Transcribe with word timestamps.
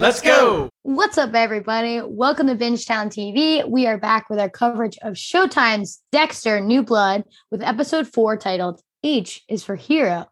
Let's 0.00 0.20
go. 0.20 0.70
What's 0.82 1.18
up, 1.18 1.34
everybody? 1.34 2.00
Welcome 2.00 2.46
to 2.46 2.54
Bingetown 2.54 3.08
TV. 3.08 3.68
We 3.68 3.86
are 3.88 3.98
back 3.98 4.30
with 4.30 4.38
our 4.38 4.48
coverage 4.48 4.96
of 5.02 5.14
Showtime's 5.14 6.00
Dexter 6.12 6.60
New 6.60 6.84
Blood 6.84 7.24
with 7.50 7.62
episode 7.62 8.06
four 8.06 8.36
titled 8.36 8.80
H 9.02 9.42
is 9.48 9.64
for 9.64 9.74
Hero. 9.74 10.26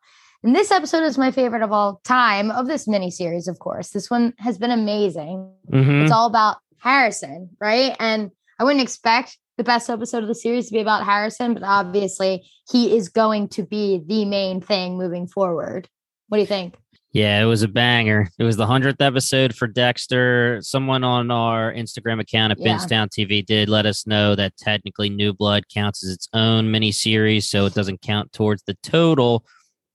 And 0.44 0.54
this 0.54 0.70
episode 0.70 1.02
is 1.02 1.18
my 1.18 1.32
favorite 1.32 1.62
of 1.62 1.72
all 1.72 2.00
time 2.04 2.52
of 2.52 2.68
this 2.68 2.86
miniseries, 2.86 3.48
of 3.48 3.58
course. 3.58 3.90
This 3.90 4.08
one 4.08 4.34
has 4.38 4.56
been 4.56 4.70
amazing. 4.70 5.50
Mhm. 5.72 6.04
It's 6.04 6.12
all 6.12 6.26
about 6.26 6.58
Harrison, 6.78 7.50
right? 7.60 7.96
And 7.98 8.30
I 8.60 8.64
wouldn't 8.64 8.82
expect 8.82 9.36
the 9.58 9.64
best 9.64 9.90
episode 9.90 10.22
of 10.22 10.28
the 10.28 10.34
series 10.36 10.66
to 10.68 10.74
be 10.74 10.80
about 10.80 11.04
Harrison, 11.04 11.54
but 11.54 11.64
obviously 11.64 12.48
he 12.70 12.96
is 12.96 13.08
going 13.08 13.48
to 13.48 13.64
be 13.64 14.00
the 14.06 14.26
main 14.26 14.60
thing 14.60 14.96
moving 14.96 15.26
forward. 15.26 15.88
What 16.28 16.36
do 16.36 16.42
you 16.42 16.46
think? 16.46 16.76
Yeah, 17.16 17.40
it 17.40 17.46
was 17.46 17.62
a 17.62 17.68
banger. 17.68 18.28
It 18.38 18.44
was 18.44 18.58
the 18.58 18.66
hundredth 18.66 19.00
episode 19.00 19.54
for 19.56 19.66
Dexter. 19.66 20.58
Someone 20.60 21.02
on 21.02 21.30
our 21.30 21.72
Instagram 21.72 22.20
account 22.20 22.50
at 22.50 22.60
Yeah. 22.60 22.76
Bingetown 22.76 23.08
TV 23.08 23.40
did 23.40 23.70
let 23.70 23.86
us 23.86 24.06
know 24.06 24.34
that 24.34 24.54
technically 24.58 25.08
New 25.08 25.32
Blood 25.32 25.66
counts 25.72 26.04
as 26.04 26.10
its 26.10 26.28
own 26.34 26.66
miniseries, 26.66 27.44
so 27.44 27.64
it 27.64 27.72
doesn't 27.72 28.02
count 28.02 28.34
towards 28.34 28.64
the 28.64 28.74
total. 28.82 29.46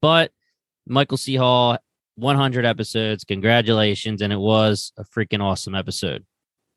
But 0.02 0.32
Michael 0.88 1.20
C. 1.20 1.36
Hall, 1.36 1.78
100 2.16 2.66
episodes. 2.66 3.24
Congratulations. 3.24 4.24
And 4.24 4.34
it 4.34 4.40
was 4.40 4.92
a 4.98 5.04
freaking 5.04 5.44
awesome 5.44 5.76
episode. 5.76 6.26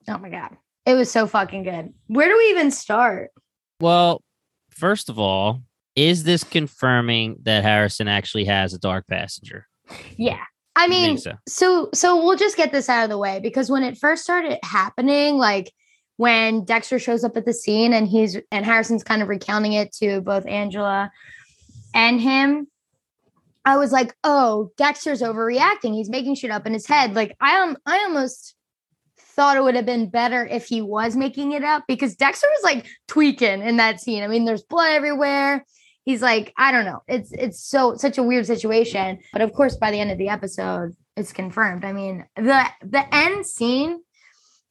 Oh 0.09 0.19
my 0.19 0.29
God. 0.29 0.59
It 0.85 0.93
was 0.93 1.11
so 1.11 1.27
fucking 1.27 1.63
good. 1.63 1.95
Where 2.09 2.29
do 2.29 2.37
we 2.37 2.51
even 2.51 2.71
start? 2.71 3.31
Well, 3.81 4.23
first 4.69 5.09
of 5.09 5.19
all, 5.19 5.63
is 5.97 6.25
this 6.25 6.45
confirming 6.45 7.37
that 7.45 7.65
Harrison 7.65 8.09
actually 8.09 8.45
has 8.45 8.75
a 8.75 8.79
dark 8.79 9.07
passenger? 9.09 9.69
Yeah. 10.17 10.43
I 10.77 10.85
I 10.85 10.89
mean, 10.89 11.17
think 11.17 11.21
so. 11.21 11.33
so 11.47 11.89
so 11.95 12.25
we'll 12.25 12.37
just 12.37 12.57
get 12.57 12.73
this 12.73 12.89
out 12.89 13.05
of 13.05 13.11
the 13.11 13.19
way 13.19 13.39
because 13.41 13.71
when 13.71 13.85
it 13.85 13.97
first 13.97 14.25
started 14.25 14.59
happening, 14.65 15.37
like 15.37 15.73
when 16.17 16.65
Dexter 16.65 16.99
shows 16.99 17.25
up 17.25 17.37
at 17.37 17.45
the 17.45 17.53
scene 17.53 17.93
and 17.93 18.09
he's 18.09 18.37
and 18.51 18.65
Harrison's 18.65 19.05
kind 19.05 19.23
of 19.23 19.29
recounting 19.29 19.73
it 19.73 19.93
to 19.97 20.21
both 20.21 20.47
Angela 20.47 21.13
and 21.95 22.21
him, 22.21 22.67
I 23.65 23.77
was 23.77 23.93
like, 23.93 24.15
oh, 24.25 24.73
Dexter's 24.77 25.23
overreacting. 25.23 25.95
He's 25.95 26.11
making 26.11 26.35
shit 26.35 26.51
up 26.51 26.67
in 26.67 26.73
his 26.73 26.87
head. 26.87 27.15
Like 27.15 27.37
I 27.41 27.53
am 27.53 27.77
I 27.87 27.99
almost 28.01 28.57
thought 29.17 29.57
it 29.57 29.63
would 29.63 29.75
have 29.75 29.87
been 29.87 30.11
better 30.11 30.47
if 30.47 30.67
he 30.67 30.81
was 30.81 31.17
making 31.17 31.53
it 31.53 31.65
up 31.65 31.85
because 31.89 32.15
Dexter 32.15 32.47
was 32.49 32.65
like 32.65 32.87
tweaking 33.09 33.63
in 33.63 33.77
that 33.79 34.01
scene. 34.01 34.23
I 34.23 34.29
mean, 34.29 34.45
there's 34.45 34.63
blood 34.63 34.93
everywhere. 34.93 35.65
He's 36.05 36.21
like, 36.23 36.53
I 36.57 36.71
don't 36.71 36.85
know. 36.85 37.03
It's 37.09 37.33
it's 37.33 37.61
so 37.65 37.97
such 37.97 38.19
a 38.19 38.23
weird 38.23 38.47
situation. 38.47 39.19
But 39.33 39.43
of 39.43 39.53
course, 39.53 39.77
by 39.77 39.91
the 39.91 39.99
end 40.01 40.11
of 40.11 40.19
the 40.19 40.29
episode, 40.29 40.95
it's 41.17 41.33
confirmed. 41.33 41.85
I 41.85 41.93
mean, 41.93 42.27
the 42.37 42.65
the 42.83 43.03
end 43.15 43.47
scene 43.47 44.01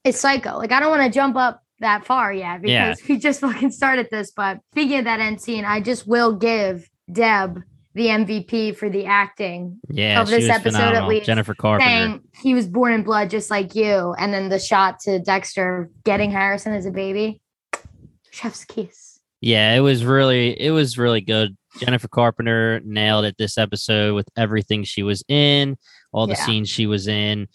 is 0.04 0.20
psycho. 0.20 0.58
Like, 0.58 0.72
I 0.72 0.80
don't 0.80 0.90
want 0.92 1.04
to 1.04 1.10
jump 1.10 1.36
up 1.36 1.62
that 1.80 2.06
far 2.06 2.32
yet 2.32 2.62
because 2.62 2.72
Yeah. 3.02 3.06
we 3.10 3.18
just 3.18 3.42
fucking 3.42 3.72
started 3.72 4.08
this. 4.12 4.32
But 4.32 4.60
speaking 4.74 5.00
of 5.00 5.06
that 5.06 5.20
end 5.20 5.42
scene, 5.42 5.66
I 5.66 5.80
just 5.82 6.08
will 6.08 6.36
give 6.36 6.88
Deb 7.12 7.62
the 7.96 8.08
MVP 8.08 8.76
for 8.76 8.90
the 8.90 9.06
acting 9.06 9.80
Yeah, 9.90 10.22
of 10.22 10.28
this 10.28 10.50
episode, 10.50 10.96
at 10.96 11.08
least, 11.08 11.26
Jennifer 11.28 11.54
Carpenter. 11.54 11.88
saying 11.90 12.22
he 12.42 12.54
was 12.56 12.68
born 12.68 12.92
in 12.92 13.04
blood 13.04 13.30
just 13.30 13.52
like 13.52 13.76
you. 13.76 14.14
And 14.18 14.34
then 14.34 14.50
the 14.50 14.58
shot 14.60 15.00
to 15.02 15.20
Dexter 15.20 15.90
getting 16.04 16.32
Harrison 16.32 16.74
as 16.74 16.86
a 16.88 16.92
baby. 16.92 17.40
Chef's 18.32 18.66
kiss. 18.66 19.13
Yeah, 19.44 19.74
it 19.74 19.82
was 19.82 20.06
really 20.06 20.58
it 20.58 20.72
was 20.72 20.98
really 20.98 21.20
good. 21.20 21.58
Jennifer 21.78 22.08
Carpenter 22.08 22.80
nailed 22.86 23.26
it 23.26 23.36
this 23.38 23.58
episode 23.58 24.16
with 24.16 24.26
everything 24.38 24.86
she 24.86 25.04
was 25.04 25.22
in, 25.28 25.76
all 26.14 26.28
the 26.28 26.34
Yeah. 26.36 26.46
scenes 26.46 26.70
she 26.70 26.88
was 26.88 27.08
in. 27.10 27.50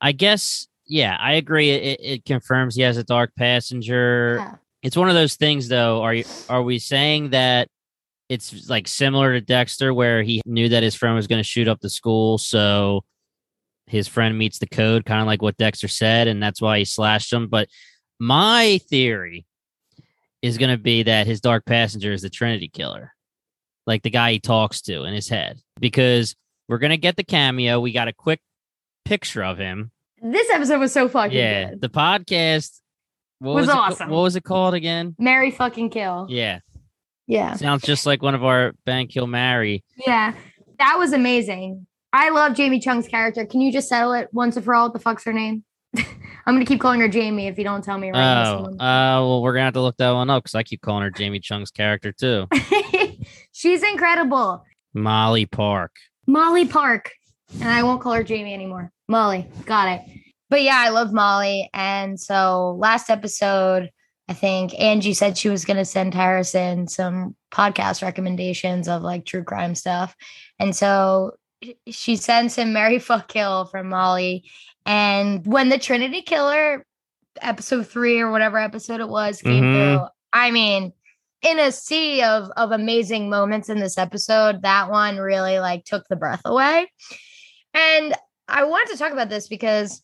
I 0.00 0.12
guess 0.12 0.66
yeah, 0.86 1.14
I 1.20 1.34
agree. 1.34 1.68
It, 1.72 2.00
it 2.02 2.24
confirms 2.24 2.74
he 2.74 2.80
has 2.82 2.96
a 2.96 3.04
dark 3.04 3.32
passenger. 3.36 4.36
Yeah. 4.38 4.54
It's 4.82 4.96
one 4.96 5.10
of 5.10 5.14
those 5.14 5.36
things 5.36 5.68
though. 5.68 6.00
Are 6.00 6.14
you 6.14 6.24
are 6.48 6.62
we 6.62 6.78
saying 6.78 7.30
that 7.30 7.68
it's 8.30 8.66
like 8.70 8.88
similar 8.88 9.34
to 9.34 9.42
Dexter 9.42 9.92
where 9.92 10.22
he 10.22 10.40
knew 10.46 10.70
that 10.70 10.82
his 10.82 10.94
friend 10.94 11.14
was 11.14 11.26
going 11.26 11.38
to 11.42 11.46
shoot 11.46 11.68
up 11.68 11.80
the 11.80 11.90
school 11.90 12.38
so 12.38 13.04
his 13.88 14.08
friend 14.08 14.38
meets 14.38 14.58
the 14.58 14.66
code 14.66 15.04
kind 15.04 15.20
of 15.20 15.26
like 15.26 15.42
what 15.42 15.58
Dexter 15.58 15.88
said 15.88 16.28
and 16.28 16.42
that's 16.42 16.62
why 16.62 16.78
he 16.78 16.86
slashed 16.86 17.30
him, 17.30 17.48
but 17.48 17.68
my 18.18 18.80
theory 18.88 19.44
is 20.42 20.58
going 20.58 20.70
to 20.70 20.82
be 20.82 21.04
that 21.04 21.26
his 21.26 21.40
dark 21.40 21.64
passenger 21.64 22.12
is 22.12 22.22
the 22.22 22.30
Trinity 22.30 22.68
killer, 22.68 23.14
like 23.86 24.02
the 24.02 24.10
guy 24.10 24.32
he 24.32 24.40
talks 24.40 24.82
to 24.82 25.04
in 25.04 25.14
his 25.14 25.28
head, 25.28 25.60
because 25.80 26.34
we're 26.68 26.78
going 26.78 26.90
to 26.90 26.96
get 26.96 27.16
the 27.16 27.24
cameo. 27.24 27.80
We 27.80 27.92
got 27.92 28.08
a 28.08 28.12
quick 28.12 28.40
picture 29.04 29.42
of 29.44 29.58
him. 29.58 29.90
This 30.20 30.48
episode 30.50 30.78
was 30.78 30.92
so 30.92 31.08
fucking 31.08 31.36
Yeah, 31.36 31.70
good. 31.70 31.80
the 31.80 31.88
podcast 31.88 32.78
what 33.40 33.54
Was 33.56 33.68
it 33.68 33.72
ca- 33.72 33.78
awesome. 33.78 34.08
what 34.10 34.20
was 34.22 34.36
it 34.36 34.44
called 34.44 34.74
again? 34.74 35.16
Mary 35.18 35.50
fucking 35.50 35.90
kill. 35.90 36.26
Yeah, 36.30 36.60
Yeah. 37.26 37.54
sounds 37.56 37.82
just 37.82 38.06
like 38.06 38.22
one 38.22 38.36
of 38.36 38.44
our 38.44 38.72
Bang 38.86 39.08
Kill 39.08 39.26
Mary. 39.26 39.82
Yeah. 40.06 40.34
That 40.78 40.96
was 40.98 41.12
amazing. 41.12 41.86
I 42.12 42.28
love 42.30 42.54
Jamie 42.54 42.78
Chung's 42.78 43.08
character. 43.08 43.44
Can 43.44 43.60
you 43.60 43.72
just 43.72 43.88
settle 43.88 44.12
it 44.12 44.28
once 44.32 44.54
and 44.56 44.64
for 44.64 44.74
all? 44.76 44.84
What 44.86 44.92
the 44.92 44.98
fuck's 45.00 45.24
her 45.24 45.32
name? 45.32 45.64
I'm 46.46 46.54
gonna 46.54 46.64
keep 46.66 46.80
calling 46.80 47.00
her 47.00 47.08
Jamie 47.08 47.46
if 47.46 47.56
you 47.58 47.64
don't 47.64 47.82
tell 47.84 47.98
me 47.98 48.10
Oh, 48.10 48.12
right. 48.18 48.50
uh, 48.56 49.20
well, 49.20 49.42
we're 49.42 49.52
gonna 49.52 49.64
have 49.66 49.74
to 49.74 49.80
look 49.80 49.96
that 49.98 50.10
one 50.10 50.28
up 50.30 50.42
because 50.42 50.54
I 50.54 50.62
keep 50.62 50.80
calling 50.82 51.02
her 51.02 51.10
Jamie 51.10 51.40
Chung's 51.40 51.70
character 51.70 52.12
too, 52.12 52.46
She's 53.52 53.82
incredible. 53.82 54.64
Molly 54.94 55.46
Park. 55.46 55.92
Molly 56.26 56.66
Park. 56.66 57.12
And 57.54 57.68
I 57.68 57.82
won't 57.82 58.00
call 58.00 58.14
her 58.14 58.22
Jamie 58.24 58.54
anymore. 58.54 58.90
Molly. 59.08 59.46
Got 59.66 59.88
it. 59.88 60.00
But 60.48 60.62
yeah, 60.62 60.76
I 60.78 60.88
love 60.90 61.12
Molly. 61.12 61.68
And 61.72 62.18
so 62.18 62.76
last 62.78 63.08
episode, 63.10 63.90
I 64.28 64.32
think 64.34 64.78
Angie 64.78 65.14
said 65.14 65.36
she 65.36 65.48
was 65.48 65.64
going 65.64 65.76
to 65.76 65.84
send 65.84 66.14
Harrison 66.14 66.88
some 66.88 67.36
podcast 67.52 68.02
recommendations 68.02 68.88
of 68.88 69.02
like 69.02 69.24
true 69.26 69.44
crime 69.44 69.74
stuff. 69.74 70.14
And 70.58 70.74
so 70.74 71.32
she 71.88 72.16
sends 72.16 72.54
him 72.56 72.72
Mary 72.72 72.98
Fuck 72.98 73.28
Kill 73.28 73.66
from 73.66 73.88
Molly. 73.88 74.44
And 74.86 75.46
when 75.46 75.68
the 75.68 75.78
Trinity 75.78 76.22
Killer 76.22 76.84
episode 77.40 77.86
three 77.88 78.20
or 78.20 78.30
whatever 78.30 78.58
episode 78.58 79.00
it 79.00 79.08
was 79.08 79.40
came 79.40 79.64
Mhm. 79.64 79.98
through, 79.98 80.06
I 80.32 80.50
mean, 80.50 80.92
in 81.42 81.58
a 81.58 81.72
sea 81.72 82.22
of 82.22 82.50
of 82.56 82.70
amazing 82.72 83.28
moments 83.28 83.68
in 83.68 83.78
this 83.80 83.98
episode, 83.98 84.62
that 84.62 84.90
one 84.90 85.16
really 85.18 85.58
like 85.58 85.84
took 85.84 86.06
the 86.08 86.16
breath 86.16 86.42
away. 86.44 86.90
And 87.74 88.14
I 88.48 88.64
wanted 88.64 88.92
to 88.92 88.98
talk 88.98 89.12
about 89.12 89.28
this 89.28 89.48
because 89.48 90.02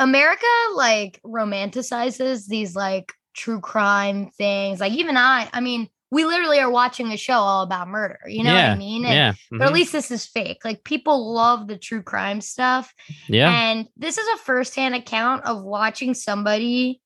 America 0.00 0.46
like 0.74 1.20
romanticizes 1.24 2.46
these 2.46 2.74
like 2.74 3.12
true 3.34 3.60
crime 3.60 4.30
things. 4.30 4.80
Like 4.80 4.92
even 4.92 5.16
I, 5.16 5.48
I 5.52 5.60
mean, 5.60 5.88
we 6.10 6.24
literally 6.24 6.60
are 6.60 6.70
watching 6.70 7.10
a 7.12 7.16
show 7.16 7.34
all 7.34 7.62
about 7.62 7.88
murder. 7.88 8.18
You 8.26 8.44
know 8.44 8.54
what 8.54 8.64
I 8.64 8.76
mean? 8.76 9.04
And- 9.04 9.14
yeah, 9.14 9.32
But 9.50 9.60
at 9.62 9.66
mm-hmm. 9.66 9.74
least 9.74 9.92
this 9.92 10.10
is 10.10 10.26
fake. 10.26 10.58
Like 10.64 10.84
people 10.84 11.32
love 11.34 11.66
the 11.66 11.76
true 11.76 12.02
crime 12.02 12.40
stuff. 12.40 12.92
yeah. 13.28 13.50
And 13.50 13.88
this 13.96 14.16
is 14.18 14.26
a 14.34 14.36
firsthand 14.38 14.94
account 14.94 15.44
of 15.44 15.62
watching 15.64 16.14
somebody 16.14 17.00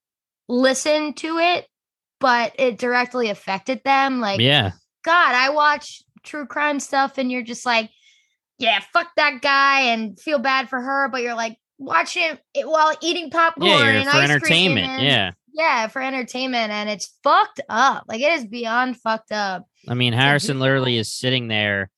listen 0.49 1.15
to 1.15 1.39
it, 1.39 1.67
but 2.21 2.55
it 2.59 2.79
directly 2.79 3.31
affected 3.31 3.81
them. 3.85 4.21
Like, 4.21 4.41
yeah. 4.41 4.73
God, 5.05 5.35
I 5.35 5.51
watch 5.51 6.03
true 6.25 6.47
crime 6.47 6.81
stuff 6.81 7.17
and 7.17 7.31
you're 7.33 7.43
just 7.43 7.65
like, 7.65 7.91
yeah, 8.59 8.81
fuck 8.93 9.09
that 9.17 9.41
guy 9.41 9.83
and 9.93 10.19
feel 10.21 10.39
bad 10.41 10.69
for 10.69 10.81
her, 10.81 11.09
but 11.09 11.23
you're 11.23 11.35
like 11.37 11.57
watching 11.79 12.37
it 12.55 12.69
while 12.69 12.93
eating 13.01 13.31
popcorn 13.31 13.69
Yeah, 13.71 13.87
and 13.89 14.05
for 14.11 14.17
ice 14.17 14.31
entertainment. 14.31 14.87
cream 14.89 14.99
and- 14.99 15.07
Yeah. 15.07 15.31
Yeah, 15.59 15.89
for 15.89 16.01
entertainment. 16.01 16.71
And 16.71 16.89
it's 16.89 17.13
fucked 17.25 17.61
up. 17.69 18.05
Like 18.07 18.21
it 18.21 18.33
is 18.33 18.47
beyond 18.47 18.97
fucked 19.01 19.33
up. 19.33 19.67
I 19.89 19.95
mean, 19.95 20.13
Harrison 20.13 20.61
literally 20.61 20.97
is 20.97 21.13
sitting 21.13 21.49
there 21.49 21.91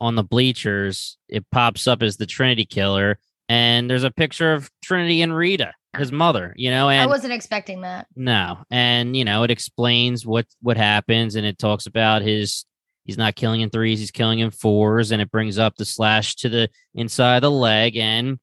on 0.00 0.16
the 0.16 0.24
bleachers. 0.24 1.16
It 1.28 1.48
pops 1.52 1.86
up 1.86 2.02
as 2.02 2.16
the 2.16 2.26
Trinity 2.26 2.64
killer, 2.64 3.18
and 3.48 3.88
there's 3.88 4.02
a 4.02 4.10
picture 4.10 4.52
of 4.52 4.68
Trinity 4.82 5.22
and 5.22 5.34
Rita, 5.34 5.72
his 5.96 6.10
mother. 6.10 6.52
You 6.56 6.70
know, 6.70 6.88
I 6.88 7.06
wasn't 7.06 7.32
expecting 7.32 7.82
that. 7.82 8.08
no, 8.16 8.58
and 8.68 9.16
you 9.16 9.24
know, 9.24 9.44
it 9.44 9.50
explains 9.52 10.26
what 10.26 10.46
what 10.60 10.76
happens, 10.76 11.36
and 11.36 11.46
it 11.46 11.56
talks 11.56 11.86
about 11.86 12.22
his 12.22 12.64
he's 13.04 13.18
not 13.18 13.36
killing 13.36 13.60
in 13.60 13.70
threes, 13.70 14.00
he's 14.00 14.10
killing 14.10 14.40
in 14.40 14.50
fours, 14.50 15.12
and 15.12 15.22
it 15.22 15.30
brings 15.30 15.56
up 15.56 15.76
the 15.76 15.84
slash 15.84 16.34
to 16.36 16.48
the 16.48 16.68
inside 16.96 17.36
of 17.36 17.42
the 17.42 17.50
leg, 17.52 17.96
and 17.96 18.40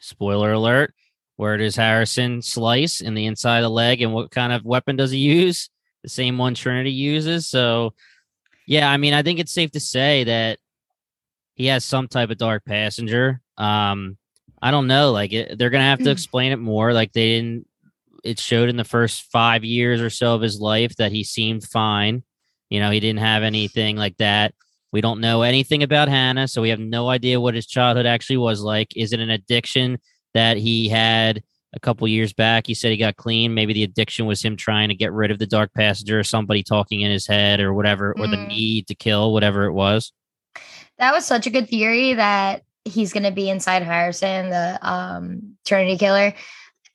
spoiler 0.00 0.52
alert. 0.52 0.92
Where 1.36 1.56
does 1.56 1.76
Harrison 1.76 2.42
slice 2.42 3.00
in 3.00 3.14
the 3.14 3.26
inside 3.26 3.58
of 3.58 3.62
the 3.64 3.70
leg, 3.70 4.02
and 4.02 4.12
what 4.12 4.30
kind 4.30 4.52
of 4.52 4.64
weapon 4.64 4.96
does 4.96 5.10
he 5.10 5.18
use? 5.18 5.70
The 6.02 6.08
same 6.08 6.38
one 6.38 6.54
Trinity 6.54 6.92
uses. 6.92 7.48
So, 7.48 7.94
yeah, 8.66 8.90
I 8.90 8.96
mean, 8.96 9.14
I 9.14 9.22
think 9.22 9.38
it's 9.38 9.52
safe 9.52 9.70
to 9.72 9.80
say 9.80 10.24
that 10.24 10.58
he 11.54 11.66
has 11.66 11.84
some 11.84 12.08
type 12.08 12.30
of 12.30 12.38
dark 12.38 12.64
passenger. 12.64 13.40
Um, 13.56 14.16
I 14.60 14.70
don't 14.70 14.86
know. 14.86 15.10
Like 15.12 15.32
it, 15.32 15.58
they're 15.58 15.70
gonna 15.70 15.84
have 15.84 16.02
to 16.04 16.10
explain 16.10 16.52
it 16.52 16.56
more. 16.56 16.92
Like 16.92 17.12
they 17.12 17.36
didn't. 17.36 17.66
It 18.24 18.38
showed 18.38 18.68
in 18.68 18.76
the 18.76 18.84
first 18.84 19.22
five 19.32 19.64
years 19.64 20.00
or 20.00 20.10
so 20.10 20.34
of 20.34 20.42
his 20.42 20.60
life 20.60 20.94
that 20.96 21.10
he 21.10 21.24
seemed 21.24 21.64
fine. 21.64 22.22
You 22.70 22.78
know, 22.78 22.90
he 22.90 23.00
didn't 23.00 23.18
have 23.18 23.42
anything 23.42 23.96
like 23.96 24.16
that. 24.18 24.54
We 24.92 25.00
don't 25.00 25.20
know 25.20 25.42
anything 25.42 25.82
about 25.82 26.08
Hannah, 26.08 26.46
so 26.46 26.62
we 26.62 26.68
have 26.68 26.78
no 26.78 27.08
idea 27.08 27.40
what 27.40 27.54
his 27.54 27.66
childhood 27.66 28.06
actually 28.06 28.36
was 28.36 28.60
like. 28.60 28.96
Is 28.96 29.12
it 29.12 29.20
an 29.20 29.30
addiction 29.30 29.98
that 30.34 30.56
he 30.56 30.88
had 30.88 31.42
a 31.74 31.80
couple 31.80 32.06
years 32.08 32.32
back? 32.32 32.66
He 32.66 32.74
said 32.74 32.90
he 32.90 32.96
got 32.96 33.16
clean. 33.16 33.54
Maybe 33.54 33.72
the 33.72 33.82
addiction 33.84 34.26
was 34.26 34.42
him 34.42 34.56
trying 34.56 34.88
to 34.88 34.94
get 34.94 35.12
rid 35.12 35.30
of 35.30 35.38
the 35.38 35.46
dark 35.46 35.72
passenger, 35.74 36.20
or 36.20 36.24
somebody 36.24 36.62
talking 36.62 37.00
in 37.00 37.10
his 37.10 37.26
head, 37.26 37.60
or 37.60 37.72
whatever, 37.74 38.14
or 38.18 38.26
the 38.26 38.36
Mm. 38.36 38.48
need 38.48 38.86
to 38.88 38.94
kill, 38.94 39.32
whatever 39.32 39.64
it 39.64 39.72
was. 39.72 40.12
That 40.98 41.12
was 41.12 41.24
such 41.24 41.46
a 41.46 41.50
good 41.50 41.68
theory 41.68 42.14
that 42.14 42.62
he's 42.84 43.12
going 43.12 43.22
to 43.22 43.30
be 43.32 43.48
inside 43.48 43.82
Harrison, 43.82 44.50
the 44.50 44.78
um, 44.82 45.56
Trinity 45.64 45.96
killer. 45.96 46.34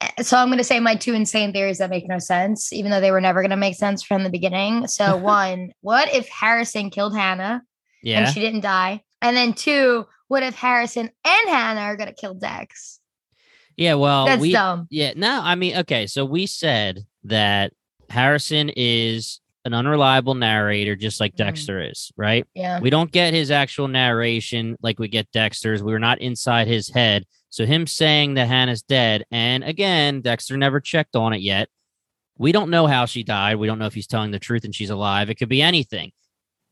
Eh, 0.02 0.22
So 0.22 0.38
I'm 0.38 0.50
going 0.50 0.58
to 0.60 0.64
say 0.64 0.80
my 0.80 0.96
two 0.96 1.14
insane 1.14 1.54
theories 1.54 1.80
that 1.80 1.90
make 1.90 2.08
no 2.08 2.20
sense, 2.20 2.72
even 2.72 2.92
though 2.92 3.00
they 3.02 3.12
were 3.12 3.22
never 3.22 3.42
going 3.42 3.50
to 3.52 3.58
make 3.58 3.76
sense 3.76 4.04
from 4.04 4.24
the 4.24 4.30
beginning. 4.30 4.88
So 4.88 5.18
one, 5.18 5.72
what 5.82 6.14
if 6.14 6.28
Harrison 6.30 6.90
killed 6.92 7.16
Hannah 7.16 7.64
Yeah. 8.04 8.20
and 8.20 8.28
she 8.34 8.42
didn't 8.42 8.62
die? 8.62 9.02
And 9.22 9.36
then 9.36 9.54
two, 9.54 10.06
what 10.28 10.44
if 10.44 10.54
Harrison 10.56 11.10
and 11.26 11.50
Hannah 11.50 11.82
are 11.82 11.98
going 11.98 12.10
to 12.10 12.16
kill 12.16 12.36
Dex? 12.36 13.00
Yeah. 13.78 13.94
Well, 13.94 14.26
That's 14.26 14.42
we, 14.42 14.52
dumb. 14.52 14.88
Yeah, 14.90 15.14
no, 15.16 15.40
I 15.42 15.56
mean, 15.56 15.78
okay, 15.78 16.08
so 16.08 16.26
we 16.26 16.46
said 16.48 17.06
that 17.26 17.74
Harrison 18.10 18.70
is 18.76 19.40
an 19.66 19.74
unreliable 19.74 20.34
narrator, 20.36 20.96
just 20.96 21.20
like 21.20 21.34
Mhm. 21.34 21.38
Dexter 21.38 21.82
is, 21.90 22.12
right? 22.16 22.46
Yeah. 22.56 22.80
We 22.80 22.90
don't 22.90 23.12
get 23.12 23.34
his 23.34 23.52
actual 23.52 23.88
narration 23.90 24.78
like 24.82 24.98
we 24.98 25.08
get 25.10 25.30
Dexter's. 25.32 25.84
We're 25.84 26.00
not 26.00 26.22
inside 26.22 26.68
his 26.68 26.88
head. 26.90 27.26
So 27.50 27.66
him 27.66 27.86
saying 27.88 28.36
that 28.36 28.48
Hannah's 28.48 28.82
dead, 28.82 29.26
and 29.32 29.64
again, 29.64 30.22
Dexter 30.22 30.56
never 30.58 30.80
checked 30.80 31.16
on 31.16 31.34
it 31.34 31.42
yet. 31.42 31.68
We 32.38 32.52
don't 32.52 32.70
know 32.70 32.88
how 32.88 33.06
she 33.06 33.24
died. 33.24 33.56
We 33.56 33.68
don't 33.68 33.80
know 33.80 33.88
if 33.88 33.94
he's 33.94 34.08
telling 34.08 34.32
the 34.32 34.40
truth 34.40 34.64
and 34.64 34.74
she's 34.76 34.90
alive. 34.90 35.30
It 35.30 35.36
could 35.36 35.50
be 35.50 35.62
anything. 35.62 36.12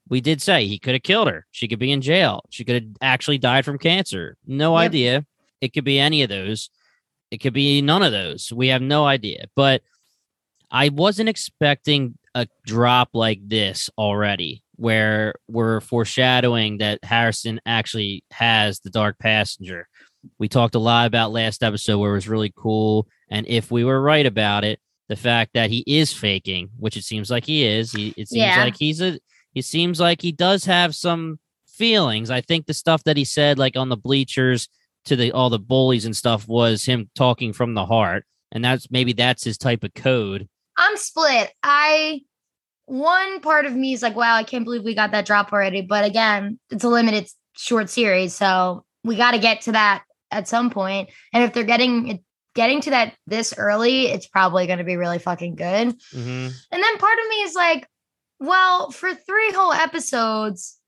We 0.07 0.21
did 0.21 0.41
say 0.41 0.67
he 0.67 0.77
could 0.77 0.93
have 0.93 1.01
killed 1.03 1.27
her. 1.27 1.47
She 1.51 1.67
could 1.67 1.79
be 1.79 1.91
in 1.91 2.01
jail. 2.01 2.43
She 2.51 2.63
could 2.63 2.75
have 2.75 2.91
actually 3.01 3.39
died 3.39 3.65
from 3.65 3.79
cancer. 3.79 4.37
No 4.45 4.77
Yep. 4.77 4.85
idea. 4.85 5.25
It 5.61 5.73
could 5.73 5.83
be 5.83 5.99
any 5.99 6.21
of 6.21 6.29
those. 6.29 6.69
It 7.35 7.39
could 7.39 7.53
be 7.53 7.81
none 7.81 8.01
of 8.01 8.13
those. 8.13 8.49
We 8.53 8.69
have 8.69 8.81
no 8.81 9.05
idea. 9.05 9.47
But 9.57 9.81
I 10.71 10.87
wasn't 10.87 11.27
expecting 11.27 12.17
a 12.33 12.47
drop 12.65 13.09
like 13.13 13.41
this 13.45 13.89
already, 13.97 14.63
where 14.77 15.33
we're 15.49 15.81
foreshadowing 15.81 16.77
that 16.77 17.03
Harrison 17.03 17.59
actually 17.65 18.23
has 18.31 18.79
the 18.79 18.89
Dark 18.89 19.19
Passenger. 19.19 19.89
We 20.39 20.47
talked 20.47 20.75
a 20.75 20.79
lot 20.79 21.07
about 21.07 21.33
last 21.33 21.61
episode 21.61 21.97
where 21.99 22.11
it 22.11 22.15
was 22.15 22.29
really 22.29 22.53
cool. 22.55 23.05
And 23.29 23.45
if 23.49 23.69
we 23.69 23.83
were 23.83 24.01
right 24.01 24.25
about 24.25 24.63
it, 24.63 24.79
the 25.09 25.17
fact 25.17 25.51
that 25.55 25.69
he 25.69 25.83
is 25.85 26.13
faking, 26.13 26.69
which 26.79 26.95
it 26.95 27.03
seems 27.03 27.29
like 27.29 27.45
he 27.45 27.65
is, 27.65 27.91
he, 27.91 28.13
it 28.15 28.29
seems 28.29 28.45
Yeah. 28.45 28.63
like 28.63 28.77
he's 28.77 29.01
a, 29.01 29.19
he 29.51 29.61
seems 29.61 29.99
like 29.99 30.21
he 30.21 30.31
does 30.31 30.63
have 30.63 30.95
some 30.95 31.37
feelings. 31.67 32.31
I 32.31 32.39
think 32.39 32.65
the 32.65 32.73
stuff 32.73 33.03
that 33.03 33.17
he 33.17 33.25
said, 33.25 33.59
like 33.59 33.75
on 33.75 33.89
the 33.89 33.97
bleachers 33.97 34.69
to 35.05 35.15
the 35.15 35.31
all 35.31 35.49
the 35.49 35.59
bullies 35.59 36.05
and 36.05 36.15
stuff, 36.15 36.47
was 36.47 36.85
him 36.85 37.09
talking 37.15 37.53
from 37.53 37.73
the 37.73 37.85
heart, 37.85 38.25
and 38.51 38.63
that's 38.63 38.89
maybe 38.91 39.13
that's 39.13 39.43
his 39.43 39.57
type 39.57 39.83
of 39.83 39.93
code. 39.93 40.47
I'm 40.77 40.97
split. 40.97 41.51
I 41.63 42.21
one 42.85 43.39
part 43.39 43.65
of 43.65 43.73
me 43.73 43.93
is 43.93 44.01
like, 44.01 44.15
wow, 44.15 44.35
I 44.35 44.43
can't 44.43 44.63
believe 44.63 44.83
we 44.83 44.93
got 44.93 45.11
that 45.11 45.25
drop 45.25 45.51
already. 45.51 45.81
But 45.81 46.05
again, 46.05 46.59
it's 46.69 46.83
a 46.83 46.89
limited 46.89 47.29
short 47.53 47.89
series, 47.89 48.35
so 48.35 48.83
we 49.03 49.15
got 49.15 49.31
to 49.31 49.39
get 49.39 49.61
to 49.61 49.71
that 49.73 50.03
at 50.31 50.47
some 50.47 50.69
point. 50.69 51.09
And 51.33 51.43
if 51.43 51.53
they're 51.53 51.63
getting 51.63 52.07
it 52.07 52.21
getting 52.55 52.81
to 52.81 52.89
that 52.91 53.13
this 53.27 53.53
early, 53.57 54.07
it's 54.07 54.27
probably 54.27 54.65
going 54.65 54.79
to 54.79 54.85
be 54.85 54.95
really 54.95 55.19
fucking 55.19 55.55
good. 55.55 55.89
Mm-hmm. 55.89 56.47
And 56.71 56.83
then 56.83 56.97
part 56.97 57.19
of 57.19 57.29
me 57.29 57.35
is 57.43 57.53
like, 57.53 57.87
well, 58.39 58.91
for 58.91 59.13
three 59.13 59.51
whole 59.51 59.73
episodes, 59.73 60.79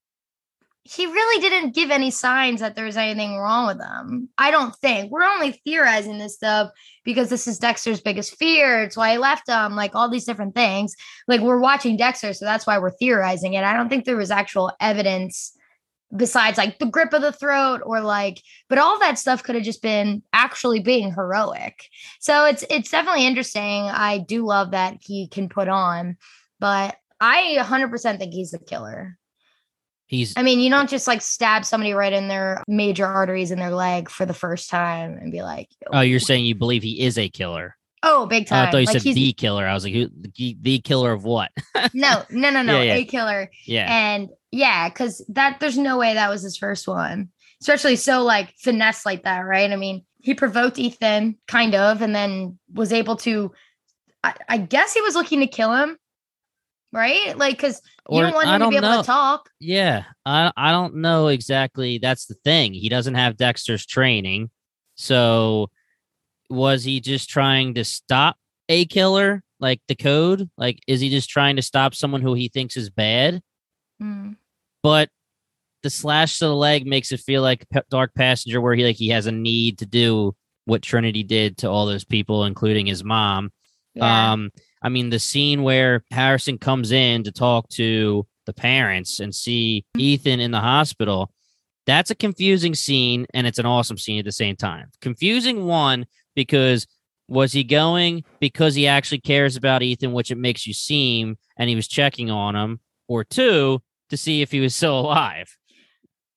he 0.90 1.06
really 1.06 1.42
didn't 1.42 1.76
give 1.76 1.92
any 1.92 2.12
signs 2.12 2.62
that 2.62 2.76
there's 2.76 2.98
anything 2.98 3.38
wrong 3.38 3.68
with 3.68 3.82
him. 3.82 4.30
I 4.38 4.52
don't 4.52 4.76
think. 4.76 5.12
We're 5.12 5.24
only 5.24 5.52
theorizing 5.64 6.18
this 6.18 6.36
stuff 6.36 6.72
because 7.04 7.30
this 7.30 7.48
is 7.48 7.60
Dexter's 7.60 8.02
biggest 8.02 8.38
fear. 8.38 8.84
It's 8.84 8.96
why 8.96 9.14
he 9.14 9.18
left 9.18 9.50
him, 9.50 9.76
like 9.76 9.96
all 9.96 10.10
these 10.10 10.26
different 10.26 10.56
things. 10.56 10.96
Like 11.28 11.42
we're 11.42 11.60
watching 11.60 11.98
Dexter, 11.98 12.34
so 12.34 12.46
that's 12.46 12.66
why 12.66 12.80
we're 12.80 12.92
theorizing 12.92 13.54
it. 13.54 13.64
I 13.64 13.76
don't 13.76 13.90
think 13.90 14.06
there 14.06 14.18
was 14.18 14.32
actual 14.32 14.72
evidence 14.80 15.58
besides 16.16 16.58
like 16.58 16.80
the 16.80 16.86
grip 16.86 17.12
of 17.12 17.22
the 17.22 17.34
throat 17.34 17.82
or 17.86 18.00
like 18.00 18.42
but 18.70 18.78
all 18.78 18.98
that 18.98 19.20
stuff 19.20 19.44
could 19.44 19.56
have 19.56 19.64
just 19.64 19.82
been 19.82 20.24
actually 20.32 20.80
being 20.80 21.14
heroic 21.14 21.84
so 22.22 22.46
it's 22.46 22.64
it's 22.70 22.90
definitely 22.90 23.28
interesting 23.28 23.84
i 23.90 24.18
do 24.18 24.46
love 24.46 24.72
that 24.72 24.96
he 25.02 25.28
can 25.28 25.50
put 25.50 25.68
on 25.68 26.16
but 26.62 26.96
i 27.20 27.58
100% 27.60 28.20
think 28.20 28.34
he's 28.34 28.52
the 28.52 28.60
killer 28.60 29.17
He's 30.08 30.34
i 30.38 30.42
mean 30.42 30.60
you 30.60 30.70
don't 30.70 30.90
just 30.90 31.06
like 31.06 31.22
stab 31.22 31.66
somebody 31.66 31.94
right 31.94 32.14
in 32.14 32.30
their 32.30 32.64
major 32.68 33.06
arteries 33.06 33.52
in 33.52 33.60
their 33.60 33.72
leg 33.72 34.10
for 34.10 34.26
the 34.26 34.34
first 34.34 34.70
time 34.70 35.18
and 35.20 35.32
be 35.32 35.42
like 35.42 35.70
oh, 35.92 36.00
you're 36.02 36.20
saying 36.22 36.46
you 36.46 36.56
believe 36.56 36.82
he 36.82 37.02
is 37.02 37.18
a 37.18 37.30
killer? 37.30 37.76
oh 38.04 38.26
big 38.26 38.44
Oh, 38.44 38.50
time 38.50 38.68
I 38.68 38.72
thought 38.72 38.78
you 38.78 38.86
like 38.86 38.94
said 38.94 39.02
he's 39.02 39.16
the 39.16 39.34
killer. 39.34 39.66
I 39.66 39.74
was 39.74 39.84
like, 39.84 39.94
who, 39.94 40.08
the, 40.38 40.58
the 40.62 40.80
killer 40.80 41.12
of 41.12 41.24
what? 41.24 41.52
no 41.94 42.24
no 42.30 42.50
no 42.50 42.62
no 42.62 42.82
Yeah, 42.82 42.84
yeah. 42.84 42.94
a 42.96 43.06
killer 43.06 43.52
yeah, 43.66 43.88
And 43.90 44.30
yeah, 44.52 44.88
because 44.88 45.26
that 45.30 45.60
there's 45.60 45.78
no 45.78 45.98
way 45.98 46.14
that 46.14 46.30
was 46.30 46.42
his 46.42 46.58
first 46.58 46.88
one, 46.88 47.30
especially 47.62 47.96
so 47.96 48.24
like 48.24 48.54
finesse 48.58 49.06
like 49.06 49.24
that, 49.24 49.40
right? 49.42 49.72
I 49.72 49.76
mean, 49.76 50.06
he 50.20 50.34
provoked 50.34 50.80
Ethan 50.80 51.38
kind 51.48 51.76
of, 51.76 52.02
and 52.02 52.16
then 52.16 52.58
was 52.74 52.94
able 52.94 53.18
to. 53.18 53.52
I, 54.24 54.34
I 54.50 54.58
guess 54.58 54.94
he 54.94 55.02
was 55.02 55.16
looking 55.16 55.42
to 55.42 55.48
kill 55.48 55.74
him, 55.74 55.98
right? 56.92 57.38
Like, 57.38 57.58
because 57.58 57.82
you 58.10 58.22
don't 58.22 58.34
want 58.34 58.48
him 58.48 58.62
to 58.62 58.70
be 58.70 58.76
don't 58.76 58.86
able 58.86 59.04
to 59.04 59.08
talk. 59.08 59.50
yeah. 59.60 60.04
I 60.26 60.52
I 60.56 60.72
don't 60.72 60.96
know 60.96 61.28
exactly. 61.28 61.98
That's 61.98 62.26
the 62.26 62.36
thing. 62.44 62.74
He 62.74 62.90
doesn't 62.90 63.16
have 63.16 63.38
Dexter's 63.38 63.86
training, 63.86 64.50
so 64.96 65.70
was 66.50 66.84
he 66.84 67.00
just 67.00 67.30
trying 67.30 67.74
to 67.76 67.84
stop 67.84 68.38
a 68.70 68.86
killer? 68.86 69.44
Like 69.60 69.82
the 69.88 69.96
code? 69.96 70.50
Like, 70.58 70.80
is 70.88 71.02
he 71.02 71.10
just 71.10 71.30
trying 71.30 71.56
to 71.56 71.62
stop 71.62 71.96
someone 71.96 72.22
who 72.22 72.34
he 72.34 72.48
thinks 72.48 72.78
is 72.78 72.90
bad? 72.90 73.42
Mm. 74.02 74.36
but 74.84 75.10
the 75.82 75.90
slash 75.90 76.38
to 76.38 76.46
the 76.46 76.56
leg 76.56 76.86
makes 76.86 77.12
it 77.12 77.20
feel 77.20 77.42
like 77.42 77.66
Dark 77.90 78.14
Passenger, 78.14 78.62
where 78.62 78.76
he 78.76 78.84
like 78.84 78.96
he 78.96 79.10
has 79.10 79.26
a 79.26 79.32
need 79.32 79.80
to 79.80 79.86
do 79.86 80.36
what 80.66 80.82
Trinity 80.82 81.24
did 81.24 81.58
to 81.60 81.70
all 81.70 81.86
those 81.86 82.04
people, 82.04 82.46
including 82.46 82.86
his 82.86 83.04
mom. 83.04 83.52
Yeah. 83.96 84.34
Um, 84.34 84.52
I 84.82 84.90
mean, 84.90 85.10
the 85.10 85.20
scene 85.20 85.64
where 85.64 86.04
Harrison 86.12 86.58
comes 86.58 86.92
in 86.92 87.24
to 87.24 87.32
talk 87.32 87.70
to 87.70 88.26
the 88.46 88.54
parents 88.54 89.20
and 89.20 89.34
see 89.34 89.86
Ethan 89.98 90.40
in 90.40 90.52
the 90.52 90.60
hospital. 90.60 91.32
That's 91.86 92.12
a 92.12 92.16
confusing 92.16 92.76
scene, 92.76 93.26
and 93.34 93.48
it's 93.48 93.60
an 93.60 93.66
awesome 93.66 93.98
scene 93.98 94.20
at 94.20 94.26
the 94.26 94.32
same 94.32 94.56
time. 94.56 94.90
Confusing 95.02 95.66
one 95.66 96.06
because 96.36 96.86
was 97.28 97.52
he 97.54 97.64
going 97.64 98.24
because 98.40 98.76
he 98.76 98.88
actually 98.88 99.20
cares 99.20 99.56
about 99.56 99.84
Ethan, 99.84 100.14
which 100.14 100.32
it 100.32 100.38
makes 100.38 100.66
you 100.66 100.74
seem, 100.74 101.38
and 101.58 101.70
he 101.70 101.76
was 101.76 101.88
checking 101.88 102.30
on 102.30 102.56
him, 102.56 102.80
or 103.08 103.24
two 103.24 103.82
to 104.10 104.18
see 104.18 104.42
if 104.42 104.52
he 104.52 104.60
was 104.60 104.76
still 104.76 105.00
alive. 105.00 105.58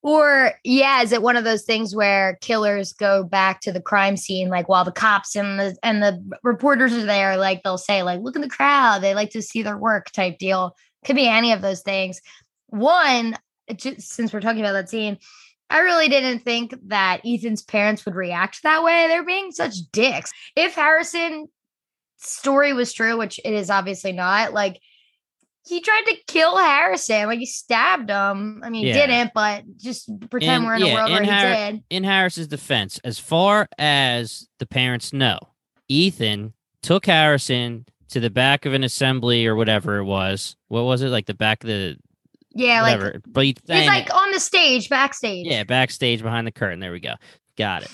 Or 0.02 0.52
yeah, 0.64 1.02
is 1.02 1.12
it 1.12 1.22
one 1.22 1.36
of 1.36 1.44
those 1.44 1.64
things 1.64 1.94
where 1.94 2.38
killers 2.40 2.92
go 2.92 3.22
back 3.22 3.60
to 3.62 3.72
the 3.72 3.82
crime 3.82 4.16
scene, 4.16 4.48
like 4.48 4.68
while 4.68 4.84
the 4.84 4.92
cops 4.92 5.36
and 5.36 5.60
the 5.60 5.76
and 5.82 6.02
the 6.02 6.38
reporters 6.42 6.94
are 6.94 7.04
there, 7.04 7.36
like 7.36 7.62
they'll 7.62 7.76
say, 7.76 8.02
like, 8.02 8.20
look 8.20 8.34
in 8.34 8.42
the 8.42 8.48
crowd, 8.48 9.02
they 9.02 9.14
like 9.14 9.30
to 9.30 9.42
see 9.42 9.62
their 9.62 9.76
work 9.76 10.10
type 10.12 10.38
deal. 10.38 10.74
Could 11.04 11.16
be 11.16 11.28
any 11.28 11.52
of 11.52 11.60
those 11.60 11.82
things. 11.82 12.20
One, 12.68 13.36
it 13.66 13.78
ju- 13.78 13.96
since 13.98 14.32
we're 14.32 14.40
talking 14.40 14.60
about 14.60 14.72
that 14.72 14.88
scene, 14.88 15.18
I 15.68 15.80
really 15.80 16.08
didn't 16.08 16.40
think 16.40 16.74
that 16.88 17.20
Ethan's 17.24 17.62
parents 17.62 18.04
would 18.04 18.14
react 18.14 18.62
that 18.62 18.82
way. 18.82 19.06
They're 19.06 19.24
being 19.24 19.52
such 19.52 19.76
dicks. 19.92 20.32
If 20.56 20.74
Harrison 20.74 21.48
story 22.16 22.72
was 22.72 22.92
true, 22.92 23.16
which 23.16 23.38
it 23.44 23.52
is 23.52 23.70
obviously 23.70 24.12
not, 24.12 24.52
like 24.52 24.80
he 25.66 25.80
tried 25.80 26.02
to 26.06 26.16
kill 26.26 26.56
Harrison, 26.56 27.26
like 27.26 27.38
he 27.38 27.46
stabbed 27.46 28.10
him. 28.10 28.62
I 28.64 28.70
mean, 28.70 28.86
he 28.86 28.92
didn't, 28.92 29.32
but 29.34 29.64
just 29.76 30.08
pretend 30.30 30.62
In- 30.62 30.66
we're 30.68 30.74
in 30.76 30.82
a 30.82 30.94
world 30.94 31.10
in 31.10 31.14
where 31.14 31.24
he 31.24 31.70
did. 31.72 31.82
In 31.90 32.04
Harris's 32.04 32.48
defense, 32.48 32.98
as 33.04 33.18
far 33.18 33.68
as 33.78 34.48
the 34.58 34.66
parents 34.66 35.12
know, 35.12 35.38
Ethan 35.88 36.54
took 36.82 37.06
Harrison 37.06 37.86
to 38.08 38.20
the 38.20 38.30
back 38.30 38.64
of 38.66 38.72
an 38.72 38.82
assembly 38.84 39.46
or 39.46 39.54
whatever 39.54 39.98
it 39.98 40.04
was. 40.04 40.56
What 40.68 40.82
was 40.84 41.02
it? 41.02 41.08
Like 41.08 41.26
the 41.26 41.34
back 41.34 41.62
of 41.62 41.68
the 41.68 41.96
Yeah, 42.54 42.82
like 42.82 42.98
whatever. 42.98 43.20
but 43.26 43.44
he- 43.44 43.56
he's 43.68 43.86
like 43.86 44.12
on 44.14 44.32
the 44.32 44.40
stage, 44.40 44.88
backstage. 44.88 45.46
Yeah, 45.46 45.64
backstage 45.64 46.22
behind 46.22 46.46
the 46.46 46.52
curtain. 46.52 46.80
There 46.80 46.90
we 46.92 47.00
go. 47.00 47.14
Got 47.56 47.82
it. 47.84 47.90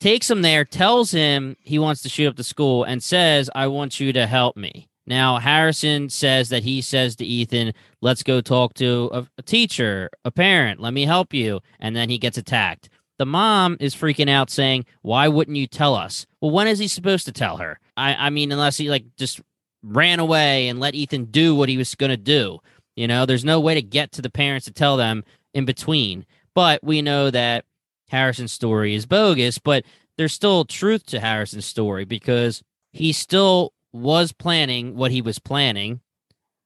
Takes 0.00 0.30
him 0.30 0.42
there, 0.42 0.64
tells 0.64 1.10
him 1.10 1.56
he 1.60 1.78
wants 1.78 2.02
to 2.02 2.08
shoot 2.10 2.28
up 2.28 2.36
the 2.36 2.44
school, 2.44 2.84
and 2.84 3.02
says, 3.02 3.48
I 3.54 3.68
want 3.68 3.98
you 3.98 4.12
to 4.12 4.26
help 4.26 4.56
me. 4.56 4.88
Now, 5.06 5.38
Harrison 5.38 6.08
says 6.08 6.48
that 6.48 6.64
he 6.64 6.80
says 6.80 7.16
to 7.16 7.24
Ethan, 7.24 7.72
Let's 8.02 8.22
go 8.22 8.40
talk 8.40 8.74
to 8.74 9.10
a, 9.12 9.26
a 9.38 9.42
teacher, 9.42 10.10
a 10.24 10.30
parent, 10.30 10.80
let 10.80 10.92
me 10.92 11.04
help 11.04 11.32
you. 11.32 11.60
And 11.78 11.94
then 11.94 12.10
he 12.10 12.18
gets 12.18 12.38
attacked. 12.38 12.88
The 13.18 13.26
mom 13.26 13.76
is 13.80 13.94
freaking 13.94 14.28
out, 14.28 14.50
saying, 14.50 14.84
Why 15.02 15.28
wouldn't 15.28 15.56
you 15.56 15.66
tell 15.66 15.94
us? 15.94 16.26
Well, 16.40 16.50
when 16.50 16.66
is 16.66 16.78
he 16.78 16.88
supposed 16.88 17.24
to 17.26 17.32
tell 17.32 17.58
her? 17.58 17.78
I, 17.96 18.14
I 18.26 18.30
mean, 18.30 18.52
unless 18.52 18.76
he 18.76 18.90
like 18.90 19.04
just 19.16 19.40
ran 19.82 20.18
away 20.18 20.68
and 20.68 20.80
let 20.80 20.94
Ethan 20.94 21.26
do 21.26 21.54
what 21.54 21.68
he 21.68 21.76
was 21.76 21.94
going 21.94 22.10
to 22.10 22.16
do. 22.16 22.58
You 22.96 23.06
know, 23.06 23.26
there's 23.26 23.44
no 23.44 23.60
way 23.60 23.74
to 23.74 23.82
get 23.82 24.12
to 24.12 24.22
the 24.22 24.30
parents 24.30 24.66
to 24.66 24.72
tell 24.72 24.96
them 24.96 25.24
in 25.54 25.64
between. 25.64 26.26
But 26.54 26.82
we 26.82 27.02
know 27.02 27.30
that 27.30 27.64
Harrison's 28.08 28.52
story 28.52 28.94
is 28.94 29.06
bogus, 29.06 29.58
but 29.58 29.84
there's 30.16 30.32
still 30.32 30.64
truth 30.64 31.04
to 31.06 31.20
Harrison's 31.20 31.66
story 31.66 32.04
because 32.04 32.62
he 32.92 33.12
still 33.12 33.72
was 33.96 34.32
planning 34.32 34.94
what 34.96 35.10
he 35.10 35.22
was 35.22 35.38
planning. 35.38 36.00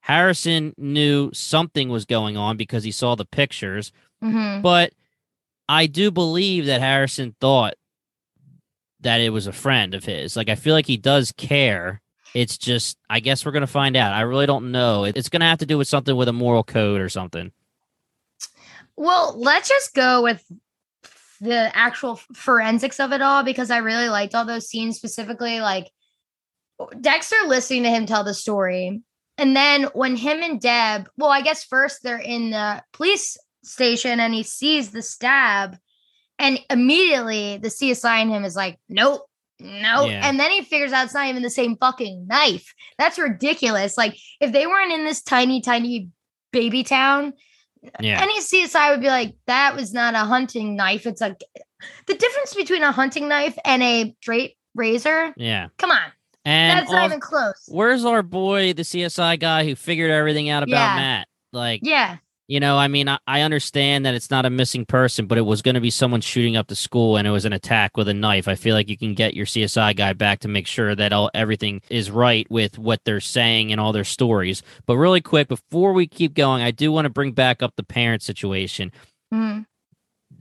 Harrison 0.00 0.74
knew 0.78 1.30
something 1.32 1.88
was 1.88 2.04
going 2.04 2.36
on 2.36 2.56
because 2.56 2.84
he 2.84 2.90
saw 2.90 3.14
the 3.14 3.24
pictures, 3.24 3.92
Mhm. 4.22 4.62
but 4.62 4.92
I 5.68 5.86
do 5.86 6.10
believe 6.10 6.66
that 6.66 6.80
Harrison 6.80 7.36
thought 7.40 7.74
that 9.00 9.20
it 9.20 9.30
was 9.30 9.46
a 9.46 9.52
friend 9.52 9.94
of 9.94 10.04
his. 10.04 10.36
Like 10.36 10.48
I 10.48 10.54
feel 10.54 10.74
like 10.74 10.86
he 10.86 10.96
does 10.96 11.32
care. 11.32 12.02
It's 12.34 12.58
just 12.58 12.96
I 13.08 13.20
guess 13.20 13.44
we're 13.44 13.52
going 13.52 13.60
to 13.62 13.66
find 13.66 13.96
out. 13.96 14.12
I 14.12 14.20
really 14.22 14.46
don't 14.46 14.72
know. 14.72 15.04
It's 15.04 15.28
going 15.28 15.40
to 15.40 15.46
have 15.46 15.58
to 15.58 15.66
do 15.66 15.78
with 15.78 15.88
something 15.88 16.14
with 16.16 16.28
a 16.28 16.32
moral 16.32 16.64
code 16.64 17.00
or 17.00 17.08
something. 17.08 17.52
Well, 18.96 19.34
let's 19.38 19.68
just 19.68 19.94
go 19.94 20.22
with 20.22 20.44
the 21.40 21.74
actual 21.74 22.16
forensics 22.34 23.00
of 23.00 23.12
it 23.12 23.22
all 23.22 23.42
because 23.42 23.70
I 23.70 23.78
really 23.78 24.08
liked 24.10 24.34
all 24.34 24.44
those 24.44 24.68
scenes 24.68 24.96
specifically. 24.96 25.60
Like 25.60 25.90
Dexter 27.00 27.36
listening 27.46 27.82
to 27.84 27.90
him 27.90 28.06
tell 28.06 28.24
the 28.24 28.34
story. 28.34 29.02
And 29.38 29.56
then 29.56 29.84
when 29.94 30.16
him 30.16 30.42
and 30.42 30.60
Deb, 30.60 31.08
well, 31.16 31.30
I 31.30 31.40
guess 31.40 31.64
first 31.64 32.02
they're 32.02 32.18
in 32.18 32.50
the 32.50 32.82
police 32.92 33.36
station 33.64 34.20
and 34.20 34.34
he 34.34 34.42
sees 34.42 34.90
the 34.90 35.02
stab. 35.02 35.76
And 36.38 36.58
immediately 36.70 37.58
the 37.58 37.68
CSI 37.68 38.22
in 38.22 38.30
him 38.30 38.44
is 38.44 38.56
like, 38.56 38.78
nope, 38.88 39.26
no. 39.58 40.04
Yeah. 40.06 40.26
And 40.26 40.40
then 40.40 40.50
he 40.50 40.62
figures 40.62 40.92
out 40.92 41.04
it's 41.04 41.14
not 41.14 41.28
even 41.28 41.42
the 41.42 41.50
same 41.50 41.76
fucking 41.76 42.26
knife. 42.26 42.72
That's 42.98 43.18
ridiculous. 43.18 43.96
Like, 43.98 44.16
if 44.40 44.52
they 44.52 44.66
weren't 44.66 44.92
in 44.92 45.04
this 45.04 45.22
tiny, 45.22 45.60
tiny 45.60 46.08
baby 46.52 46.82
town, 46.82 47.34
Yeah. 48.00 48.20
any 48.22 48.40
CSI 48.40 48.90
would 48.90 49.00
be 49.00 49.08
like, 49.08 49.34
that 49.46 49.74
was 49.74 49.92
not 49.92 50.14
a 50.14 50.18
hunting 50.18 50.76
knife. 50.76 51.06
It's 51.06 51.20
like 51.20 51.42
the 52.06 52.14
difference 52.14 52.54
between 52.54 52.82
a 52.82 52.92
hunting 52.92 53.28
knife 53.28 53.56
and 53.64 53.82
a 53.82 54.14
straight 54.20 54.56
razor. 54.74 55.32
Yeah. 55.36 55.68
Come 55.78 55.90
on, 55.90 56.10
And 56.44 56.78
that's 56.80 56.90
not 56.90 57.00
al- 57.00 57.06
even 57.06 57.20
close. 57.20 57.62
where's 57.68 58.04
our 58.04 58.22
boy, 58.22 58.72
the 58.72 58.82
CSI 58.82 59.38
guy 59.38 59.64
who 59.64 59.74
figured 59.76 60.10
everything 60.10 60.48
out 60.48 60.62
about 60.62 60.72
Yeah. 60.72 60.96
Matt? 60.96 61.28
Like, 61.52 61.80
Yeah, 61.82 62.16
you 62.48 62.60
know, 62.60 62.78
I 62.78 62.88
mean, 62.88 63.08
I, 63.08 63.18
I 63.26 63.42
understand 63.42 64.06
that 64.06 64.14
it's 64.14 64.30
not 64.30 64.46
a 64.46 64.50
missing 64.50 64.84
person, 64.86 65.26
but 65.26 65.36
it 65.38 65.42
was 65.42 65.62
going 65.62 65.74
to 65.74 65.80
be 65.80 65.90
someone 65.90 66.20
shooting 66.20 66.56
up 66.56 66.66
the 66.68 66.74
school 66.76 67.16
and 67.16 67.26
it 67.28 67.30
was 67.30 67.44
an 67.44 67.52
attack 67.52 67.96
with 67.96 68.08
a 68.08 68.14
knife. 68.14 68.48
I 68.48 68.54
feel 68.54 68.74
like 68.74 68.88
you 68.88 68.96
can 68.96 69.14
get 69.14 69.34
your 69.34 69.46
CSI 69.46 69.94
guy 69.96 70.12
back 70.14 70.40
to 70.40 70.48
make 70.48 70.66
sure 70.66 70.94
that 70.94 71.12
all 71.12 71.30
everything 71.34 71.82
is 71.90 72.10
right 72.10 72.50
with 72.50 72.78
what 72.78 73.00
they're 73.04 73.20
saying 73.20 73.70
and 73.70 73.80
all 73.80 73.92
their 73.92 74.02
stories. 74.04 74.62
But 74.86 74.96
really 74.96 75.20
quick, 75.20 75.46
before 75.48 75.92
we 75.92 76.06
keep 76.06 76.34
going, 76.34 76.62
I 76.62 76.70
do 76.70 76.90
want 76.90 77.04
to 77.04 77.10
bring 77.10 77.32
back 77.32 77.62
up 77.62 77.74
the 77.76 77.84
parent 77.84 78.22
situation. 78.22 78.90
Mhm. 79.32 79.66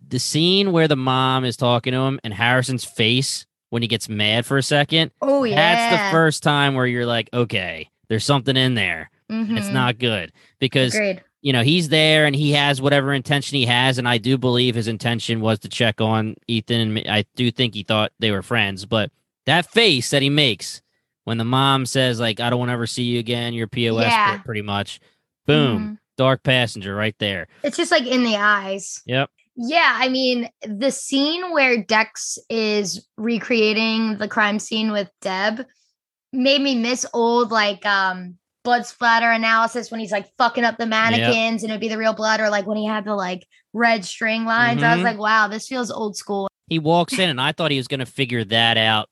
The 0.08 0.20
scene 0.20 0.72
where 0.72 0.88
the 0.88 0.96
mom 0.96 1.46
is 1.46 1.58
talking 1.58 1.94
to 1.94 2.00
him 2.00 2.20
and 2.24 2.34
Harrison's 2.34 2.86
face 2.86 3.46
when 3.70 3.82
he 3.82 3.88
gets 3.88 4.10
mad 4.10 4.46
for 4.46 4.58
a 4.58 4.64
second. 4.64 5.12
Oh 5.22 5.44
yeah, 5.44 5.56
That's 5.56 5.96
the 6.08 6.12
first 6.12 6.44
time 6.44 6.76
where 6.76 6.86
you're 6.88 7.06
like, 7.06 7.30
okay, 7.34 7.90
there's 8.08 8.26
something 8.26 8.58
in 8.58 8.76
there. 8.76 9.10
It's 9.30 9.68
Mhm. 9.68 9.74
not 9.74 10.00
good 10.00 10.32
because 10.60 10.96
agreed. 10.96 11.22
you 11.42 11.54
know 11.54 11.62
he's 11.62 11.90
there 11.90 12.26
and 12.26 12.36
he 12.36 12.52
has 12.54 12.82
whatever 12.82 13.14
intention 13.14 13.58
he 13.58 13.66
has, 13.68 13.98
and 14.00 14.08
I 14.08 14.18
do 14.18 14.38
believe 14.40 14.74
his 14.74 14.88
intention 14.88 15.40
was 15.40 15.60
to 15.60 15.70
check 15.70 16.02
on 16.02 16.36
Ethan, 16.48 16.98
and 16.98 17.08
I 17.08 17.26
do 17.36 17.52
think 17.52 17.76
he 17.76 17.84
thought 17.84 18.12
they 18.20 18.32
were 18.32 18.42
friends. 18.42 18.86
But 18.86 19.12
that 19.46 19.70
face 19.72 20.10
that 20.10 20.24
he 20.24 20.30
makes 20.32 20.82
when 21.26 21.38
the 21.38 21.46
mom 21.46 21.86
says 21.86 22.20
like, 22.20 22.40
"I 22.40 22.50
don't 22.50 22.58
want 22.60 22.70
to 22.70 22.74
ever 22.74 22.88
see 22.88 23.04
you 23.04 23.20
again," 23.20 23.54
you're 23.54 23.68
POS, 23.68 24.06
Yeah. 24.06 24.38
pretty 24.40 24.64
much. 24.64 25.00
Boom, 25.46 25.80
Mhm. 25.80 25.98
dark 26.18 26.42
passenger 26.42 26.96
right 26.96 27.16
there. 27.20 27.48
It's 27.64 27.78
just 27.78 27.92
like 27.92 28.08
in 28.08 28.24
the 28.24 28.36
eyes. 28.36 29.04
Yep. 29.06 29.30
Yeah, 29.62 29.94
I 29.98 30.08
mean, 30.08 30.50
the 30.66 30.90
scene 30.90 31.52
where 31.52 31.84
Dex 31.84 32.38
is 32.50 33.06
recreating 33.18 34.18
the 34.18 34.28
crime 34.30 34.58
scene 34.58 34.92
with 34.94 35.10
Deb 35.20 35.66
made 36.32 36.62
me 36.62 36.76
miss 36.76 37.06
old 37.14 37.52
like 37.52 37.86
um 37.86 38.38
blood 38.64 38.86
splatter 38.86 39.30
analysis 39.30 39.92
when 39.92 40.00
he's 40.00 40.12
like 40.12 40.28
fucking 40.38 40.64
up 40.64 40.78
the 40.78 40.86
mannequins 40.86 41.64
and 41.64 41.72
it'd 41.72 41.82
be 41.82 41.88
the 41.90 41.98
real 41.98 42.14
blood 42.14 42.40
or 42.40 42.50
like 42.50 42.68
when 42.68 42.78
he 42.78 42.86
had 42.86 43.04
the 43.04 43.16
like 43.16 43.46
red 43.74 44.06
string 44.06 44.46
lines. 44.46 44.82
I 44.82 44.94
was 44.94 45.02
Mhm. 45.02 45.06
like, 45.06 45.18
wow, 45.20 45.48
this 45.50 45.68
feels 45.68 45.92
old 45.92 46.16
school. 46.16 46.48
He 46.68 46.80
walks 46.80 47.20
in, 47.20 47.30
and 47.30 47.42
I 47.42 47.52
thought 47.52 47.72
he 47.72 47.78
was 47.78 47.88
going 47.90 48.00
to 48.00 48.06
figure 48.06 48.46
that 48.46 48.78
out 48.78 49.10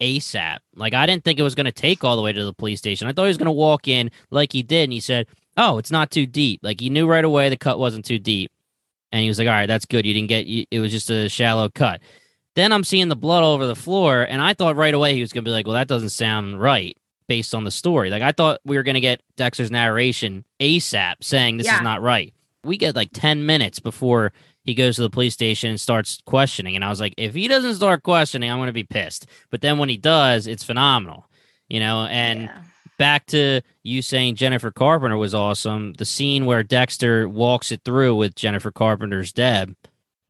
ASAP. 0.00 0.58
Like, 0.74 0.94
I 0.94 1.04
didn't 1.06 1.24
think 1.24 1.38
it 1.38 1.42
was 1.42 1.54
going 1.54 1.66
to 1.66 1.72
take 1.72 2.02
all 2.04 2.16
the 2.16 2.22
way 2.22 2.32
to 2.32 2.44
the 2.44 2.54
police 2.54 2.78
station. 2.78 3.08
I 3.08 3.12
thought 3.12 3.24
he 3.24 3.28
was 3.28 3.38
going 3.38 3.46
to 3.46 3.52
walk 3.52 3.88
in 3.88 4.10
like 4.30 4.52
he 4.52 4.62
did, 4.62 4.84
and 4.84 4.92
he 4.92 5.00
said, 5.00 5.26
Oh, 5.56 5.76
it's 5.78 5.90
not 5.90 6.10
too 6.10 6.26
deep. 6.26 6.60
Like, 6.62 6.80
he 6.80 6.88
knew 6.88 7.06
right 7.06 7.24
away 7.24 7.48
the 7.50 7.56
cut 7.58 7.78
wasn't 7.78 8.04
too 8.06 8.18
deep. 8.18 8.50
And 9.12 9.22
he 9.22 9.28
was 9.28 9.38
like, 9.38 9.46
All 9.48 9.54
right, 9.54 9.66
that's 9.66 9.84
good. 9.84 10.04
You 10.06 10.14
didn't 10.14 10.28
get, 10.28 10.46
you, 10.46 10.64
it 10.70 10.80
was 10.80 10.90
just 10.90 11.10
a 11.10 11.28
shallow 11.28 11.68
cut. 11.68 12.00
Then 12.54 12.72
I'm 12.72 12.84
seeing 12.84 13.08
the 13.08 13.16
blood 13.16 13.42
all 13.42 13.52
over 13.54 13.66
the 13.66 13.76
floor, 13.76 14.22
and 14.22 14.42
I 14.42 14.52
thought 14.54 14.76
right 14.76 14.92
away 14.94 15.14
he 15.14 15.20
was 15.22 15.32
going 15.32 15.44
to 15.44 15.48
be 15.48 15.52
like, 15.52 15.66
Well, 15.66 15.74
that 15.74 15.88
doesn't 15.88 16.10
sound 16.10 16.60
right 16.60 16.96
based 17.28 17.54
on 17.54 17.64
the 17.64 17.70
story. 17.70 18.10
Like, 18.10 18.22
I 18.22 18.32
thought 18.32 18.60
we 18.64 18.76
were 18.76 18.82
going 18.82 18.94
to 18.96 19.00
get 19.00 19.22
Dexter's 19.36 19.70
narration 19.70 20.44
ASAP 20.60 21.14
saying 21.22 21.56
this 21.58 21.66
Yeah. 21.66 21.76
is 21.76 21.82
not 21.82 22.02
right. 22.02 22.34
We 22.64 22.76
get 22.76 22.94
like 22.96 23.10
10 23.12 23.46
minutes 23.46 23.80
before 23.80 24.32
he 24.64 24.74
goes 24.74 24.96
to 24.96 25.02
the 25.02 25.10
police 25.10 25.34
station 25.34 25.70
and 25.70 25.80
starts 25.80 26.20
questioning. 26.26 26.76
And 26.76 26.84
I 26.84 26.88
was 26.90 27.00
like, 27.00 27.14
if 27.16 27.34
he 27.34 27.48
doesn't 27.48 27.74
start 27.74 28.02
questioning, 28.04 28.50
I'm 28.50 28.58
going 28.58 28.68
to 28.68 28.72
be 28.72 28.84
pissed. 28.84 29.26
But 29.50 29.60
then 29.62 29.78
when 29.78 29.88
he 29.88 29.96
does, 29.96 30.46
it's 30.46 30.62
phenomenal, 30.62 31.28
you 31.68 31.80
know. 31.80 32.06
And 32.06 32.42
Yeah. 32.42 32.58
Back 32.98 33.26
to 33.26 33.60
you 33.82 34.02
saying 34.02 34.36
Jennifer 34.36 34.70
Carpenter 34.70 35.16
was 35.16 35.34
awesome. 35.34 35.92
The 35.94 36.04
scene 36.04 36.46
where 36.46 36.62
Dexter 36.62 37.28
walks 37.28 37.72
it 37.72 37.82
through 37.84 38.14
with 38.16 38.34
Jennifer 38.34 38.70
Carpenter's 38.70 39.32
Deb, 39.32 39.76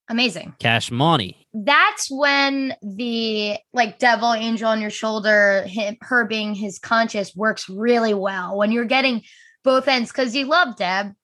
amazing. 0.08 0.54
Cash 0.58 0.90
Money. 0.90 1.46
That's 1.54 2.10
when 2.10 2.74
the 2.82 3.58
like 3.72 3.98
devil 3.98 4.32
angel 4.32 4.68
on 4.68 4.80
your 4.80 4.90
shoulder, 4.90 5.62
him, 5.66 5.96
her 6.00 6.24
being 6.24 6.54
his 6.54 6.78
conscious, 6.78 7.36
works 7.36 7.68
really 7.68 8.14
well 8.14 8.56
when 8.56 8.72
you're 8.72 8.84
getting 8.84 9.22
both 9.64 9.86
ends 9.88 10.10
because 10.10 10.34
you 10.34 10.46
love 10.46 10.76
Deb. 10.76 11.14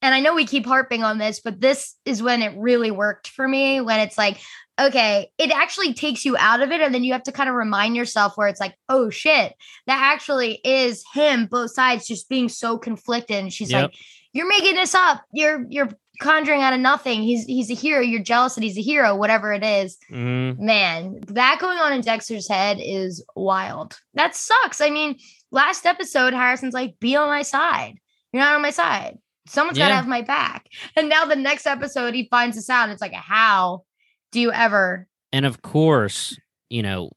And 0.00 0.14
I 0.14 0.20
know 0.20 0.34
we 0.34 0.46
keep 0.46 0.64
harping 0.64 1.02
on 1.02 1.18
this, 1.18 1.40
but 1.40 1.60
this 1.60 1.96
is 2.04 2.22
when 2.22 2.42
it 2.42 2.56
really 2.56 2.90
worked 2.92 3.28
for 3.28 3.46
me. 3.46 3.80
When 3.80 3.98
it's 3.98 4.16
like, 4.16 4.40
okay, 4.78 5.30
it 5.38 5.50
actually 5.50 5.94
takes 5.94 6.24
you 6.24 6.36
out 6.38 6.62
of 6.62 6.70
it. 6.70 6.80
And 6.80 6.94
then 6.94 7.04
you 7.04 7.12
have 7.12 7.22
to 7.24 7.32
kind 7.32 7.48
of 7.48 7.54
remind 7.54 7.96
yourself 7.96 8.36
where 8.36 8.48
it's 8.48 8.60
like, 8.60 8.74
oh 8.88 9.10
shit, 9.10 9.54
that 9.86 10.12
actually 10.14 10.60
is 10.64 11.04
him, 11.12 11.46
both 11.46 11.72
sides 11.72 12.06
just 12.06 12.28
being 12.28 12.48
so 12.48 12.78
conflicted. 12.78 13.36
And 13.38 13.52
she's 13.52 13.70
Yep. 13.70 13.82
like, 13.90 13.94
You're 14.32 14.48
making 14.48 14.74
this 14.76 14.94
up. 14.94 15.22
You're 15.32 15.66
you're 15.68 15.88
conjuring 16.20 16.62
out 16.62 16.72
of 16.72 16.80
nothing. 16.80 17.22
He's 17.22 17.44
he's 17.44 17.70
a 17.70 17.74
hero. 17.74 18.00
You're 18.00 18.22
jealous 18.22 18.54
that 18.56 18.64
he's 18.64 18.76
a 18.78 18.82
hero, 18.82 19.14
whatever 19.16 19.52
it 19.52 19.64
is. 19.64 19.96
Mm-hmm. 20.10 20.64
Man, 20.64 21.20
that 21.28 21.58
going 21.60 21.78
on 21.78 21.92
in 21.92 22.00
Dexter's 22.00 22.48
head 22.48 22.78
is 22.80 23.24
wild. 23.36 23.98
That 24.14 24.34
sucks. 24.36 24.80
I 24.80 24.90
mean, 24.90 25.16
last 25.50 25.86
episode, 25.86 26.34
Harrison's 26.34 26.74
like, 26.74 26.98
be 27.00 27.16
on 27.16 27.28
my 27.28 27.42
side. 27.42 27.94
You're 28.32 28.42
not 28.42 28.54
on 28.54 28.62
my 28.62 28.70
side. 28.70 29.18
Someone's 29.46 29.78
got 29.78 29.88
to 29.88 29.94
have 29.94 30.06
my 30.06 30.20
back. 30.20 30.66
And 30.94 31.08
now 31.08 31.24
the 31.24 31.34
next 31.34 31.66
episode, 31.66 32.14
he 32.14 32.28
finds 32.30 32.54
this 32.56 32.68
out. 32.68 32.90
It's 32.90 33.00
like, 33.00 33.14
how 33.14 33.84
do 34.32 34.40
you 34.40 34.52
ever? 34.52 35.06
And 35.32 35.46
of 35.46 35.62
course, 35.62 36.38
you 36.70 36.82
know, 36.82 37.10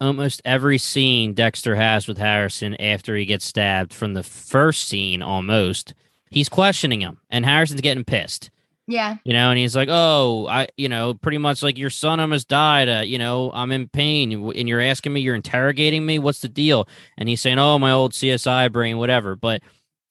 almost 0.00 0.42
every 0.44 0.78
scene 0.78 1.34
Dexter 1.34 1.74
has 1.74 2.06
with 2.06 2.18
Harrison 2.18 2.74
after 2.80 3.16
he 3.16 3.24
gets 3.24 3.44
stabbed 3.44 3.92
from 3.92 4.14
the 4.14 4.22
first 4.22 4.88
scene 4.88 5.22
almost, 5.22 5.94
he's 6.30 6.48
questioning 6.48 7.00
him 7.00 7.18
and 7.30 7.44
Harrison's 7.44 7.80
getting 7.80 8.04
pissed. 8.04 8.50
Yeah. 8.88 9.16
You 9.24 9.32
know, 9.32 9.50
and 9.50 9.58
he's 9.58 9.74
like, 9.74 9.88
"Oh, 9.90 10.46
I, 10.46 10.68
you 10.76 10.88
know, 10.88 11.14
pretty 11.14 11.38
much 11.38 11.60
like 11.60 11.76
your 11.76 11.90
son 11.90 12.20
almost 12.20 12.46
died. 12.46 12.88
Uh, 12.88 13.02
you 13.04 13.18
know, 13.18 13.50
I'm 13.52 13.72
in 13.72 13.88
pain, 13.88 14.32
and 14.32 14.68
you're 14.68 14.80
asking 14.80 15.12
me, 15.12 15.20
you're 15.22 15.34
interrogating 15.34 16.06
me. 16.06 16.20
What's 16.20 16.38
the 16.38 16.48
deal?" 16.48 16.88
And 17.18 17.28
he's 17.28 17.40
saying, 17.40 17.58
"Oh, 17.58 17.80
my 17.80 17.90
old 17.90 18.12
CSI 18.12 18.70
brain, 18.70 18.96
whatever." 18.96 19.34
But 19.34 19.62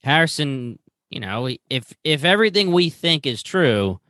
Harrison, 0.03 0.77
you 1.09 1.21
know, 1.21 1.47
if 1.69 1.95
if 2.03 2.25
everything 2.25 2.73
we 2.73 2.89
think 2.89 3.25
is 3.25 3.41
true, 3.41 4.01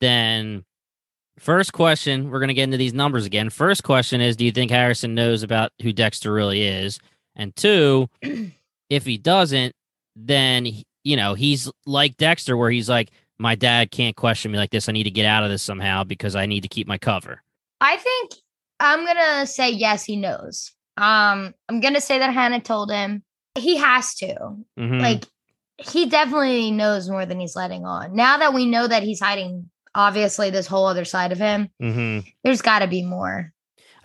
then 0.00 0.64
first 1.38 1.72
question, 1.72 2.30
we're 2.30 2.40
gonna 2.40 2.54
get 2.54 2.64
into 2.64 2.76
these 2.76 2.94
numbers 2.94 3.26
again. 3.26 3.50
First 3.50 3.82
question 3.84 4.20
is, 4.20 4.36
do 4.36 4.44
you 4.44 4.52
think 4.52 4.70
Harrison 4.70 5.14
knows 5.14 5.42
about 5.42 5.72
who 5.82 5.92
Dexter 5.92 6.32
really 6.32 6.62
is? 6.62 6.98
And 7.34 7.54
two, 7.56 8.08
if 8.90 9.04
he 9.04 9.18
doesn't, 9.18 9.74
then 10.14 10.66
you 11.04 11.16
know 11.16 11.34
he's 11.34 11.70
like 11.84 12.16
Dexter, 12.16 12.56
where 12.56 12.70
he's 12.70 12.88
like, 12.88 13.10
my 13.38 13.54
dad 13.54 13.90
can't 13.90 14.16
question 14.16 14.50
me 14.52 14.58
like 14.58 14.70
this. 14.70 14.88
I 14.88 14.92
need 14.92 15.04
to 15.04 15.10
get 15.10 15.26
out 15.26 15.44
of 15.44 15.50
this 15.50 15.62
somehow 15.62 16.04
because 16.04 16.34
I 16.34 16.46
need 16.46 16.62
to 16.62 16.68
keep 16.68 16.86
my 16.86 16.98
cover. 16.98 17.42
I 17.80 17.96
think 17.98 18.32
I'm 18.80 19.04
going 19.04 19.16
to 19.16 19.46
say 19.46 19.70
yes, 19.70 20.04
he 20.04 20.16
knows. 20.16 20.72
Um, 20.96 21.54
I'm 21.68 21.80
going 21.80 21.94
to 21.94 22.00
say 22.00 22.18
that 22.18 22.32
Hannah 22.32 22.60
told 22.60 22.90
him. 22.90 23.22
He 23.54 23.76
has 23.76 24.14
to. 24.16 24.56
Mhm. 24.78 25.00
like 25.00 25.24
he 25.78 26.06
definitely 26.06 26.70
knows 26.70 27.08
more 27.10 27.26
than 27.26 27.38
he's 27.38 27.54
letting 27.56 27.84
on. 27.84 28.14
Now 28.14 28.38
that 28.38 28.54
we 28.54 28.64
know 28.64 28.86
that 28.86 29.02
he's 29.02 29.20
hiding 29.20 29.68
obviously 29.96 30.50
this 30.50 30.66
whole 30.68 30.86
other 30.86 31.04
side 31.04 31.32
of 31.32 31.38
him, 31.38 31.70
Mhm. 31.82 32.24
there's 32.44 32.62
got 32.62 32.80
to 32.80 32.86
be 32.86 33.02
more. 33.02 33.52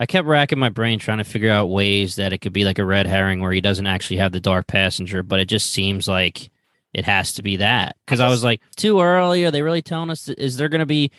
I 0.00 0.06
kept 0.06 0.26
racking 0.26 0.58
my 0.58 0.70
brain 0.70 0.98
trying 0.98 1.18
to 1.18 1.24
figure 1.24 1.50
out 1.50 1.66
ways 1.70 2.16
that 2.16 2.32
it 2.32 2.38
could 2.38 2.52
be 2.52 2.64
like 2.64 2.78
a 2.80 2.84
red 2.84 3.06
herring 3.06 3.40
where 3.40 3.52
he 3.52 3.60
doesn't 3.60 3.86
actually 3.86 4.16
have 4.16 4.32
the 4.32 4.40
dark 4.40 4.66
passenger, 4.66 5.22
but 5.22 5.38
it 5.38 5.44
just 5.48 5.70
seems 5.70 6.08
like 6.08 6.50
it 6.92 7.04
has 7.04 7.34
to 7.34 7.42
be 7.42 7.56
that 7.56 7.96
because 8.04 8.18
I, 8.18 8.26
I 8.26 8.30
was 8.30 8.42
like 8.42 8.60
too 8.76 9.00
early. 9.00 9.44
Are 9.44 9.50
they 9.52 9.62
really 9.62 9.82
telling 9.82 10.10
us? 10.10 10.24
that- 10.24 10.38
Is 10.40 10.56
there 10.56 10.68
going 10.68 10.80
to 10.80 10.86
be 10.86 11.12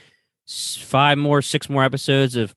five 0.47 1.17
more, 1.17 1.41
six 1.41 1.69
more 1.69 1.83
episodes 1.83 2.35
of 2.35 2.53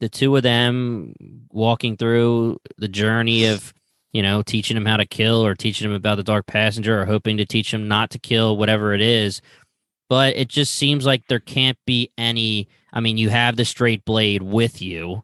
the 0.00 0.08
two 0.08 0.34
of 0.36 0.42
them 0.42 1.14
walking 1.50 1.96
through 1.96 2.58
the 2.76 2.88
journey 2.88 3.44
of 3.46 3.72
you 4.12 4.22
know 4.22 4.42
teaching 4.42 4.76
him 4.76 4.84
how 4.86 4.96
to 4.96 5.06
kill 5.06 5.44
or 5.46 5.54
teaching 5.54 5.88
him 5.88 5.94
about 5.94 6.16
the 6.16 6.22
dark 6.24 6.46
passenger 6.46 7.00
or 7.00 7.06
hoping 7.06 7.36
to 7.36 7.46
teach 7.46 7.72
him 7.72 7.86
not 7.88 8.10
to 8.10 8.18
kill 8.18 8.56
whatever 8.56 8.92
it 8.94 9.00
is 9.00 9.40
but 10.08 10.36
it 10.36 10.48
just 10.48 10.74
seems 10.74 11.04
like 11.06 11.26
there 11.26 11.40
can't 11.40 11.78
be 11.86 12.10
any 12.16 12.68
i 12.92 13.00
mean 13.00 13.16
you 13.18 13.28
have 13.28 13.56
the 13.56 13.64
straight 13.64 14.04
blade 14.04 14.42
with 14.42 14.80
you 14.82 15.22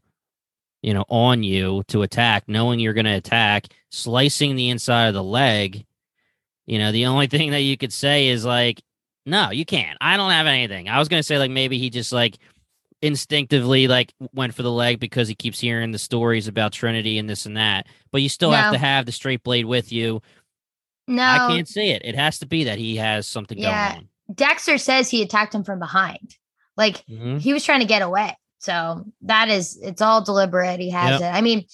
you 0.83 0.93
know 0.93 1.05
on 1.09 1.43
you 1.43 1.83
to 1.89 2.03
attack 2.03 2.45
knowing 2.49 2.81
you're 2.81 2.93
going 2.93 3.05
to 3.05 3.13
attack 3.17 3.67
slicing 3.91 4.57
the 4.57 4.71
inside 4.71 5.07
of 5.09 5.15
the 5.15 5.23
leg. 5.23 5.85
You 6.67 6.79
know 6.79 6.93
the 6.93 7.07
only 7.07 7.27
thing 7.29 7.51
that 7.53 7.61
you 7.61 7.77
could 7.77 7.93
say 7.93 8.29
is 8.29 8.45
like 8.45 8.83
no 9.25 9.51
you 9.51 9.65
can't. 9.65 9.97
I 10.01 10.17
don't 10.17 10.33
have 10.33 10.47
anything. 10.47 10.89
I 10.89 10.99
was 10.99 11.09
going 11.09 11.21
to 11.21 11.27
say 11.27 11.39
like 11.39 11.51
maybe 11.51 11.79
he 11.79 11.91
just 11.91 12.13
like 12.13 12.39
instinctively 13.01 13.89
like 13.89 14.13
went 14.33 14.55
for 14.55 14.63
the 14.63 14.71
leg 14.71 15.01
because 15.01 15.29
he 15.29 15.35
keeps 15.35 15.61
hearing 15.61 15.91
the 15.91 15.99
stories 15.99 16.49
about 16.49 16.73
trinity 16.73 17.19
and 17.19 17.29
this 17.29 17.47
and 17.47 17.57
that 17.57 17.87
but 18.13 18.23
you 18.23 18.29
still 18.29 18.53
have 18.53 18.73
to 18.73 18.79
have 18.79 19.07
the 19.07 19.13
straight 19.13 19.43
blade 19.43 19.65
with 19.65 19.93
you. 19.93 20.21
No, 21.09 21.23
i 21.23 21.39
can't 21.49 21.69
see 21.69 21.91
it. 21.91 22.03
It 22.05 22.15
has 22.15 22.39
to 22.41 22.47
be 22.47 22.65
that 22.65 22.79
he 22.79 22.97
has 22.97 23.27
something 23.27 23.59
Yeah. 23.59 23.95
going 23.95 24.09
Dexter 24.35 24.79
says 24.79 25.11
he 25.11 25.23
attacked 25.23 25.55
him 25.55 25.65
from 25.65 25.79
behind. 25.79 26.37
Like 26.77 27.05
Mhm. 27.07 27.41
he 27.41 27.53
was 27.53 27.65
trying 27.65 27.81
to 27.81 27.87
get 27.87 28.03
away. 28.03 28.37
So 28.59 29.05
that 29.23 29.49
is, 29.49 29.79
it's 29.83 30.01
all 30.01 30.23
deliberate. 30.23 30.79
He 30.81 30.91
has 30.91 31.21
it. 31.21 31.25
I 31.25 31.41
mean, 31.41 31.65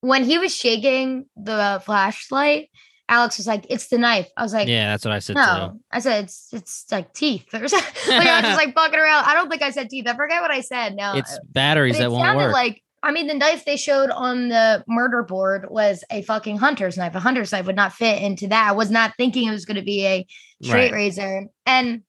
when 0.00 0.24
he 0.24 0.38
was 0.38 0.54
shaking 0.54 1.26
the 1.36 1.82
flashlight, 1.84 2.70
Alex 3.08 3.38
was 3.38 3.46
like, 3.46 3.66
"It's 3.70 3.86
the 3.88 3.98
knife." 3.98 4.28
I 4.36 4.42
was 4.42 4.52
like, 4.52 4.66
yeah 4.66 4.88
that's 4.88 5.04
what 5.04 5.12
i 5.14 5.20
said 5.20 5.36
"No." 5.36 5.78
I 5.92 6.00
said, 6.00 6.24
"It's 6.24 6.48
it's 6.52 6.86
like 6.90 7.12
teeth." 7.12 7.46
Like 7.52 7.62
I 7.62 8.40
was 8.40 8.42
just 8.42 8.56
like 8.56 8.74
fucking 8.74 8.98
around. 8.98 9.24
I 9.26 9.34
don't 9.34 9.48
think 9.48 9.62
I 9.62 9.70
said 9.70 9.90
teeth. 9.90 10.06
I 10.08 10.14
forget 10.16 10.42
what 10.42 10.50
I 10.50 10.60
said. 10.60 10.96
No, 10.96 11.14
it's 11.16 11.32
uh, 11.34 11.38
batteries 11.50 11.96
it 11.96 12.00
that 12.00 12.10
won't 12.12 12.36
work 12.36 12.52
like. 12.52 12.82
I 13.02 13.12
mean, 13.12 13.28
the 13.28 13.34
knife 13.34 13.64
they 13.64 13.76
showed 13.76 14.10
on 14.10 14.48
the 14.48 14.82
murder 14.88 15.22
board 15.22 15.66
was 15.70 16.02
a 16.10 16.22
fucking 16.22 16.58
hunter's 16.58 16.96
knife. 16.96 17.14
A 17.14 17.20
hunter's 17.20 17.52
knife 17.52 17.66
would 17.66 17.76
not 17.76 17.92
fit 17.92 18.20
into 18.22 18.48
that. 18.48 18.68
I 18.70 18.72
was 18.72 18.90
not 18.90 19.12
thinking 19.16 19.46
it 19.46 19.52
was 19.52 19.64
going 19.64 19.76
to 19.76 19.82
be 19.82 20.04
a 20.06 20.26
straight 20.62 20.90
Right. 20.90 20.92
razor. 20.92 21.44
And 21.66 22.02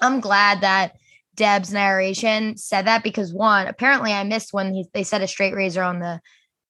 I'm 0.00 0.20
glad 0.20 0.60
that 0.62 0.96
Deb's 1.34 1.72
narration 1.72 2.56
said 2.56 2.86
that 2.86 3.02
because 3.02 3.32
one, 3.32 3.66
apparently 3.66 4.12
I 4.12 4.24
missed 4.24 4.52
when 4.52 4.74
he, 4.74 4.86
they 4.92 5.04
said 5.04 5.22
a 5.22 5.28
straight 5.28 5.54
razor 5.54 5.82
on 5.82 6.00
the 6.00 6.20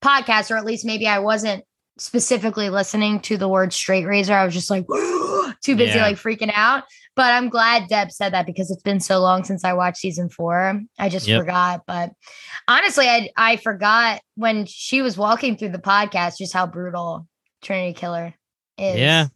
podcast, 0.03 0.51
or 0.51 0.57
at 0.57 0.65
least 0.65 0.85
maybe 0.85 1.07
I 1.09 1.19
wasn't 1.21 1.65
specifically 1.99 2.71
listening 2.71 3.21
to 3.21 3.37
the 3.37 3.49
word 3.49 3.73
straight 3.73 4.07
razor. 4.07 4.35
I 4.35 4.45
was 4.45 4.55
just 4.55 4.71
like 4.71 4.87
too 5.63 5.75
busy 5.77 5.97
Yeah. 5.97 6.03
like 6.07 6.17
freaking 6.17 6.53
out. 6.55 6.85
But 7.17 7.33
I'm 7.35 7.49
glad 7.49 7.89
Deb 7.89 8.13
said 8.13 8.33
that 8.33 8.47
because 8.47 8.71
it's 8.71 8.83
been 8.83 9.01
so 9.01 9.19
long 9.19 9.43
since 9.43 9.65
I 9.65 9.73
watched 9.73 9.97
season 9.99 10.29
four. 10.29 10.81
I 11.01 11.09
just 11.09 11.27
Yep. 11.27 11.41
forgot. 11.41 11.83
But 11.87 12.13
honestly, 12.69 13.09
I 13.09 13.31
I 13.37 13.57
forgot 13.57 14.21
when 14.37 14.67
she 14.67 15.03
was 15.03 15.19
walking 15.19 15.57
through 15.57 15.71
the 15.71 15.79
podcast 15.79 16.37
just 16.39 16.53
how 16.53 16.67
brutal 16.67 17.27
Trinity 17.63 17.95
Killer 17.95 18.35
is. 18.77 18.97
Yeah. 19.01 19.27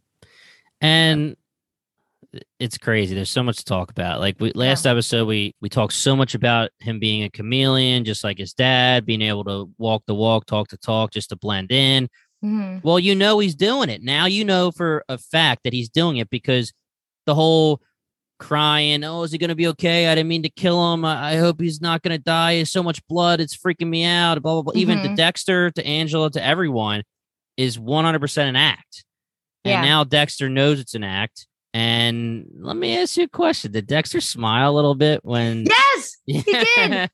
and 0.79 1.35
it's 2.59 2.77
crazy. 2.77 3.13
There's 3.15 3.29
so 3.29 3.43
much 3.43 3.57
to 3.57 3.65
talk 3.65 3.91
about. 3.91 4.19
Like 4.19 4.37
we 4.39 4.51
last 4.53 4.85
episode 4.87 5.27
we 5.27 5.53
we 5.61 5.69
talked 5.69 5.93
so 5.93 6.15
much 6.15 6.33
about 6.35 6.71
him 6.79 6.99
being 6.99 7.23
a 7.23 7.29
chameleon 7.29 8.05
just 8.05 8.23
like 8.23 8.37
his 8.39 8.53
dad 8.53 9.05
being 9.05 9.21
able 9.21 9.43
to 9.45 9.69
walk 9.77 10.03
the 10.07 10.15
walk 10.15 10.45
talk 10.45 10.69
the 10.69 10.77
talk 10.77 11.11
just 11.11 11.29
to 11.29 11.35
blend 11.35 11.71
in. 11.71 12.07
Mhm. 12.43 12.83
well 12.83 12.99
you 12.99 13.15
know 13.15 13.39
he's 13.39 13.55
doing 13.55 13.89
it. 13.89 14.01
Now 14.03 14.25
you 14.25 14.43
know 14.45 14.71
for 14.71 15.03
a 15.07 15.17
fact 15.17 15.61
that 15.63 15.73
he's 15.73 15.89
doing 15.89 16.17
it 16.17 16.29
because 16.29 16.73
the 17.25 17.35
whole 17.35 17.79
crying 18.39 19.03
oh 19.05 19.23
is 19.23 19.31
he 19.31 19.37
going 19.37 19.49
to 19.49 19.55
be 19.55 19.67
okay? 19.67 20.07
I 20.07 20.15
didn't 20.15 20.27
mean 20.27 20.43
to 20.43 20.49
kill 20.49 20.93
him. 20.93 21.05
I, 21.05 21.33
I 21.33 21.37
hope 21.37 21.61
he's 21.61 21.79
not 21.81 22.01
going 22.01 22.17
to 22.17 22.21
die. 22.21 22.55
There's 22.55 22.71
so 22.71 22.83
much 22.83 23.05
blood. 23.07 23.39
It's 23.39 23.55
freaking 23.55 23.87
me 23.87 24.03
out. 24.03 24.41
Blah 24.41 24.53
blah 24.61 24.73
blah. 24.73 24.73
Even 24.81 25.01
to 25.03 25.09
Mhm. 25.09 25.15
dexter 25.15 25.71
to 25.71 25.85
angela 25.85 26.29
to 26.31 26.43
everyone 26.43 27.03
is 27.57 27.77
100% 27.77 28.49
an 28.49 28.55
act. 28.55 29.05
Yeah. 29.63 29.77
and 29.79 29.85
now 29.87 30.03
Dexter 30.03 30.49
knows 30.49 30.81
it's 30.81 30.93
an 30.95 31.05
act. 31.05 31.47
And 31.73 32.45
let 32.59 32.75
me 32.75 32.97
ask 32.97 33.17
you 33.17 33.23
a 33.23 33.27
question. 33.27 33.71
Did 33.71 33.87
Dexter 33.87 34.21
smile 34.21 34.71
a 34.71 34.75
little 34.75 34.95
bit 34.95 35.21
when 35.23 35.65
Yes, 35.69 36.17
he 36.25 36.41
did. 36.41 37.09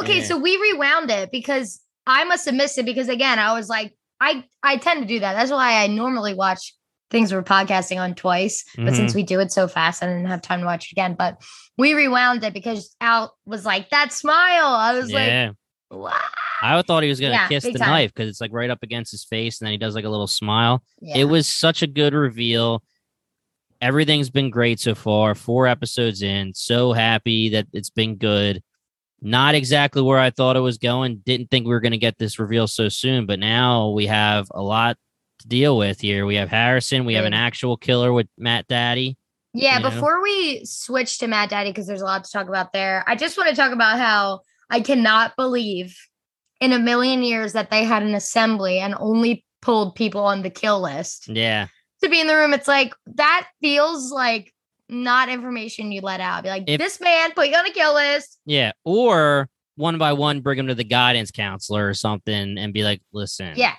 Okay, 0.00 0.18
Yeah. 0.18 0.24
so 0.24 0.38
we 0.38 0.56
rewound 0.56 1.10
it 1.10 1.30
because 1.30 1.80
I 2.06 2.24
must 2.24 2.46
have 2.46 2.54
missed 2.54 2.78
it 2.78 2.86
because 2.86 3.08
again, 3.08 3.38
I 3.38 3.52
was 3.54 3.68
like, 3.68 3.94
I 4.20 4.44
I 4.62 4.76
tend 4.78 5.02
to 5.02 5.06
do 5.06 5.20
that. 5.20 5.34
That's 5.34 5.50
why 5.50 5.82
I 5.82 5.86
normally 5.88 6.34
watch 6.34 6.74
things 7.10 7.32
we're 7.32 7.42
podcasting 7.42 8.00
on 8.00 8.14
twice. 8.14 8.64
But 8.76 8.84
Mm-hmm. 8.86 8.94
since 8.94 9.14
we 9.14 9.22
do 9.22 9.40
it 9.40 9.52
so 9.52 9.68
fast, 9.68 10.02
I 10.02 10.06
didn't 10.06 10.26
have 10.26 10.40
time 10.42 10.60
to 10.60 10.66
watch 10.66 10.86
it 10.86 10.92
again. 10.92 11.14
But 11.14 11.42
we 11.76 11.92
rewound 11.94 12.42
it 12.44 12.54
because 12.54 12.94
Al 13.00 13.36
was 13.44 13.66
like, 13.66 13.90
that 13.90 14.12
smile. 14.12 14.66
I 14.66 14.94
was 14.94 15.10
yeah. 15.10 15.48
like, 15.48 15.56
Wow. 16.00 16.18
I 16.62 16.80
thought 16.80 17.02
he 17.02 17.08
was 17.10 17.20
gonna 17.20 17.34
Yeah, 17.34 17.48
kiss 17.48 17.64
the 17.64 17.74
time. 17.74 17.88
knife 17.90 18.14
because 18.14 18.30
it's 18.30 18.40
like 18.40 18.52
right 18.52 18.70
up 18.70 18.82
against 18.82 19.10
his 19.10 19.24
face, 19.24 19.60
and 19.60 19.66
then 19.66 19.72
he 19.72 19.78
does 19.78 19.94
like 19.94 20.06
a 20.06 20.08
little 20.08 20.26
smile. 20.26 20.82
Yeah. 21.02 21.18
It 21.18 21.24
was 21.24 21.46
such 21.46 21.82
a 21.82 21.86
good 21.86 22.14
reveal. 22.14 22.82
Everything's 23.82 24.30
been 24.30 24.48
great 24.48 24.78
so 24.80 24.94
far. 24.94 25.34
Four 25.34 25.66
episodes 25.66 26.22
in. 26.22 26.54
So 26.54 26.92
happy 26.92 27.50
that 27.50 27.66
it's 27.72 27.90
been 27.90 28.14
good. 28.14 28.62
Not 29.20 29.56
exactly 29.56 30.02
where 30.02 30.18
I 30.18 30.30
thought 30.30 30.56
it 30.56 30.60
was 30.60 30.78
going. 30.78 31.18
Didn't 31.26 31.50
think 31.50 31.66
we 31.66 31.72
were 31.72 31.80
going 31.80 31.92
to 31.92 31.98
get 31.98 32.16
this 32.16 32.38
reveal 32.38 32.68
so 32.68 32.88
soon, 32.88 33.26
but 33.26 33.40
now 33.40 33.90
we 33.90 34.06
have 34.06 34.46
a 34.52 34.62
lot 34.62 34.96
to 35.40 35.48
deal 35.48 35.76
with 35.76 36.00
here. 36.00 36.24
We 36.26 36.36
have 36.36 36.48
Harrison. 36.48 37.04
We 37.04 37.14
have 37.14 37.24
an 37.24 37.34
actual 37.34 37.76
killer 37.76 38.12
with 38.12 38.28
Matt 38.38 38.68
Daddy. 38.68 39.18
Yeah, 39.52 39.78
you 39.78 39.82
know? 39.82 39.90
before 39.90 40.22
we 40.22 40.64
switch 40.64 41.18
to 41.18 41.26
Matt 41.26 41.50
Daddy, 41.50 41.70
because 41.70 41.86
there's 41.86 42.02
a 42.02 42.06
lot 42.06 42.24
to 42.24 42.30
talk 42.30 42.48
about 42.48 42.72
there, 42.72 43.04
I 43.06 43.16
just 43.16 43.36
want 43.36 43.50
to 43.50 43.56
talk 43.56 43.72
about 43.72 43.98
how 43.98 44.40
I 44.70 44.80
cannot 44.80 45.36
believe 45.36 45.96
in 46.60 46.72
a 46.72 46.78
million 46.78 47.22
years 47.22 47.52
that 47.52 47.70
they 47.70 47.84
had 47.84 48.04
an 48.04 48.14
assembly 48.14 48.78
and 48.78 48.94
only 48.98 49.44
pulled 49.60 49.94
people 49.94 50.22
on 50.22 50.42
the 50.42 50.50
kill 50.50 50.80
list 50.80 51.28
Yeah. 51.28 51.68
To 52.02 52.08
be 52.10 52.20
in 52.20 52.26
the 52.26 52.36
room. 52.36 52.52
It's 52.54 52.68
like 52.68 52.92
that 53.14 53.48
feels 53.60 54.10
like 54.12 54.52
not 54.88 55.28
information 55.28 55.90
you 55.92 56.00
let 56.02 56.20
out. 56.20 56.42
Be 56.42 56.50
like, 56.50 56.64
If- 56.66 56.78
this 56.78 57.00
man 57.00 57.32
put 57.32 57.48
you 57.48 57.56
on 57.56 57.66
a 57.66 57.70
kill 57.70 57.94
list. 57.94 58.38
Yeah. 58.44 58.72
Or 58.84 59.48
one 59.76 59.96
by 59.98 60.12
one, 60.12 60.40
bring 60.40 60.58
him 60.58 60.66
to 60.66 60.74
the 60.74 60.84
guidance 60.84 61.30
counselor 61.30 61.88
or 61.88 61.94
something 61.94 62.58
and 62.58 62.74
be 62.74 62.82
like, 62.84 63.00
listen, 63.12 63.54
Yeah. 63.56 63.74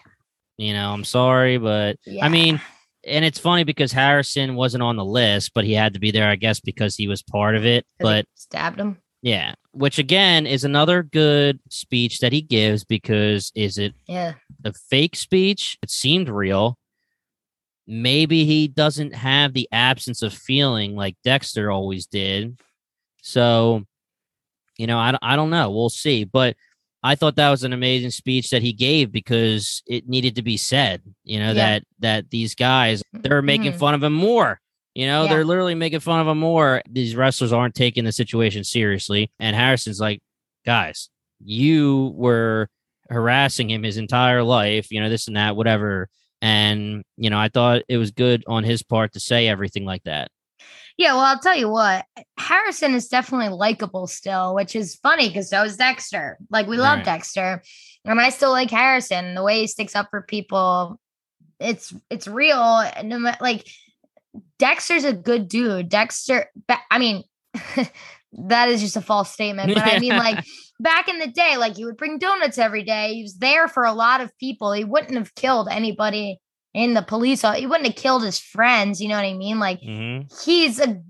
you 0.58 0.74
know, 0.74 0.92
I'm 0.92 1.04
sorry, 1.04 1.58
but 1.60 1.98
yeah. 2.06 2.26
I 2.26 2.30
mean, 2.30 2.60
and 3.06 3.24
it's 3.24 3.38
funny 3.38 3.64
because 3.64 3.92
Harrison 3.92 4.56
wasn't 4.56 4.82
on 4.82 4.96
the 4.96 5.06
list, 5.06 5.52
but 5.54 5.66
he 5.66 5.74
had 5.74 5.94
to 5.94 6.00
be 6.00 6.10
there, 6.10 6.30
I 6.30 6.36
guess, 6.36 6.60
because 6.60 6.96
he 6.96 7.08
was 7.08 7.22
part 7.22 7.56
of 7.56 7.66
it. 7.66 7.86
But 8.00 8.26
stabbed 8.34 8.80
him. 8.80 8.98
yeah, 9.22 9.54
which 9.74 10.00
again 10.00 10.48
is 10.48 10.64
another 10.64 11.04
good 11.04 11.60
speech 11.70 12.20
that 12.20 12.32
he 12.34 12.42
gives 12.42 12.84
because 12.84 13.52
is 13.56 13.78
it 13.78 13.94
Yeah. 14.08 14.34
a 14.64 14.74
fake 14.74 15.16
speech? 15.16 15.78
It 15.84 15.92
seemed 15.92 16.28
real. 16.30 16.78
Maybe 17.88 18.46
he 18.46 18.68
doesn't 18.68 19.14
have 19.14 19.54
the 19.54 19.68
absence 19.72 20.22
of 20.22 20.34
feeling 20.34 20.96
like 20.96 21.16
Dexter 21.24 21.70
always 21.70 22.06
did. 22.06 22.58
So, 23.22 23.84
you 24.78 24.88
know, 24.88 24.98
I, 25.00 25.12
don't- 25.12 25.24
I 25.24 25.36
don't 25.36 25.50
know. 25.50 25.70
We'll 25.72 25.90
see. 25.90 26.24
But 26.24 26.56
I 27.04 27.16
thought 27.16 27.36
that 27.36 27.50
was 27.50 27.64
an 27.66 27.74
amazing 27.74 28.12
speech 28.12 28.50
that 28.52 28.62
he 28.62 28.72
gave 28.72 29.12
because 29.12 29.84
it 29.86 30.08
needed 30.08 30.36
to 30.38 30.42
be 30.42 30.56
said, 30.56 31.02
you 31.26 31.40
know, 31.40 31.48
Yeah. 31.50 31.54
that 31.54 31.84
that 32.00 32.30
these 32.30 32.56
guys 32.56 33.04
they're 33.12 33.42
making 33.42 33.74
Mhm. 33.74 33.78
fun 33.80 33.94
of 33.94 34.02
him 34.04 34.14
more. 34.14 34.62
You 34.96 35.08
know, 35.08 35.24
Yeah. 35.24 35.30
they're 35.30 35.44
literally 35.46 35.76
making 35.76 36.00
fun 36.00 36.22
of 36.22 36.28
him 36.28 36.38
more. 36.40 36.82
These 36.90 37.16
wrestlers 37.16 37.52
aren't 37.52 37.76
taking 37.76 38.06
the 38.06 38.12
situation 38.14 38.64
seriously. 38.64 39.32
And 39.40 39.54
Harrison's 39.56 40.00
like, 40.00 40.22
guys, 40.66 41.10
you 41.44 42.14
were 42.16 42.70
harassing 43.10 43.70
him 43.70 43.84
his 43.84 43.98
entire 43.98 44.42
life, 44.44 44.90
you 44.90 45.02
know, 45.02 45.10
this 45.10 45.28
and 45.28 45.36
that, 45.36 45.58
whatever. 45.58 46.08
And, 46.44 47.06
you 47.16 47.30
know, 47.30 47.40
I 47.40 47.48
thought 47.48 47.84
it 47.88 47.96
was 47.96 48.12
good 48.12 48.44
on 48.48 48.66
his 48.66 48.84
part 48.84 49.14
to 49.14 49.20
say 49.22 49.48
everything 49.48 49.86
like 49.86 50.04
that. 50.04 50.30
Yeah, 50.98 51.14
well, 51.14 51.22
I'll 51.22 51.40
tell 51.40 51.56
you 51.56 51.70
what, 51.70 52.06
Harrison 52.38 52.94
is 52.96 53.08
definitely 53.08 53.48
likable 53.48 54.08
still, 54.08 54.54
which 54.54 54.76
is 54.76 54.96
funny 54.98 55.30
because 55.30 55.50
so 55.50 55.64
is 55.64 55.78
Dexter. 55.78 56.38
Like, 56.50 56.68
we 56.68 56.76
love 56.76 56.98
Right. 56.98 57.06
Dexter, 57.06 57.64
and 58.04 58.20
I 58.20 58.28
still 58.28 58.52
like 58.52 58.70
Harrison. 58.70 59.36
The 59.36 59.42
way 59.42 59.62
he 59.62 59.68
sticks 59.68 59.96
up 59.96 60.10
for 60.12 60.22
people, 60.22 61.00
it's 61.62 61.94
it's 62.10 62.28
real. 62.28 62.60
And 62.60 63.24
like, 63.40 63.66
Dexter's 64.60 65.06
a 65.06 65.14
good 65.14 65.48
dude. 65.48 65.88
Dexter, 65.88 66.52
I 66.92 67.00
mean, 67.00 67.24
that 68.34 68.68
is 68.68 68.82
just 68.82 68.98
a 68.98 69.02
false 69.02 69.32
statement, 69.32 69.74
but 69.74 69.84
I 69.84 70.00
mean, 70.00 70.18
like, 70.18 70.44
back 70.84 71.08
in 71.08 71.18
the 71.20 71.28
day, 71.28 71.58
like, 71.58 71.76
he 71.78 71.86
would 71.86 71.98
bring 71.98 72.20
donuts 72.20 72.58
every 72.60 72.84
day. 72.84 73.16
He 73.16 73.24
was 73.24 73.36
there 73.38 73.68
for 73.68 73.84
a 73.86 73.94
lot 73.94 74.22
of 74.22 74.38
people. 74.38 74.72
He 74.74 74.84
wouldn't 74.84 75.16
have 75.16 75.34
killed 75.36 75.68
anybody 75.72 76.40
in 76.74 76.94
the 76.94 77.02
police. 77.02 77.42
He 77.56 77.66
wouldn't 77.66 77.88
have 77.88 77.96
killed 77.96 78.24
his 78.24 78.38
friends. 78.40 79.02
You 79.02 79.08
know 79.10 79.16
what 79.16 79.26
I 79.26 79.34
mean? 79.34 79.60
Like, 79.60 79.82
Mm-hmm. 79.82 80.28
he's 80.46 80.80
a 80.80 81.02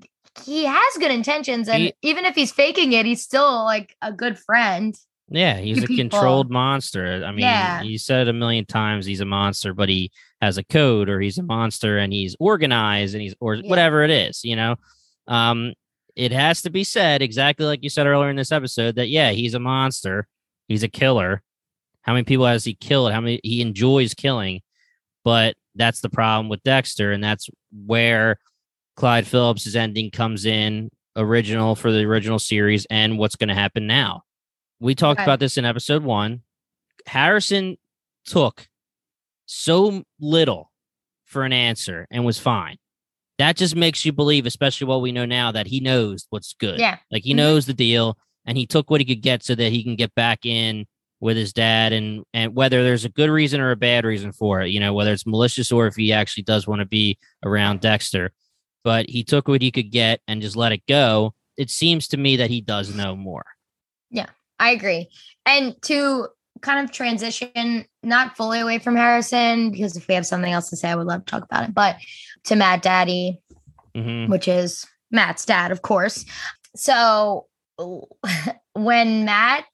he 0.45 0.65
has 0.65 0.93
good 0.97 1.11
intentions 1.11 1.69
and 1.69 1.83
He- 1.83 1.93
even 2.01 2.25
if 2.25 2.33
he's 2.33 2.51
faking 2.51 2.91
it 2.93 3.05
he's 3.05 3.21
still 3.21 3.63
like 3.65 3.95
a 4.01 4.11
good 4.11 4.39
friend 4.39 4.95
Yeah, 5.29 5.57
he's 5.57 5.77
a 5.83 5.85
people. 5.85 5.95
controlled 6.09 6.49
monster. 6.49 7.23
I 7.23 7.29
mean, 7.29 7.41
Yeah. 7.41 7.83
you 7.83 7.99
said 7.99 8.21
it 8.27 8.31
a 8.31 8.33
million 8.33 8.65
times 8.65 9.05
he's 9.05 9.21
a 9.21 9.25
monster, 9.25 9.75
but 9.75 9.89
he 9.89 10.11
has 10.41 10.57
a 10.57 10.63
code 10.63 11.07
or 11.07 11.19
he's 11.21 11.37
a 11.37 11.43
monster 11.43 11.99
and 11.99 12.11
he's 12.11 12.35
organized 12.39 13.13
and 13.13 13.21
he's 13.21 13.35
or 13.39 13.53
Yeah. 13.55 13.69
whatever 13.69 14.01
it 14.03 14.09
is, 14.09 14.43
you 14.43 14.55
know. 14.55 14.75
Um 15.27 15.73
it 16.15 16.31
has 16.31 16.61
to 16.63 16.69
be 16.69 16.83
said 16.83 17.21
exactly 17.21 17.65
like 17.65 17.83
you 17.83 17.89
said 17.89 18.07
earlier 18.07 18.29
in 18.29 18.35
this 18.35 18.51
episode 18.51 18.95
that 18.95 19.09
yeah, 19.09 19.31
he's 19.31 19.53
a 19.53 19.59
monster. 19.59 20.27
He's 20.67 20.83
a 20.83 20.87
killer. 20.87 21.41
How 22.01 22.13
many 22.13 22.23
people 22.23 22.45
has 22.45 22.63
he 22.63 22.75
killed? 22.75 23.11
How 23.11 23.21
many 23.21 23.39
he 23.43 23.61
enjoys 23.61 24.13
killing? 24.13 24.61
But 25.23 25.55
that's 25.75 26.01
the 26.01 26.09
problem 26.09 26.49
with 26.49 26.61
Dexter 26.63 27.11
and 27.11 27.23
that's 27.23 27.49
where 27.85 28.37
Clyde 28.95 29.25
Phillips' 29.25 29.75
ending 29.75 30.11
comes 30.11 30.45
in 30.45 30.89
original 31.15 31.75
for 31.75 31.91
the 31.91 32.03
original 32.05 32.39
series 32.39 32.85
and 32.89 33.17
what's 33.17 33.35
going 33.35 33.49
to 33.49 33.55
happen 33.55 33.87
now. 33.87 34.23
We 34.79 34.95
talked 34.95 35.19
Okay. 35.19 35.23
about 35.25 35.39
this 35.39 35.57
in 35.57 35.65
episode 35.65 36.03
one. 36.03 36.41
Harrison 37.07 37.77
took 38.25 38.67
so 39.45 40.03
little 40.19 40.71
for 41.25 41.43
an 41.43 41.53
answer 41.53 42.07
and 42.11 42.23
was 42.25 42.37
fine. 42.39 42.77
That 43.39 43.57
just 43.57 43.75
makes 43.75 44.05
you 44.05 44.11
believe, 44.11 44.45
especially 44.45 44.87
what 44.87 45.01
we 45.01 45.11
know 45.11 45.25
now, 45.25 45.51
that 45.51 45.67
he 45.67 45.79
knows 45.79 46.27
what's 46.29 46.53
good. 46.59 46.79
Yeah. 46.79 46.97
Like 47.11 47.23
he 47.23 47.33
Mhm. 47.33 47.37
knows 47.37 47.65
the 47.65 47.73
deal 47.73 48.17
and 48.45 48.57
he 48.57 48.65
took 48.67 48.89
what 48.89 49.01
he 49.01 49.05
could 49.05 49.21
get 49.21 49.43
so 49.43 49.55
that 49.55 49.71
he 49.71 49.83
can 49.83 49.95
get 49.95 50.13
back 50.15 50.45
in 50.45 50.85
with 51.19 51.37
his 51.37 51.53
dad 51.53 51.93
and 51.93 52.23
and 52.33 52.53
whether 52.53 52.83
there's 52.83 53.05
a 53.05 53.09
good 53.09 53.29
reason 53.29 53.61
or 53.61 53.71
a 53.71 53.75
bad 53.77 54.03
reason 54.05 54.31
for 54.33 54.61
it, 54.61 54.69
you 54.69 54.79
know, 54.79 54.93
whether 54.93 55.13
it's 55.13 55.25
malicious 55.25 55.71
or 55.71 55.87
if 55.87 55.95
he 55.95 56.11
actually 56.13 56.43
does 56.43 56.67
want 56.67 56.79
to 56.79 56.85
be 56.85 57.17
around 57.45 57.79
Dexter. 57.79 58.33
But 58.83 59.09
he 59.09 59.23
took 59.23 59.47
what 59.47 59.61
he 59.61 59.71
could 59.71 59.89
get 59.91 60.19
and 60.27 60.41
just 60.41 60.55
let 60.57 60.73
it 60.73 60.83
go. 60.87 61.33
It 61.55 61.69
seems 61.69 62.07
to 62.09 62.17
me 62.17 62.35
that 62.35 62.49
he 62.49 62.59
does 62.61 62.93
know 62.93 63.15
more. 63.15 63.45
Yeah, 64.11 64.27
I 64.59 64.71
agree. 64.71 65.07
And 65.45 65.81
to 65.83 66.27
kind 66.61 66.83
of 66.85 66.91
transition, 66.91 67.85
not 68.03 68.37
fully 68.37 68.59
away 68.59 68.79
from 68.79 68.95
Harrison, 68.95 69.71
because 69.71 69.97
if 69.97 70.07
we 70.07 70.13
have 70.15 70.25
something 70.25 70.51
else 70.53 70.69
to 70.69 70.75
say, 70.77 70.89
I 70.89 70.95
would 70.95 71.07
love 71.07 71.25
to 71.25 71.31
talk 71.31 71.43
about 71.43 71.63
it, 71.67 71.73
but 71.73 71.97
to 72.45 72.55
Matt 72.55 72.81
Daddy, 72.81 73.39
hmm 73.95 74.27
which 74.27 74.47
is 74.47 74.85
Matt's 75.11 75.45
dad, 75.45 75.71
of 75.71 75.81
course. 75.81 76.25
So 76.75 77.47
when 78.73 79.25
Matt 79.25 79.65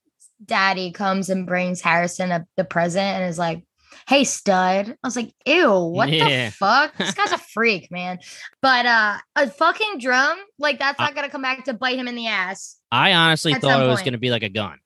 Daddy 0.45 0.91
comes 0.91 1.29
and 1.29 1.45
brings 1.45 1.81
Harrison 1.81 2.31
a, 2.31 2.45
the 2.57 2.63
present 2.63 3.05
and 3.05 3.25
is 3.29 3.37
like, 3.37 3.63
Hey 4.07 4.23
stud. 4.23 4.89
I 4.89 4.95
was 5.07 5.15
like, 5.15 5.33
ew, 5.45 5.71
what 5.71 6.09
Yeah. 6.09 6.47
the 6.49 6.51
fuck? 6.51 6.97
This 6.97 7.13
guy's 7.13 7.31
a 7.31 7.37
freak, 7.53 7.91
man. 7.91 8.19
But 8.61 8.85
uh 8.85 9.17
a 9.35 9.49
fucking 9.49 9.99
drum, 9.99 10.37
like 10.57 10.79
that's 10.79 10.99
I- 10.99 11.05
not 11.05 11.15
gonna 11.15 11.29
come 11.29 11.41
back 11.41 11.65
to 11.65 11.73
bite 11.73 11.97
him 11.97 12.07
in 12.07 12.15
the 12.15 12.27
ass. 12.27 12.77
I 12.91 13.13
honestly 13.13 13.53
thought 13.53 13.83
it 13.83 13.87
was 13.87 14.01
point. 14.01 14.13
to 14.13 14.17
be 14.17 14.31
like 14.31 14.43
a 14.43 14.49
gun, 14.49 14.79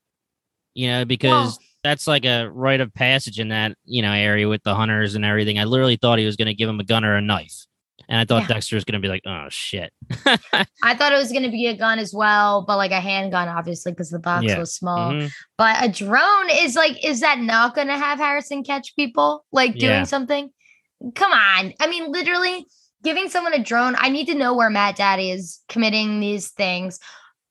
you 0.74 0.88
know, 0.90 1.06
because 1.06 1.32
Well- 1.32 1.58
that's 1.84 2.08
like 2.08 2.26
a 2.26 2.48
rite 2.50 2.82
of 2.82 2.94
passage 2.94 3.40
in 3.40 3.50
that 3.50 3.76
you 3.86 4.02
know 4.02 4.12
area 4.12 4.48
with 4.48 4.64
the 4.64 4.76
hunters 4.76 5.16
and 5.16 5.26
everything. 5.26 5.60
I 5.60 5.66
literally 5.66 5.98
thought 5.98 6.20
he 6.20 6.26
was 6.26 6.36
going 6.36 6.48
to 6.48 6.54
give 6.54 6.70
him 6.70 6.80
a 6.80 6.84
gun 6.84 7.04
or 7.06 7.16
a 7.16 7.22
knife, 7.22 7.66
and 8.10 8.20
I 8.20 8.26
thought 8.26 8.44
Yeah. 8.44 8.56
Dexter 8.56 8.76
was 8.76 8.84
going 8.86 9.02
to 9.02 9.06
be 9.06 9.10
like, 9.10 9.24
"Oh 9.26 9.48
shit." 9.50 9.92
I 10.84 10.96
thought 10.96 11.12
it 11.14 11.18
was 11.18 11.32
going 11.32 11.44
to 11.44 11.52
be 11.52 11.68
a 11.68 11.76
gun 11.76 12.00
as 12.00 12.14
well, 12.14 12.64
but 12.66 12.78
like 12.78 12.92
a 12.92 13.00
handgun, 13.00 13.48
obviously, 13.48 13.92
because 13.92 14.10
the 14.10 14.20
box 14.20 14.46
Yeah. 14.46 14.60
was 14.60 14.74
small. 14.76 15.12
Mhm. 15.12 15.32
But 15.58 15.84
a 15.84 15.90
drone 15.90 16.50
is 16.52 16.76
like, 16.76 17.04
is 17.04 17.20
that 17.22 17.40
not 17.40 17.76
going 17.76 17.88
to 17.88 17.98
have 17.98 18.20
Harrison 18.20 18.64
catch 18.64 18.96
people 18.96 19.46
like 19.52 19.74
doing 19.74 19.92
Yeah. 19.92 20.04
something? 20.04 20.50
Come 21.16 21.32
on. 21.32 21.74
I 21.82 21.88
mean, 21.88 22.12
literally 22.12 22.66
giving 23.04 23.30
someone 23.30 23.54
a 23.54 23.62
drone. 23.64 23.96
I 23.98 24.08
need 24.10 24.28
to 24.28 24.36
know 24.36 24.54
where 24.54 24.70
Matt 24.70 24.96
Daddy 24.96 25.32
is 25.32 25.60
committing 25.68 26.20
these 26.22 26.50
things. 26.50 27.00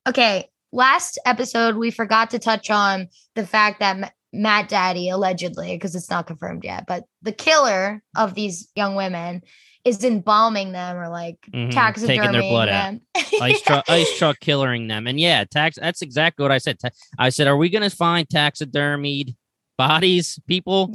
Okay. 0.09 0.49
Last 0.73 1.19
episode, 1.27 1.77
we 1.77 1.91
forgot 1.91 2.31
to 2.31 2.39
touch 2.39 2.71
on 2.71 3.09
the 3.35 3.47
fact 3.47 3.81
that 3.81 4.15
Matt 4.33 4.69
Daddy 4.69 5.09
allegedly, 5.09 5.75
because 5.77 5.95
it's 5.95 6.09
not 6.11 6.27
confirmed 6.27 6.65
yet, 6.65 6.85
but 6.87 7.05
the 7.23 7.33
killer 7.33 8.03
of 8.17 8.35
these 8.35 8.69
young 8.75 8.95
women 8.95 9.43
is 9.85 10.03
embalming 10.05 10.73
them 10.73 10.97
or 10.97 11.09
like 11.09 11.37
Mhm. 11.53 11.71
taxidermying 11.73 12.07
taking 12.07 12.33
their 12.33 12.43
blood 12.43 12.69
out. 12.69 12.93
them. 12.93 13.01
ice 13.41 13.61
truck, 13.67 13.85
ice 13.91 14.19
truck 14.19 14.39
killering 14.41 14.89
them, 14.89 15.07
and 15.07 15.19
yeah, 15.21 15.45
tax. 15.45 15.77
That's 15.81 16.03
exactly 16.03 16.43
what 16.45 16.53
I 16.53 16.59
said. 16.59 16.79
Ta- 16.79 16.91
I 17.19 17.29
said, 17.31 17.47
"Are 17.49 17.57
we 17.57 17.69
going 17.69 17.89
to 17.89 17.95
find 17.95 18.27
taxidermied 18.29 19.35
bodies, 19.77 20.39
people?" 20.47 20.93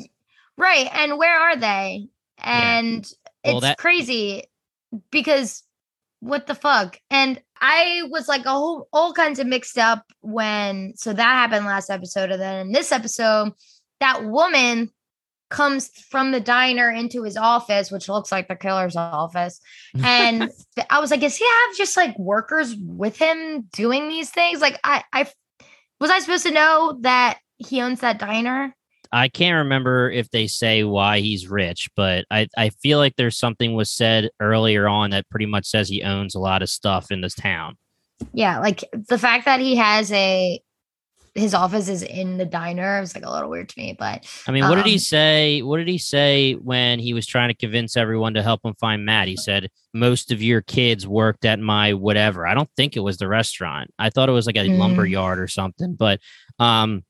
Right. 0.57 0.89
And 0.93 1.17
where 1.17 1.37
are 1.39 1.55
they? 1.57 2.07
Yeah. 2.39 2.77
And 2.79 3.11
Well, 3.43 3.57
it's 3.57 3.61
that- 3.65 3.77
crazy 3.77 4.43
because 5.11 5.63
what 6.19 6.47
the 6.47 6.55
fuck? 6.55 6.99
And 7.09 7.41
I 7.59 8.03
was 8.09 8.27
like 8.27 8.45
a 8.45 8.51
whole 8.51 8.87
all 8.91 9.13
kinds 9.13 9.39
of 9.39 9.47
mixed 9.47 9.77
up 9.77 10.03
when 10.21 10.93
so 10.95 11.13
that 11.13 11.23
happened 11.23 11.65
last 11.65 11.89
episode. 11.89 12.31
And 12.31 12.41
then 12.41 12.67
in 12.67 12.71
this 12.71 12.91
episode, 12.91 13.53
that 13.99 14.25
woman 14.25 14.91
comes 15.49 15.89
from 16.09 16.31
the 16.31 16.39
diner 16.39 16.89
into 16.89 17.23
his 17.23 17.37
office, 17.37 17.89
which 17.89 18.09
looks 18.09 18.31
like 18.31 18.47
the 18.47 18.55
killer's 18.55 18.95
office. 18.95 19.59
And 20.03 20.49
I 20.89 20.99
was 20.99 21.11
like, 21.11 21.21
does 21.21 21.37
he 21.37 21.45
have 21.45 21.77
just 21.77 21.95
like 21.95 22.17
workers 22.19 22.75
with 22.79 23.17
him 23.17 23.67
doing 23.73 24.09
these 24.09 24.29
things? 24.29 24.61
Like 24.61 24.79
I 24.83 25.03
I 25.13 25.27
was 25.99 26.11
I 26.11 26.19
supposed 26.19 26.45
to 26.45 26.51
know 26.51 26.97
that 27.01 27.39
he 27.57 27.81
owns 27.81 28.01
that 28.01 28.19
diner? 28.19 28.75
I 29.11 29.27
can't 29.29 29.57
remember 29.57 30.09
if 30.11 30.29
they 30.31 30.47
say 30.47 30.83
why 30.83 31.19
he's 31.19 31.47
rich, 31.47 31.89
but 31.95 32.25
I, 32.31 32.47
I 32.57 32.69
feel 32.69 32.97
like 32.99 33.15
there's 33.15 33.37
something 33.37 33.73
was 33.75 33.91
said 33.91 34.29
earlier 34.39 34.87
on 34.87 35.09
that 35.11 35.29
pretty 35.29 35.45
much 35.45 35.65
says 35.65 35.89
he 35.89 36.03
owns 36.03 36.35
a 36.35 36.39
lot 36.39 36.61
of 36.61 36.69
stuff 36.69 37.11
in 37.11 37.21
this 37.21 37.35
town. 37.35 37.77
Yeah, 38.33 38.59
like 38.59 38.83
the 39.09 39.17
fact 39.17 39.45
that 39.45 39.59
he 39.59 39.75
has 39.75 40.11
a 40.11 40.61
his 41.35 41.53
office 41.53 41.87
is 41.87 42.01
in 42.01 42.37
the 42.39 42.45
diner 42.45 42.99
was 42.99 43.13
like 43.13 43.23
a 43.23 43.29
little 43.29 43.47
weird 43.47 43.69
to 43.69 43.79
me, 43.79 43.95
but 43.97 44.25
I 44.47 44.51
mean, 44.51 44.67
what 44.67 44.73
did 44.75 44.87
he 44.87 44.93
Um, 44.95 44.99
say? 44.99 45.61
What 45.61 45.77
did 45.77 45.87
he 45.87 45.99
say 45.99 46.53
when 46.53 46.97
he 46.97 47.13
was 47.13 47.27
trying 47.27 47.49
to 47.49 47.53
convince 47.53 47.95
everyone 47.95 48.33
to 48.33 48.41
help 48.41 48.65
him 48.65 48.73
find 48.79 49.05
Matt? 49.05 49.27
He 49.27 49.37
said, 49.37 49.69
Most 49.93 50.31
of 50.31 50.41
your 50.41 50.61
kids 50.63 51.05
worked 51.07 51.45
at 51.45 51.59
my 51.59 51.93
whatever. 51.93 52.47
I 52.47 52.55
don't 52.55 52.71
think 52.75 52.97
it 52.97 53.01
was 53.01 53.17
the 53.19 53.27
restaurant. 53.27 53.91
I 53.99 54.09
thought 54.09 54.29
it 54.29 54.31
was 54.31 54.47
like 54.47 54.55
a 54.55 54.67
Mm. 54.67 54.79
lumber 54.79 55.05
yard 55.05 55.39
or 55.39 55.47
something. 55.47 55.93
But 55.93 56.19
um 56.57 57.03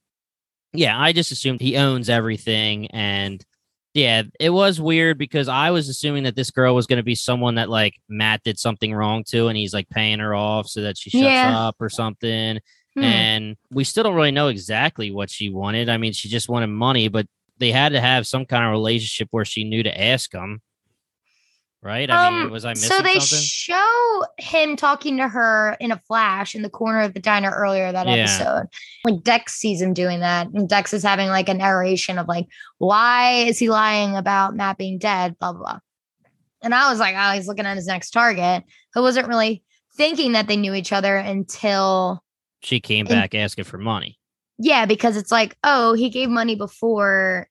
yeah, 0.73 0.99
I 0.99 1.13
just 1.13 1.32
assumed 1.32 1.62
he 1.62 1.77
owns 1.77 2.10
everything. 2.10 2.88
And 2.88 3.43
yeah, 3.93 4.23
it 4.39 4.49
was 4.51 4.80
weird 4.80 5.17
because 5.17 5.47
I 5.47 5.71
was 5.71 5.89
assuming 5.89 6.23
that 6.23 6.36
this 6.36 6.51
girl 6.51 6.75
was 6.75 6.86
going 6.88 6.97
to 6.97 7.03
be 7.03 7.15
someone 7.15 7.56
that 7.56 7.69
like 7.69 7.95
Matt 8.08 8.43
did 8.43 8.60
something 8.60 8.93
wrong 8.93 9.23
to 9.30 9.47
and 9.47 9.58
he's 9.58 9.73
like 9.73 9.89
paying 9.89 10.19
her 10.19 10.36
off 10.36 10.67
so 10.67 10.82
that 10.82 10.97
she 10.97 11.10
shuts 11.10 11.23
Yeah. 11.23 11.67
up 11.67 11.77
or 11.80 11.89
something 11.89 12.60
hmm, 12.95 13.03
and 13.03 13.56
we 13.71 13.84
still 13.84 14.03
don't 14.03 14.15
really 14.15 14.32
know 14.32 14.49
exactly 14.49 15.10
what 15.12 15.30
she 15.32 15.49
wanted. 15.49 15.89
I 15.89 15.97
mean, 15.97 16.13
she 16.13 16.30
just 16.30 16.49
wanted 16.49 16.67
money, 16.67 17.08
but 17.08 17.27
they 17.58 17.71
had 17.71 17.93
to 17.93 18.01
have 18.01 18.27
some 18.27 18.45
kind 18.45 18.65
of 18.65 18.71
relationship 18.71 19.30
where 19.32 19.45
she 19.45 19.63
knew 19.63 19.82
to 19.82 20.01
ask 20.01 20.32
him, 20.32 20.62
right? 21.82 22.10
I 22.10 22.30
mean, 22.30 22.44
Um, 22.46 22.52
was 22.52 22.66
I 22.66 22.70
missing 22.72 22.90
so 22.90 23.02
they 23.02 23.20
something? 23.20 23.44
show 23.46 24.26
him 24.38 24.76
talking 24.76 25.18
to 25.18 25.28
her 25.28 25.78
in 25.80 25.92
a 25.92 25.98
flash 26.08 26.56
in 26.56 26.62
the 26.62 26.70
corner 26.70 27.02
of 27.02 27.13
the 27.13 27.20
diner 27.20 27.52
earlier 27.52 27.92
that 27.92 28.08
Yeah. 28.08 28.13
episode. 28.16 28.68
Like 29.06 29.24
Dex 29.24 29.54
sees 29.54 29.82
him 29.82 29.94
doing 29.94 30.20
that, 30.22 30.48
and 30.48 30.68
Dex 30.68 30.94
is 30.94 31.04
having 31.04 31.28
like 31.30 31.50
a 31.50 31.54
narration 31.54 32.18
of 32.18 32.28
like, 32.28 32.48
why 32.80 33.44
is 33.44 33.60
he 33.60 33.70
lying 33.70 34.16
about 34.16 34.56
Matt 34.56 34.78
being 34.78 34.98
dead? 34.98 35.38
Blah 35.40 35.54
blah. 35.54 35.62
blah. 35.62 35.80
And 36.63 36.74
I 36.74 36.90
was 36.90 37.00
like, 37.00 37.16
oh, 37.18 37.32
he's 37.34 37.48
looking 37.48 37.66
at 37.68 37.78
his 37.78 37.86
next 37.88 38.10
target. 38.12 38.63
I 38.96 39.00
wasn't 39.00 39.28
really 39.28 39.63
thinking 39.96 40.32
that 40.34 40.48
they 40.48 40.58
knew 40.58 40.74
each 40.74 40.92
other 40.92 41.16
until 41.16 42.24
she 42.62 42.80
came 42.80 43.06
and- 43.06 43.10
back 43.16 43.36
asking 43.36 43.66
for 43.66 43.78
money. 43.78 44.18
Yeah, 44.60 44.88
because 44.88 45.18
it's 45.18 45.32
like, 45.32 45.56
oh, 45.63 45.94
he 45.94 46.10
gave 46.10 46.30
money 46.30 46.56
before, 46.56 47.48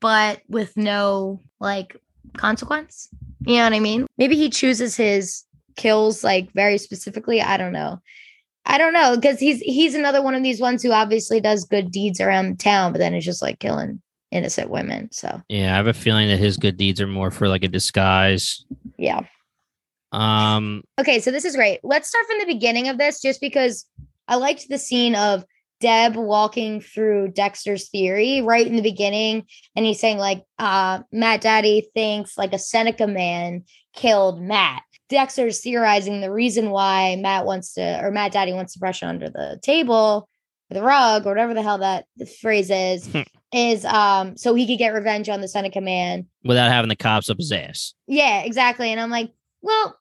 but 0.00 0.42
with 0.48 0.76
no 0.76 1.40
like 1.60 1.96
consequence. 2.36 3.08
You 3.46 3.56
know 3.56 3.64
what 3.64 3.72
I 3.72 3.80
mean? 3.80 4.06
Maybe 4.18 4.36
he 4.36 4.50
chooses 4.50 4.96
his 4.96 5.44
kills 5.76 6.22
like 6.24 6.52
very 6.52 6.78
specifically. 6.78 7.40
I 7.40 7.56
don't 7.56 7.72
know. 7.72 8.00
I 8.66 8.76
don't 8.78 8.92
know 8.92 9.16
because 9.16 9.40
he's 9.40 9.60
he's 9.60 9.94
another 9.94 10.22
one 10.22 10.34
of 10.34 10.42
these 10.42 10.60
ones 10.60 10.82
who 10.82 10.92
obviously 10.92 11.40
does 11.40 11.64
good 11.64 11.90
deeds 11.90 12.20
around 12.20 12.60
town, 12.60 12.92
but 12.92 12.98
then 12.98 13.14
it's 13.14 13.24
just 13.24 13.40
like 13.42 13.58
killing 13.58 14.02
innocent 14.30 14.70
women. 14.70 15.08
So 15.10 15.40
Yeah, 15.48 15.72
I 15.72 15.76
have 15.76 15.86
a 15.86 15.92
feeling 15.94 16.28
that 16.28 16.38
his 16.38 16.56
good 16.56 16.76
deeds 16.76 17.00
are 17.00 17.06
more 17.06 17.30
for 17.30 17.48
like 17.48 17.64
a 17.64 17.68
disguise. 17.68 18.64
yeah. 18.98 19.22
Um, 20.12 20.82
Okay, 20.98 21.20
so 21.20 21.30
this 21.30 21.44
is 21.44 21.56
great. 21.56 21.80
Let's 21.82 22.08
start 22.08 22.26
from 22.26 22.38
the 22.40 22.46
beginning 22.46 22.88
of 22.88 22.98
this 22.98 23.20
just 23.22 23.40
because 23.40 23.86
I 24.28 24.36
liked 24.36 24.68
the 24.68 24.78
scene 24.78 25.14
of 25.14 25.44
Deb 25.80 26.16
walking 26.16 26.80
through 26.80 27.28
Dexter's 27.28 27.88
theory 27.88 28.42
right 28.42 28.66
in 28.66 28.76
the 28.76 28.82
beginning. 28.82 29.46
And 29.74 29.84
he's 29.86 29.98
saying, 29.98 30.18
like, 30.18 30.44
uh, 30.58 31.00
Matt 31.10 31.40
Daddy 31.40 31.88
thinks 31.94 32.36
like 32.36 32.52
a 32.52 32.58
Seneca 32.58 33.06
man 33.06 33.64
killed 33.94 34.42
Matt. 34.42 34.82
Dexter's 35.08 35.60
theorizing 35.60 36.20
the 36.20 36.30
reason 36.30 36.70
why 36.70 37.16
Matt 37.16 37.44
wants 37.44 37.74
to, 37.74 38.00
or 38.04 38.10
Matt 38.10 38.32
Daddy 38.32 38.52
wants 38.52 38.74
to 38.74 38.78
brush 38.78 39.02
under 39.02 39.28
the 39.28 39.58
table 39.62 40.28
or 40.70 40.74
the 40.74 40.82
rug 40.82 41.26
or 41.26 41.30
whatever 41.30 41.54
the 41.54 41.62
hell 41.62 41.78
that 41.78 42.04
the 42.16 42.26
phrase 42.26 42.70
is, 42.70 43.10
is 43.52 43.84
um 43.84 44.36
so 44.36 44.54
he 44.54 44.66
could 44.66 44.78
get 44.78 44.94
revenge 44.94 45.28
on 45.28 45.40
the 45.40 45.48
Seneca 45.48 45.80
man 45.80 46.26
without 46.44 46.70
having 46.70 46.88
the 46.88 46.94
cops 46.94 47.28
up 47.28 47.38
his 47.38 47.50
ass. 47.50 47.94
yeah, 48.06 48.42
exactly. 48.42 48.92
And 48.92 49.00
I'm 49.00 49.10
like, 49.10 49.32
well, 49.62 49.98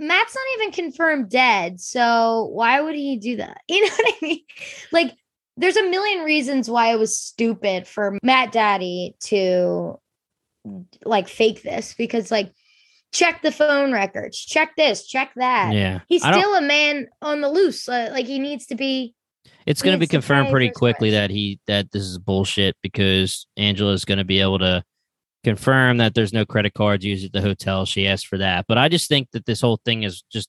Matt's 0.00 0.34
not 0.34 0.60
even 0.60 0.72
confirmed 0.72 1.28
dead. 1.28 1.80
So 1.80 2.48
why 2.52 2.80
would 2.80 2.94
he 2.94 3.16
do 3.18 3.36
that? 3.36 3.58
You 3.68 3.84
know 3.84 3.92
what 3.92 4.14
I 4.14 4.16
mean? 4.22 4.40
Like, 4.90 5.14
there's 5.56 5.76
a 5.76 5.88
million 5.88 6.24
reasons 6.24 6.70
why 6.70 6.92
it 6.92 6.98
was 6.98 7.18
stupid 7.18 7.86
for 7.86 8.18
Matt 8.22 8.50
Daddy 8.50 9.14
to 9.24 10.00
like 11.04 11.28
fake 11.28 11.62
this 11.62 11.94
because 11.94 12.30
like 12.30 12.52
check 13.12 13.42
the 13.42 13.52
phone 13.52 13.92
records, 13.92 14.38
check 14.38 14.74
this, 14.76 15.06
check 15.06 15.32
that. 15.36 15.74
Yeah. 15.74 16.00
He's 16.08 16.22
still 16.22 16.54
a 16.54 16.62
man 16.62 17.08
on 17.20 17.40
the 17.40 17.50
loose. 17.50 17.88
Uh, 17.88 18.08
like 18.12 18.26
he 18.26 18.38
needs 18.38 18.66
to 18.66 18.74
be. 18.74 19.14
It's 19.66 19.82
going 19.82 19.94
to 19.94 20.00
be 20.00 20.06
confirmed 20.06 20.50
pretty 20.50 20.70
quickly 20.70 21.10
that 21.10 21.30
he 21.30 21.60
that 21.66 21.92
this 21.92 22.02
is 22.02 22.18
bullshit 22.18 22.76
because 22.82 23.46
Angela's 23.56 24.04
going 24.04 24.18
to 24.18 24.24
be 24.24 24.40
able 24.40 24.58
to 24.60 24.82
confirm 25.44 25.98
that 25.98 26.14
there's 26.14 26.32
no 26.32 26.44
credit 26.44 26.74
cards 26.74 27.04
used 27.04 27.24
at 27.24 27.32
the 27.32 27.40
hotel. 27.40 27.86
She 27.86 28.06
asked 28.06 28.26
for 28.26 28.38
that, 28.38 28.66
but 28.68 28.78
I 28.78 28.88
just 28.88 29.08
think 29.08 29.28
that 29.32 29.46
this 29.46 29.60
whole 29.60 29.80
thing 29.84 30.02
is 30.02 30.22
just 30.30 30.48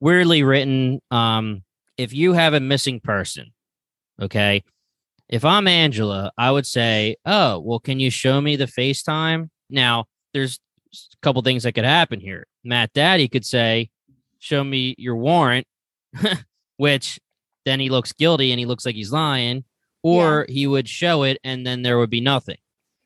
weirdly 0.00 0.42
written. 0.42 1.00
Um, 1.10 1.62
if 1.96 2.12
you 2.12 2.32
have 2.34 2.54
a 2.54 2.60
missing 2.60 3.00
person, 3.00 3.52
okay, 4.20 4.64
if 5.28 5.44
I'm 5.44 5.66
Angela, 5.66 6.32
I 6.38 6.50
would 6.50 6.66
say, 6.66 7.16
"Oh, 7.24 7.58
well, 7.58 7.80
can 7.80 7.98
you 7.98 8.10
show 8.10 8.40
me 8.40 8.56
the 8.56 8.66
FaceTime?" 8.66 9.50
Now, 9.68 10.06
there's 10.32 10.60
a 10.92 11.16
couple 11.22 11.42
things 11.42 11.64
that 11.64 11.72
could 11.72 11.84
happen 11.84 12.20
here. 12.20 12.46
Matt 12.64 12.92
Daddy 12.92 13.28
could 13.28 13.44
say, 13.44 13.90
"Show 14.38 14.62
me 14.62 14.94
your 14.98 15.16
warrant," 15.16 15.66
which 16.76 17.18
then 17.64 17.80
he 17.80 17.90
looks 17.90 18.12
guilty 18.12 18.52
and 18.52 18.60
he 18.60 18.66
looks 18.66 18.86
like 18.86 18.94
he's 18.94 19.12
lying, 19.12 19.64
or 20.02 20.46
he 20.48 20.66
would 20.66 20.88
show 20.88 21.24
it 21.24 21.38
and 21.42 21.66
then 21.66 21.82
there 21.82 21.98
would 21.98 22.10
be 22.10 22.20
nothing. 22.20 22.58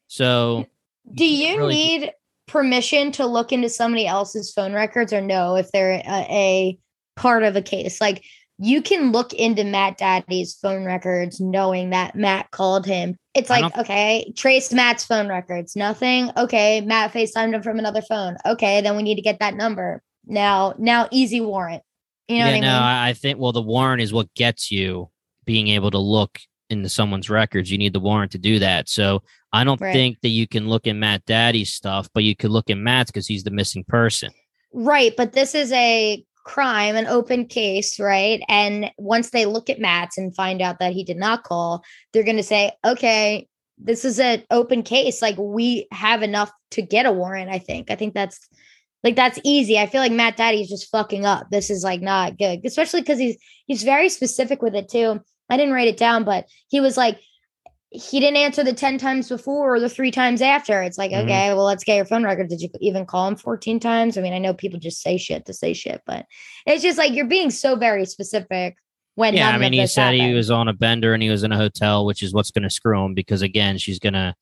So, 0.09 0.67
Do 1.15 1.25
you 1.25 1.59
really- 1.59 1.75
need 1.75 2.13
permission 2.47 3.13
to 3.13 3.27
look 3.27 3.53
into 3.53 3.69
somebody 3.69 4.07
else's 4.07 4.53
phone 4.53 4.73
records 4.73 5.13
or 5.13 5.21
no 5.21 5.55
if 5.55 5.71
they're 5.71 6.03
a, 6.05 6.27
a 6.31 6.79
part 7.17 7.43
of 7.43 7.57
a 7.57 7.63
case? 7.63 8.01
Like 8.01 8.25
you 8.59 8.83
can 8.83 9.11
look 9.11 9.33
into 9.33 9.65
Matt 9.65 9.97
Daddy's 9.97 10.55
phone 10.55 10.85
records 10.85 11.41
knowing 11.41 11.91
that 11.91 12.15
Matt 12.15 12.51
called 12.51 12.85
him. 12.85 13.17
It's 13.35 13.49
like, 13.49 13.77
okay, 13.79 14.33
trace 14.37 14.71
Matt's 14.73 15.05
phone 15.05 15.29
records. 15.29 15.77
Nothing. 15.77 16.31
Okay, 16.37 16.83
Matt 16.83 17.13
FaceTimed 17.13 17.55
him 17.55 17.63
from 17.63 17.79
another 17.79 18.03
phone. 18.03 18.37
Okay, 18.45 18.83
then 18.83 18.97
we 18.97 19.03
need 19.03 19.15
to 19.15 19.23
get 19.23 19.39
that 19.39 19.55
number. 19.55 20.03
Now, 20.27 20.75
now 20.79 21.09
easy 21.11 21.41
warrant. 21.41 21.83
You 22.29 22.41
know 22.41 22.45
yeah, 22.45 22.51
what 22.51 22.57
I 22.57 22.61
no, 22.61 22.67
mean? 22.67 22.83
I 22.83 23.09
I 23.09 23.13
think 23.15 23.39
well, 23.39 23.53
the 23.53 23.63
warrant 23.63 24.03
is 24.03 24.13
what 24.13 24.33
gets 24.35 24.71
you 24.71 25.09
being 25.47 25.69
able 25.69 25.91
to 25.91 25.99
look 25.99 26.39
into 26.69 26.89
someone's 26.89 27.31
records. 27.31 27.71
You 27.71 27.79
need 27.79 27.93
the 27.93 28.01
warrant 28.01 28.33
to 28.33 28.39
do 28.39 28.59
that. 28.59 28.89
So 28.89 29.23
I 29.53 29.65
don't 29.65 29.81
Right. 29.81 29.93
think 29.93 30.21
that 30.23 30.29
you 30.29 30.47
can 30.47 30.69
look 30.69 30.87
at 30.87 30.95
Matt 30.95 31.25
Daddy's 31.27 31.73
stuff, 31.73 32.09
but 32.15 32.23
you 32.25 32.37
could 32.37 32.51
look 32.51 32.71
at 32.71 32.79
Matt's 32.79 33.11
because 33.11 33.27
he's 33.27 33.45
the 33.45 33.51
missing 33.51 33.85
person. 33.85 34.31
Right, 34.73 35.13
but 35.17 35.33
this 35.33 35.55
is 35.55 35.73
a 35.73 36.25
crime, 36.45 36.95
an 36.97 37.07
open 37.07 37.47
case, 37.47 37.99
right? 37.99 38.41
And 38.49 38.91
once 38.97 39.31
they 39.31 39.47
look 39.47 39.69
at 39.69 39.81
Matt's 39.81 40.17
and 40.17 40.35
find 40.35 40.63
out 40.63 40.79
that 40.79 40.93
he 40.93 41.03
did 41.05 41.17
not 41.17 41.43
call, 41.43 41.83
they're 42.13 42.23
going 42.23 42.37
to 42.37 42.43
say, 42.43 42.73
okay, 42.85 43.49
this 43.79 44.05
is 44.05 44.21
an 44.21 44.45
open 44.51 44.83
case. 44.83 45.21
Like 45.21 45.37
we 45.39 45.89
have 45.91 46.23
enough 46.23 46.53
to 46.73 46.83
get 46.83 47.07
a 47.07 47.13
warrant. 47.13 47.51
I 47.51 47.59
think. 47.59 47.91
I 47.91 47.97
think 47.97 48.15
that's 48.15 48.49
like 49.03 49.17
that's 49.17 49.39
easy. 49.43 49.79
I 49.79 49.87
feel 49.87 50.01
like 50.01 50.13
Matt 50.13 50.37
Daddy's 50.37 50.69
just 50.69 50.91
fucking 50.91 51.25
up. 51.27 51.47
This 51.51 51.71
is 51.71 51.83
like 51.83 52.03
not 52.03 52.39
good, 52.39 52.61
especially 52.65 53.01
because 53.01 53.19
he's 53.19 53.37
he's 53.67 53.83
very 53.83 54.09
specific 54.09 54.63
with 54.63 54.75
it 54.75 54.89
too. 54.89 55.21
I 55.49 55.57
didn't 55.57 55.73
write 55.75 55.89
it 55.89 55.97
down, 55.97 56.25
but 56.25 56.47
he 56.69 56.81
was 56.81 56.97
like. 56.97 57.19
He 57.91 58.21
didn't 58.21 58.37
answer 58.37 58.63
the 58.63 58.73
10 58.73 58.99
times 58.99 59.29
before 59.29 59.75
or 59.75 59.81
the 59.81 59.89
three 59.89 60.13
times 60.13 60.41
after. 60.41 60.81
It's 60.81 60.97
like, 60.97 61.11
Mhm. 61.11 61.25
okay, 61.25 61.53
well, 61.55 61.65
let's 61.65 61.83
get 61.83 61.97
your 61.97 62.05
phone 62.05 62.23
record. 62.23 62.49
Did 62.49 62.61
you 62.61 62.69
even 62.81 63.05
call 63.05 63.27
him 63.27 63.35
14 63.37 63.81
times? 63.81 64.17
I 64.17 64.21
mean, 64.21 64.33
I 64.33 64.39
know 64.39 64.55
people 64.55 64.79
just 64.79 65.03
say 65.03 65.17
shit 65.17 65.45
to 65.47 65.53
say 65.53 65.73
shit, 65.73 66.01
but 66.07 66.25
it's 66.67 66.83
just 66.83 66.99
like 66.99 67.13
you're 67.13 67.27
being 67.27 67.51
so 67.51 67.75
very 67.75 68.05
specific 68.07 68.77
when 69.17 69.35
yeah, 69.35 69.51
I 69.51 69.59
mean, 69.59 69.73
he 69.73 69.87
said 69.89 70.15
he 70.15 70.33
was 70.33 70.51
on 70.53 70.69
a 70.69 70.73
bender 70.73 71.15
and 71.15 71.23
he 71.23 71.31
was 71.31 71.43
in 71.43 71.51
a 71.51 71.57
hotel, 71.57 72.07
which 72.07 72.23
is 72.23 72.33
what's 72.33 72.53
going 72.53 72.63
to 72.63 72.71
screw 72.71 73.05
him 73.05 73.13
because 73.15 73.43
again, 73.43 73.77
she's 73.77 73.99
going 73.99 74.13
to 74.15 74.35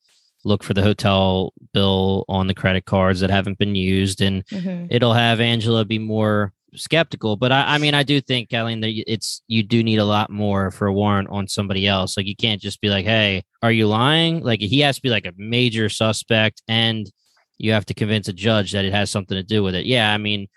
look 0.45 0.63
for 0.63 0.73
the 0.73 0.83
hotel 0.83 1.51
bill 1.73 2.23
on 2.29 2.47
the 2.47 2.53
credit 2.53 2.85
cards 2.85 3.19
that 3.19 3.29
haven't 3.29 3.57
been 3.57 3.75
used, 3.75 4.21
and 4.21 4.45
Mhm. 4.47 4.87
it'll 4.89 5.13
have 5.13 5.41
Angela 5.41 5.83
be 5.83 5.99
more 5.99 6.53
skeptical. 6.75 7.35
But 7.35 7.51
I, 7.51 7.75
I 7.75 7.77
mean, 7.77 7.93
I 7.93 8.03
do 8.03 8.21
think, 8.21 8.49
Kathleen, 8.49 8.81
that 8.81 8.89
it's 8.89 9.41
you 9.47 9.63
do 9.63 9.83
need 9.83 9.97
a 9.97 10.05
lot 10.05 10.29
more 10.29 10.71
for 10.71 10.87
a 10.87 10.93
warrant 10.93 11.29
on 11.29 11.47
somebody 11.47 11.87
else. 11.87 12.17
Like 12.17 12.25
you 12.25 12.35
can't 12.35 12.61
just 12.61 12.81
be 12.81 12.89
like, 12.89 13.05
"Hey, 13.05 13.43
are 13.61 13.71
you 13.71 13.87
lying?" 13.87 14.43
Like 14.43 14.59
he 14.59 14.79
has 14.81 14.97
to 14.97 15.01
be 15.01 15.09
like 15.09 15.25
a 15.25 15.33
major 15.37 15.89
suspect, 15.89 16.61
and 16.67 17.09
you 17.57 17.71
have 17.73 17.85
to 17.85 17.93
convince 17.93 18.27
a 18.27 18.33
judge 18.33 18.71
that 18.71 18.85
it 18.85 18.93
has 18.93 19.09
something 19.09 19.35
to 19.35 19.43
do 19.43 19.63
with 19.63 19.75
it. 19.75 19.85
Yeah, 19.85 20.13
I 20.13 20.17
mean, 20.17 20.47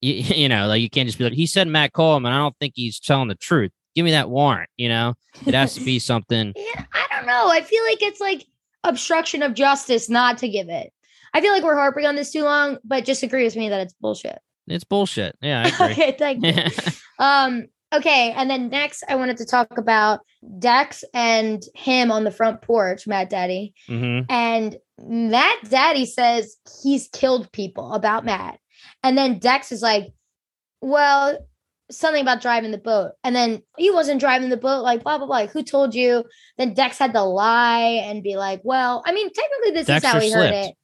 you, 0.00 0.14
you 0.42 0.48
know, 0.48 0.66
like 0.66 0.82
you 0.82 0.90
can't 0.90 1.06
just 1.06 1.18
be 1.18 1.24
like, 1.24 1.32
"He 1.32 1.46
said 1.46 1.68
Matt 1.68 1.92
Coleman." 1.92 2.32
I 2.32 2.38
don't 2.38 2.56
think 2.58 2.74
he's 2.76 3.00
telling 3.00 3.28
the 3.28 3.34
truth. 3.34 3.72
Give 3.94 4.04
me 4.04 4.12
that 4.12 4.30
warrant. 4.30 4.70
You 4.76 4.88
know, 4.88 5.14
it 5.46 5.54
has 5.54 5.74
to 5.74 5.84
be 5.84 5.98
something. 5.98 6.52
Yeah, 6.56 6.84
I 6.92 7.06
don't 7.10 7.26
know. 7.26 7.48
I 7.48 7.62
feel 7.62 7.84
like 7.84 8.02
it's 8.02 8.20
like 8.20 8.46
obstruction 8.84 9.42
of 9.42 9.54
justice 9.54 10.08
not 10.08 10.38
to 10.38 10.48
give 10.48 10.68
it. 10.68 10.92
I 11.34 11.40
feel 11.40 11.52
like 11.52 11.62
we're 11.62 11.76
harping 11.76 12.06
on 12.06 12.14
this 12.14 12.30
too 12.30 12.42
long, 12.42 12.78
but 12.84 13.04
just 13.04 13.22
agree 13.22 13.44
with 13.44 13.56
me 13.56 13.70
that 13.70 13.80
it's 13.80 13.94
bullshit. 13.94 14.38
It's 14.66 14.84
bullshit. 14.84 15.36
Yeah, 15.40 15.62
I 15.64 15.68
agree. 15.84 15.92
okay, 15.92 16.16
thank 16.18 16.44
you. 16.44 16.54
Um, 17.18 17.66
okay, 17.94 18.32
and 18.32 18.50
then 18.50 18.68
next 18.68 19.04
I 19.08 19.14
wanted 19.14 19.36
to 19.36 19.44
talk 19.44 19.78
about 19.78 20.20
Dex 20.58 21.04
and 21.14 21.62
him 21.76 22.10
on 22.10 22.24
the 22.24 22.32
front 22.32 22.62
porch, 22.62 23.06
Matt 23.06 23.30
Daddy. 23.30 23.74
hmm 23.86 24.20
And 24.28 24.76
Matt 24.98 25.68
Daddy 25.68 26.04
says 26.06 26.56
he's 26.82 27.08
killed 27.12 27.52
people 27.52 27.92
about 27.92 28.24
Matt. 28.24 28.58
And 29.04 29.16
then 29.16 29.38
Dex 29.38 29.70
is 29.70 29.82
like, 29.82 30.12
well, 30.80 31.38
something 31.92 32.22
about 32.22 32.40
driving 32.40 32.72
the 32.72 32.78
boat. 32.78 33.12
And 33.22 33.36
then 33.36 33.62
he 33.76 33.90
wasn't 33.90 34.20
driving 34.20 34.48
the 34.48 34.56
boat, 34.56 34.82
like 34.82 35.04
blah, 35.04 35.18
blah, 35.18 35.26
blah. 35.26 35.36
Like, 35.36 35.50
who 35.52 35.62
told 35.62 35.94
you? 35.94 36.24
Then 36.58 36.74
Dex 36.74 36.98
had 36.98 37.12
to 37.12 37.22
lie 37.22 38.02
and 38.04 38.22
be 38.22 38.36
like, 38.36 38.62
well, 38.64 39.02
I 39.06 39.12
mean, 39.12 39.30
technically, 39.32 39.72
this 39.72 39.88
is 39.88 40.02
how 40.04 40.14
Dexter 40.14 40.20
he 40.20 40.32
heard 40.32 40.52
it. 40.52 40.74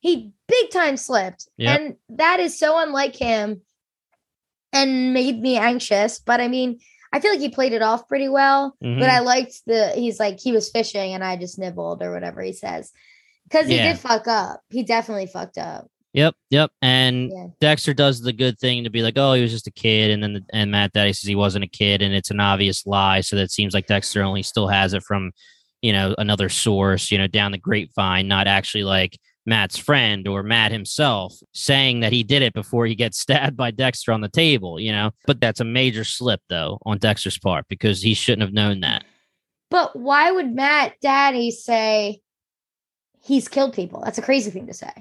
He 0.00 0.32
big 0.46 0.70
time 0.70 0.96
slipped. 0.96 1.48
Yep. 1.56 1.80
And 1.80 1.96
that 2.10 2.40
is 2.40 2.58
so 2.58 2.78
unlike 2.78 3.16
him 3.16 3.62
and 4.72 5.12
made 5.14 5.40
me 5.40 5.56
anxious. 5.56 6.18
But 6.18 6.40
I 6.40 6.48
mean, 6.48 6.78
I 7.12 7.20
feel 7.20 7.30
like 7.32 7.40
he 7.40 7.48
played 7.48 7.72
it 7.72 7.82
off 7.82 8.06
pretty 8.08 8.28
well. 8.28 8.76
Mhm. 8.82 9.00
But 9.00 9.10
I 9.10 9.20
liked 9.20 9.62
the 9.66 9.92
he's 9.94 10.20
like 10.20 10.38
he 10.40 10.52
was 10.52 10.70
fishing 10.70 11.14
and 11.14 11.24
I 11.24 11.36
just 11.36 11.58
nibbled 11.58 12.02
or 12.02 12.12
whatever 12.12 12.42
he 12.42 12.52
says. 12.52 12.92
Because 13.44 13.66
he 13.66 13.76
Yeah. 13.76 13.92
did 13.92 13.98
fuck 14.00 14.28
up. 14.28 14.60
He 14.68 14.82
definitely 14.82 15.26
fucked 15.26 15.56
up. 15.58 15.88
Yep, 16.12 16.34
yep. 16.50 16.70
And 16.82 17.30
Yeah. 17.32 17.46
Dexter 17.60 17.94
does 17.94 18.20
the 18.20 18.32
good 18.32 18.58
thing 18.58 18.84
to 18.84 18.90
be 18.90 19.02
like, 19.02 19.16
"Oh, 19.16 19.34
he 19.34 19.42
was 19.42 19.50
just 19.50 19.66
a 19.66 19.70
kid," 19.72 20.10
and 20.10 20.22
then 20.22 20.32
the, 20.34 20.44
and 20.52 20.70
Matt 20.70 20.92
Daddy 20.92 21.12
says 21.12 21.28
he 21.28 21.34
wasn't 21.34 21.64
a 21.64 21.68
kid, 21.68 22.02
and 22.02 22.14
it's 22.14 22.30
an 22.30 22.40
obvious 22.40 22.86
lie. 22.86 23.20
So 23.20 23.36
that 23.36 23.50
seems 23.50 23.74
like 23.74 23.86
Dexter 23.86 24.22
only 24.22 24.42
still 24.42 24.68
has 24.68 24.94
it 24.94 25.02
from, 25.02 25.32
you 25.82 25.92
know, 25.92 26.14
another 26.18 26.48
source, 26.48 27.10
you 27.10 27.18
know, 27.18 27.26
down 27.26 27.52
the 27.52 27.58
grapevine, 27.58 28.26
not 28.26 28.46
actually 28.46 28.84
like 28.84 29.18
Matt's 29.48 29.76
friend 29.78 30.28
or 30.28 30.42
Matt 30.44 30.70
himself 30.70 31.34
saying 31.52 32.00
that 32.00 32.12
he 32.12 32.22
did 32.22 32.42
it 32.42 32.52
before 32.54 32.86
he 32.86 32.94
gets 32.94 33.18
stabbed 33.20 33.56
by 33.56 33.70
Dexter 33.72 34.12
on 34.12 34.20
the 34.20 34.28
table, 34.28 34.78
you 34.78 34.92
know. 34.92 35.10
But 35.26 35.40
that's 35.40 35.60
a 35.60 35.64
major 35.64 36.04
slip 36.04 36.40
though 36.48 36.78
on 36.86 36.98
Dexter's 36.98 37.38
part 37.38 37.66
because 37.68 38.02
he 38.02 38.14
shouldn't 38.14 38.42
have 38.42 38.52
known 38.52 38.80
that. 38.80 39.04
But 39.70 39.96
why 39.96 40.30
would 40.30 40.54
Matt 40.54 40.94
Daddy 41.02 41.50
say 41.50 42.20
he's 43.22 43.48
killed 43.48 43.72
people? 43.74 44.02
That's 44.04 44.18
a 44.18 44.22
crazy 44.22 44.50
thing 44.50 44.66
to 44.68 44.74
say. 44.74 44.92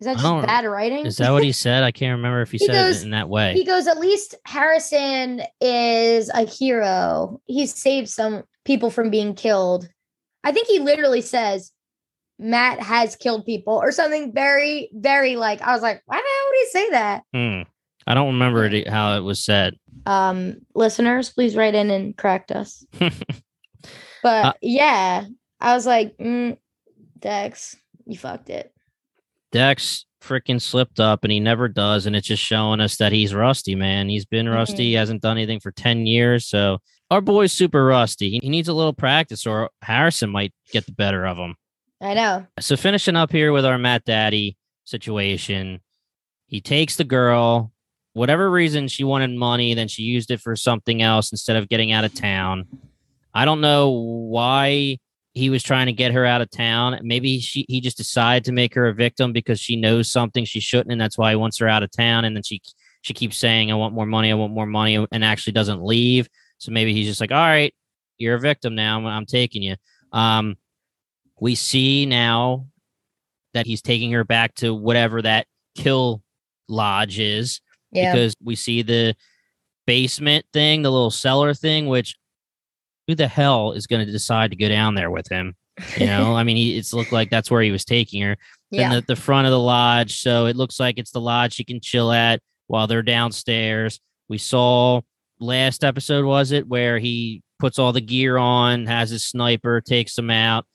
Is 0.00 0.06
that 0.06 0.16
just 0.16 0.46
bad 0.46 0.64
writing? 0.64 1.04
Is 1.04 1.18
that 1.18 1.30
what 1.30 1.44
he 1.44 1.52
said? 1.66 1.82
I 1.82 1.90
can't 1.92 2.16
remember 2.16 2.40
if 2.40 2.50
he, 2.50 2.56
He 2.58 2.66
said 2.66 2.72
goes- 2.72 3.02
it 3.02 3.04
in 3.04 3.10
that 3.10 3.28
way. 3.28 3.52
he 3.52 3.64
goes, 3.64 3.86
at 3.86 3.98
least 4.00 4.34
Harrison 4.46 5.42
is 5.60 6.30
a 6.30 6.46
hero. 6.46 7.40
He 7.46 7.66
saved 7.66 8.08
some 8.08 8.44
people 8.64 8.90
from 8.90 9.10
being 9.10 9.34
killed. 9.34 9.88
I 10.42 10.52
think 10.52 10.68
he 10.68 10.78
literally 10.78 11.20
says 11.20 11.70
Matt 12.40 12.80
has 12.80 13.16
killed 13.16 13.44
people 13.44 13.74
or 13.74 13.92
something 13.92 14.32
very, 14.32 14.90
very 14.94 15.36
like 15.36 15.60
I 15.62 15.72
was 15.72 15.82
like, 15.82 16.02
why 16.06 16.16
the 16.16 16.22
hell 16.22 16.48
would 16.48 16.56
he 16.58 16.66
say 16.66 16.90
that? 16.90 17.22
Hmm. 17.34 17.70
I 18.06 18.14
don't 18.14 18.32
remember 18.32 18.64
it, 18.64 18.88
how 18.88 19.16
it 19.16 19.20
was 19.20 19.44
said. 19.44 19.74
Um, 20.06 20.56
listeners, 20.74 21.30
please 21.30 21.54
write 21.54 21.74
in 21.74 21.90
and 21.90 22.16
correct 22.16 22.50
us. 22.50 22.84
But 24.22 24.44
Uh, 24.44 24.52
yeah, 24.60 25.24
I 25.60 25.74
was 25.74 25.86
like, 25.86 26.16
mm, 26.18 26.56
Dex, 27.18 27.76
you 28.06 28.18
fucked 28.18 28.50
it. 28.50 28.72
Dex 29.52 30.04
freaking 30.22 30.60
slipped 30.60 31.00
up 31.00 31.24
and 31.24 31.32
he 31.32 31.40
never 31.40 31.68
does. 31.68 32.06
And 32.06 32.14
it's 32.14 32.26
just 32.26 32.42
showing 32.42 32.80
us 32.80 32.96
that 32.98 33.12
he's 33.12 33.34
rusty, 33.34 33.74
man. 33.74 34.08
He's 34.08 34.26
been 34.26 34.48
rusty. 34.48 34.84
He 34.84 34.92
hasn't 34.92 35.22
done 35.22 35.38
anything 35.38 35.60
for 35.60 35.72
10 35.72 36.06
years. 36.06 36.46
So 36.46 36.78
our 37.10 37.20
boy's 37.20 37.52
super 37.52 37.84
rusty. 37.84 38.38
He 38.42 38.48
needs 38.48 38.68
a 38.68 38.74
little 38.74 38.92
practice 38.92 39.46
or 39.46 39.70
Harrison 39.82 40.30
might 40.30 40.52
get 40.70 40.86
the 40.86 40.92
better 40.92 41.26
of 41.26 41.38
him. 41.38 41.56
I 42.00 42.14
know. 42.14 42.46
So 42.60 42.76
finishing 42.76 43.16
up 43.16 43.30
here 43.30 43.52
with 43.52 43.64
our 43.64 43.78
Matt 43.78 44.04
Daddy 44.04 44.56
situation, 44.84 45.80
he 46.46 46.60
takes 46.60 46.96
the 46.96 47.04
girl, 47.04 47.72
whatever 48.14 48.50
reason 48.50 48.88
she 48.88 49.04
wanted 49.04 49.30
money, 49.30 49.74
then 49.74 49.88
she 49.88 50.02
used 50.02 50.30
it 50.30 50.40
for 50.40 50.56
something 50.56 51.02
else 51.02 51.30
instead 51.30 51.56
of 51.56 51.68
getting 51.68 51.92
out 51.92 52.04
of 52.04 52.14
town. 52.14 52.66
I 53.34 53.44
don't 53.44 53.60
know 53.60 53.90
why 53.90 54.98
he 55.32 55.50
was 55.50 55.62
trying 55.62 55.86
to 55.86 55.92
get 55.92 56.12
her 56.12 56.26
out 56.26 56.40
of 56.40 56.50
town. 56.50 56.98
Maybe 57.02 57.38
she 57.38 57.64
he 57.68 57.80
just 57.80 57.96
decided 57.96 58.44
to 58.46 58.52
make 58.52 58.74
her 58.74 58.88
a 58.88 58.94
victim 58.94 59.32
because 59.32 59.60
she 59.60 59.76
knows 59.76 60.10
something 60.10 60.44
she 60.44 60.58
shouldn't, 60.60 60.90
and 60.90 61.00
that's 61.00 61.16
why 61.16 61.30
he 61.30 61.36
wants 61.36 61.58
her 61.58 61.68
out 61.68 61.82
of 61.82 61.90
town. 61.92 62.24
And 62.24 62.34
then 62.34 62.42
she 62.42 62.60
she 63.02 63.14
keeps 63.14 63.36
saying, 63.36 63.70
"I 63.70 63.74
want 63.74 63.94
more 63.94 64.06
money, 64.06 64.32
I 64.32 64.34
want 64.34 64.52
more 64.52 64.66
money," 64.66 65.06
and 65.12 65.24
actually 65.24 65.52
doesn't 65.52 65.84
leave. 65.84 66.28
So 66.60 66.72
maybe 66.72 66.92
he's 66.92 67.06
just 67.06 67.20
like, 67.20 67.32
all 67.32 67.38
right, 67.38 67.74
you're 68.18 68.34
a 68.36 68.40
victim 68.40 68.74
now. 68.74 68.98
I'm, 68.98 69.06
I'm 69.06 69.26
taking 69.26 69.62
you. 69.62 69.76
Um, 70.12 70.56
we 71.40 71.54
see 71.54 72.06
now 72.06 72.66
that 73.54 73.66
he's 73.66 73.82
taking 73.82 74.12
her 74.12 74.24
back 74.24 74.54
to 74.56 74.74
whatever 74.74 75.22
that 75.22 75.46
kill 75.74 76.22
lodge 76.68 77.18
is 77.18 77.60
Yeah. 77.90 78.12
because 78.12 78.34
we 78.42 78.54
see 78.54 78.82
the 78.82 79.14
basement 79.86 80.44
thing, 80.52 80.82
the 80.82 80.92
little 80.92 81.10
cellar 81.10 81.54
thing, 81.54 81.86
which 81.86 82.16
who 83.08 83.14
the 83.14 83.26
hell 83.26 83.72
is 83.72 83.86
going 83.86 84.04
to 84.06 84.12
decide 84.12 84.50
to 84.50 84.56
go 84.56 84.68
down 84.68 84.94
there 84.94 85.10
with 85.10 85.28
him? 85.28 85.56
You 85.96 86.06
know, 86.06 86.34
I 86.36 86.44
mean, 86.44 86.56
he, 86.56 86.76
it's 86.76 86.92
looked 86.92 87.12
like 87.12 87.30
that's 87.30 87.50
where 87.50 87.62
he 87.62 87.72
was 87.72 87.84
taking 87.84 88.22
her. 88.22 88.36
Then 88.70 88.80
yeah. 88.92 88.94
the, 89.00 89.06
the 89.08 89.16
front 89.16 89.46
of 89.46 89.50
the 89.50 89.58
lodge. 89.58 90.20
So 90.20 90.46
it 90.46 90.54
looks 90.54 90.78
like 90.78 90.98
it's 90.98 91.10
the 91.10 91.20
lodge 91.20 91.54
she 91.54 91.64
can 91.64 91.80
chill 91.80 92.12
at 92.12 92.40
while 92.68 92.86
they're 92.86 93.02
downstairs. 93.02 93.98
We 94.28 94.38
saw 94.38 95.00
last 95.40 95.82
episode, 95.82 96.24
was 96.24 96.52
it, 96.52 96.68
where 96.68 97.00
he 97.00 97.42
puts 97.58 97.80
all 97.80 97.92
the 97.92 98.00
gear 98.00 98.36
on, 98.36 98.86
has 98.86 99.10
his 99.10 99.24
sniper, 99.24 99.80
takes 99.80 100.14
them 100.14 100.30
out 100.30 100.66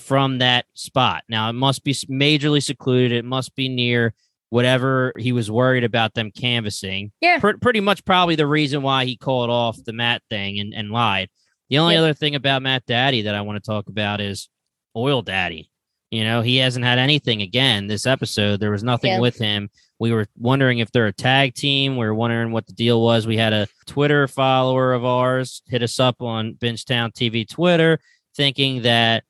from 0.00 0.38
that 0.38 0.66
spot. 0.74 1.24
Now 1.28 1.48
it 1.50 1.52
must 1.54 1.84
be 1.84 1.92
majorly 1.92 2.62
secluded. 2.62 3.12
It 3.12 3.24
must 3.24 3.54
be 3.54 3.68
near 3.68 4.14
whatever 4.50 5.12
he 5.16 5.30
was 5.32 5.50
worried 5.50 5.84
about 5.84 6.14
them 6.14 6.30
canvassing. 6.32 7.12
Yeah. 7.20 7.38
Pre- 7.38 7.56
pretty 7.58 7.80
much 7.80 8.04
probably 8.04 8.34
the 8.34 8.46
reason 8.46 8.82
why 8.82 9.04
he 9.04 9.16
called 9.16 9.48
off 9.50 9.82
the 9.84 9.92
Matt 9.92 10.22
thing 10.28 10.58
and, 10.58 10.74
and 10.74 10.90
lied. 10.90 11.28
The 11.68 11.78
only 11.78 11.94
Yeah. 11.94 12.00
other 12.00 12.14
thing 12.14 12.34
about 12.34 12.62
Matt 12.62 12.84
Daddy 12.86 13.22
that 13.22 13.34
I 13.36 13.42
want 13.42 13.62
to 13.62 13.68
talk 13.70 13.88
about 13.88 14.20
is 14.20 14.48
Oil 14.96 15.22
Daddy. 15.22 15.70
You 16.10 16.24
know, 16.24 16.40
he 16.42 16.56
hasn't 16.56 16.84
had 16.84 16.98
anything 16.98 17.42
again 17.42 17.86
this 17.86 18.06
episode. 18.06 18.58
There 18.58 18.72
was 18.72 18.82
nothing 18.82 19.12
Yeah. 19.12 19.20
with 19.20 19.38
him. 19.38 19.70
We 20.00 20.10
were 20.10 20.26
wondering 20.36 20.78
if 20.80 20.90
they're 20.90 21.06
a 21.06 21.12
tag 21.12 21.54
team. 21.54 21.92
We 21.96 22.04
were 22.04 22.14
wondering 22.14 22.50
what 22.50 22.66
the 22.66 22.72
deal 22.72 23.00
was. 23.00 23.28
We 23.28 23.36
had 23.36 23.52
a 23.52 23.68
Twitter 23.86 24.26
follower 24.26 24.92
of 24.94 25.04
ours 25.04 25.62
hit 25.68 25.84
us 25.84 26.00
up 26.00 26.20
on 26.22 26.54
Bingetown 26.54 27.12
TV 27.14 27.44
Twitter 27.48 28.00
thinking 28.34 28.82
that 28.82 29.22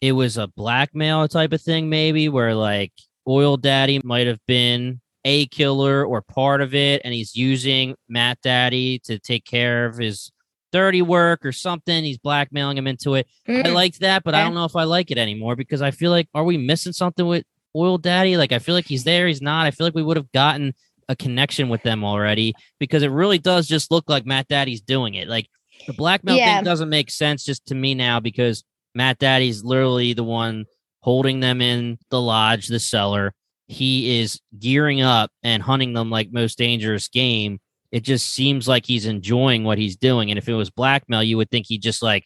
it 0.00 0.12
was 0.12 0.36
a 0.36 0.46
blackmail 0.48 1.28
type 1.28 1.52
of 1.52 1.60
thing, 1.60 1.88
maybe 1.88 2.28
where 2.28 2.54
like 2.54 2.92
Oil 3.28 3.56
Daddy 3.56 4.00
might 4.04 4.26
have 4.26 4.40
been 4.46 5.00
a 5.24 5.46
killer 5.46 6.04
or 6.04 6.22
part 6.22 6.60
of 6.62 6.74
it, 6.74 7.02
and 7.04 7.12
he's 7.12 7.36
using 7.36 7.94
Matt 8.08 8.38
Daddy 8.42 8.98
to 9.00 9.18
take 9.18 9.44
care 9.44 9.84
of 9.86 9.98
his 9.98 10.32
dirty 10.72 11.02
work 11.02 11.44
or 11.44 11.52
something. 11.52 12.04
He's 12.04 12.16
blackmailing 12.18 12.78
him 12.78 12.86
into 12.86 13.14
it. 13.16 13.26
I 13.46 13.50
Mm. 13.52 13.74
liked 13.74 14.00
that, 14.00 14.22
but 14.24 14.34
I 14.34 14.42
don't 14.44 14.54
know 14.54 14.64
if 14.64 14.76
I 14.76 14.84
like 14.84 15.10
it 15.10 15.18
anymore 15.18 15.56
because 15.56 15.82
I 15.82 15.90
feel 15.90 16.10
like 16.12 16.28
are 16.34 16.44
we 16.44 16.56
missing 16.56 16.92
something 16.92 17.26
with 17.26 17.44
Oil 17.76 17.98
Daddy? 17.98 18.36
Like 18.36 18.52
I 18.52 18.58
feel 18.60 18.74
like 18.74 18.86
he's 18.86 19.04
there, 19.04 19.26
he's 19.26 19.42
not. 19.42 19.66
I 19.66 19.72
feel 19.72 19.86
like 19.86 19.94
we 19.96 20.02
would 20.02 20.16
have 20.16 20.30
gotten 20.32 20.72
a 21.08 21.16
connection 21.16 21.68
with 21.68 21.82
them 21.82 22.04
already 22.04 22.54
because 22.78 23.02
it 23.02 23.10
really 23.10 23.38
does 23.38 23.66
just 23.66 23.90
look 23.90 24.08
like 24.08 24.24
Matt 24.24 24.46
Daddy's 24.48 24.80
doing 24.80 25.14
it. 25.14 25.26
Like 25.28 25.48
the 25.88 25.92
blackmail 25.92 26.36
Yeah. 26.36 26.54
thing 26.56 26.64
doesn't 26.64 26.88
make 26.88 27.10
sense 27.10 27.44
just 27.44 27.66
to 27.66 27.74
me 27.74 27.94
now 27.94 28.20
because 28.20 28.62
Matt 28.94 29.18
Daddy's 29.18 29.62
literally 29.64 30.12
the 30.12 30.24
one 30.24 30.66
holding 31.00 31.40
them 31.40 31.60
in 31.60 31.98
the 32.10 32.20
lodge, 32.20 32.66
the 32.68 32.80
cellar. 32.80 33.32
He 33.68 34.20
is 34.20 34.40
gearing 34.58 35.00
up 35.00 35.30
and 35.42 35.62
hunting 35.62 35.92
them 35.92 36.10
like 36.10 36.32
most 36.32 36.58
dangerous 36.58 37.08
game. 37.08 37.60
It 37.92 38.00
just 38.00 38.32
seems 38.32 38.68
like 38.68 38.84
he's 38.86 39.06
enjoying 39.06 39.64
what 39.64 39.78
he's 39.78 39.96
doing. 39.96 40.30
And 40.30 40.38
if 40.38 40.48
it 40.48 40.54
was 40.54 40.70
blackmail, 40.70 41.22
you 41.22 41.36
would 41.36 41.50
think 41.50 41.66
he 41.68 41.78
just 41.78 42.02
like, 42.02 42.24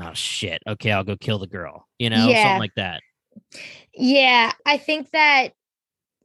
oh 0.00 0.12
shit, 0.12 0.62
okay, 0.66 0.92
I'll 0.92 1.04
go 1.04 1.16
kill 1.16 1.38
the 1.38 1.46
girl, 1.46 1.86
you 1.98 2.10
know, 2.10 2.28
Yeah. 2.28 2.42
something 2.42 2.58
like 2.60 2.74
that. 2.76 3.00
Yeah, 3.92 4.52
I 4.64 4.76
think 4.78 5.10
that 5.10 5.52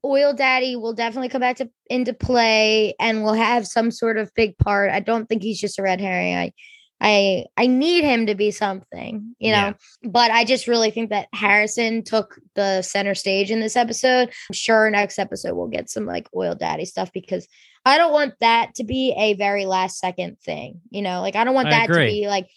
Oil 0.05 0.33
Daddy 0.33 0.75
will 0.75 0.93
definitely 0.93 1.29
come 1.29 1.41
back 1.41 1.57
to 1.57 1.69
into 1.89 2.13
play 2.13 2.95
and 2.99 3.23
will 3.23 3.33
have 3.33 3.67
some 3.67 3.91
sort 3.91 4.17
of 4.17 4.33
big 4.33 4.57
part. 4.57 4.91
I 4.91 4.99
don't 5.01 5.27
think 5.27 5.43
he's 5.43 5.59
just 5.59 5.77
a 5.79 5.83
red 5.83 5.99
herring. 5.99 6.35
I 6.35 6.53
I 7.01 7.45
I 7.57 7.67
need 7.67 8.03
him 8.03 8.25
to 8.25 8.35
be 8.35 8.51
something, 8.51 9.35
you 9.39 9.51
know. 9.51 9.57
Yeah. 9.57 9.73
But 10.03 10.31
I 10.31 10.43
just 10.43 10.67
really 10.67 10.91
think 10.91 11.09
that 11.11 11.27
Harrison 11.33 12.03
took 12.03 12.39
the 12.55 12.81
center 12.81 13.15
stage 13.15 13.51
in 13.51 13.59
this 13.61 13.75
episode. 13.75 14.29
I'm 14.29 14.53
sure 14.53 14.89
next 14.89 15.17
episode 15.19 15.55
we'll 15.55 15.67
get 15.67 15.89
some 15.89 16.05
like 16.05 16.27
Oil 16.35 16.55
Daddy 16.55 16.85
stuff 16.85 17.11
because 17.13 17.47
I 17.85 17.97
don't 17.97 18.11
want 18.11 18.33
that 18.41 18.75
to 18.75 18.83
be 18.83 19.13
a 19.17 19.33
very 19.35 19.65
last 19.65 19.99
second 19.99 20.39
thing, 20.41 20.81
you 20.89 21.01
know. 21.01 21.21
Like 21.21 21.35
I 21.35 21.43
don't 21.45 21.55
want 21.55 21.67
I 21.69 21.71
that 21.71 21.87
to 21.87 21.93
be 22.05 22.27
like 22.27 22.49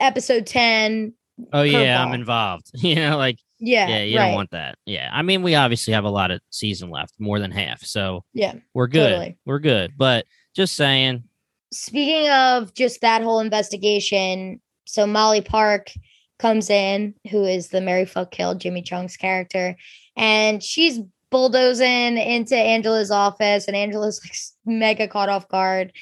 episode 0.00 0.46
10. 0.46 1.14
Oh 1.52 1.62
yeah, 1.62 2.02
I'm 2.02 2.14
involved. 2.14 2.70
you 2.74 2.96
know, 2.96 3.16
like 3.16 3.38
Yeah, 3.58 3.88
yeah, 3.88 4.02
you 4.02 4.18
right. 4.18 4.26
don't 4.26 4.34
want 4.34 4.50
that. 4.50 4.76
Yeah. 4.86 5.08
I 5.12 5.22
mean, 5.22 5.42
we 5.42 5.54
obviously 5.54 5.94
have 5.94 6.04
a 6.04 6.10
lot 6.10 6.30
of 6.30 6.40
season 6.50 6.90
left, 6.90 7.14
more 7.18 7.38
than 7.38 7.50
half. 7.50 7.82
So 7.84 8.24
Yeah, 8.34 8.54
we're 8.74 8.88
good. 8.88 9.10
totally. 9.10 9.38
We're 9.46 9.60
good. 9.60 9.92
But 9.96 10.26
just 10.54 10.74
saying, 10.74 11.24
speaking 11.72 12.28
of 12.30 12.74
just 12.74 13.00
that 13.00 13.22
whole 13.22 13.40
investigation, 13.40 14.60
so 14.84 15.06
Molly 15.06 15.40
Park 15.40 15.90
comes 16.38 16.70
in, 16.70 17.14
who 17.30 17.44
is 17.44 17.68
the 17.68 17.80
Mary 17.80 18.04
Fuck 18.04 18.30
Kill 18.30 18.54
Jamie 18.54 18.82
Chung's 18.82 19.16
character, 19.16 19.76
and 20.16 20.62
she's 20.62 21.00
bulldozing 21.30 22.18
into 22.18 22.56
Angela's 22.56 23.10
office, 23.10 23.66
and 23.66 23.76
Angela's 23.76 24.20
like 24.22 24.34
mega 24.66 25.08
caught 25.08 25.28
off 25.30 25.48
guard. 25.48 25.92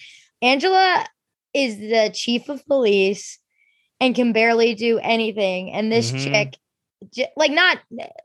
Angela 0.43 1.07
is 1.55 1.79
the 1.79 2.11
chief 2.13 2.49
of 2.49 2.67
police 2.67 3.39
and 4.01 4.15
can 4.15 4.33
barely 4.33 4.75
do 4.75 4.99
anything, 4.99 5.73
and 5.73 5.93
this 5.93 6.11
Mhm. 6.11 6.25
chick. 6.25 6.57
Like 7.37 7.51
not 7.53 7.79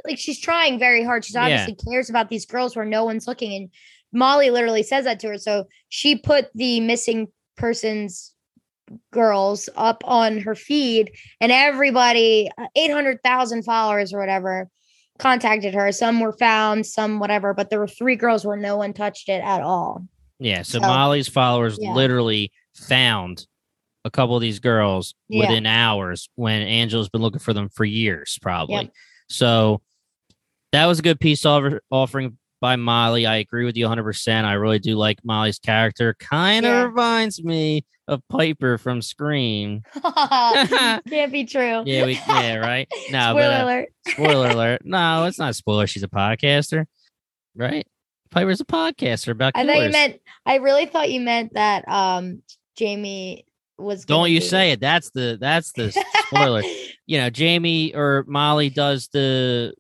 like 0.06 0.18
she's 0.18 0.40
trying 0.40 0.80
very 0.80 1.04
hard. 1.04 1.24
She's 1.24 1.36
Yeah. 1.36 1.44
obviously 1.44 1.76
cares 1.76 2.10
about 2.10 2.30
these 2.30 2.46
girls 2.46 2.76
where 2.76 2.86
no 2.86 3.06
one's 3.06 3.28
looking, 3.28 3.54
and 3.54 3.70
Molly 4.15 4.49
literally 4.49 4.82
says 4.84 5.06
that 5.06 5.19
to 5.19 5.28
her. 5.30 5.38
So 5.38 5.65
she 5.89 6.15
put 6.15 6.47
the 6.56 6.80
missing 6.80 7.28
persons 7.58 8.32
girls 9.12 9.67
up 9.75 10.04
on 10.06 10.39
her 10.39 10.56
feed, 10.56 11.12
and 11.41 11.51
everybody, 11.51 12.49
uh, 12.58 12.67
800,000 12.75 13.63
followers 13.63 14.13
or 14.13 14.19
whatever, 14.19 14.69
contacted 15.17 15.73
her. 15.73 15.91
Some 15.91 16.19
were 16.19 16.34
found, 16.34 16.86
some 16.86 17.19
whatever, 17.19 17.54
but 17.54 17.69
there 17.69 17.80
were 17.80 17.88
three 17.88 18.15
girls 18.15 18.45
where 18.45 18.58
no 18.58 18.78
one 18.78 18.93
touched 18.93 19.28
it 19.30 19.41
at 19.43 19.62
all. 19.62 20.06
yeah. 20.39 20.62
So, 20.62 20.80
So, 20.80 20.88
Molly's 20.88 21.28
followers 21.28 21.78
yeah. 21.82 21.93
literally 21.93 22.51
found 22.75 23.47
a 24.04 24.12
couple 24.12 24.36
of 24.36 24.41
these 24.41 24.60
girls 24.60 25.15
Yeah. 25.30 25.47
within 25.47 25.65
hours 25.65 26.30
when 26.36 26.62
Angela's 26.62 27.10
been 27.10 27.21
looking 27.21 27.39
for 27.39 27.54
them 27.54 27.69
for 27.69 27.86
years, 27.86 28.38
probably. 28.41 28.75
Yep. 28.75 28.91
So 29.30 29.82
that 30.73 30.86
was 30.86 30.99
a 30.99 31.01
good 31.01 31.19
piece 31.19 31.45
offer, 31.45 31.82
offering 31.89 32.38
by 32.62 32.76
Molly. 32.76 33.26
I 33.26 33.38
agree 33.38 33.65
with 33.65 33.76
you 33.78 33.86
100%. 33.88 34.44
I 34.46 34.54
really 34.54 34.80
do 34.80 34.96
like 34.96 35.20
Molly's 35.24 35.60
character. 35.60 36.15
Kind 36.20 36.65
of 36.65 36.72
Yeah. 36.72 36.84
reminds 36.84 37.44
me 37.44 37.86
of 38.08 38.22
Piper 38.30 38.78
from 38.78 39.02
Scream. 39.02 39.82
Can't 40.04 41.32
be 41.32 41.46
true. 41.46 41.84
Yeah, 41.86 42.06
we 42.06 42.15
can, 42.15 42.44
yeah, 42.44 42.56
right. 42.56 42.88
No, 43.12 43.32
Spoiler 43.32 43.34
but 43.50 43.52
uh, 43.60 43.63
alert. 43.63 43.89
spoiler 44.08 44.50
alert. 44.52 44.82
No, 44.86 45.26
it's 45.26 45.39
not 45.39 45.50
a 45.52 45.54
spoiler. 45.54 45.88
She's 45.88 46.04
a 46.04 46.08
podcaster, 46.08 46.86
right? 47.56 47.86
Piper's 48.32 48.62
a 48.62 48.65
podcaster 48.65 49.30
about 49.30 49.54
I 49.56 49.62
killers. 49.63 49.76
thought 49.78 49.84
you 49.86 49.91
meant. 49.91 50.22
I 50.46 50.56
really 50.58 50.86
thought 50.86 51.12
you 51.12 51.22
meant 51.22 51.54
that. 51.54 51.88
Um, 51.88 52.41
Jamie 52.78 53.46
was. 53.78 54.06
Don't 54.06 54.30
you 54.32 54.41
say 54.41 54.72
it? 54.72 54.80
That's 54.80 55.10
the 55.12 55.38
that's 55.39 55.72
the 55.74 55.91
spoiler. 56.28 56.62
you 57.08 57.18
know, 57.18 57.30
Jamie 57.30 57.94
or 57.96 58.24
Molly 58.28 58.70
does 58.70 59.08
the 59.13 59.74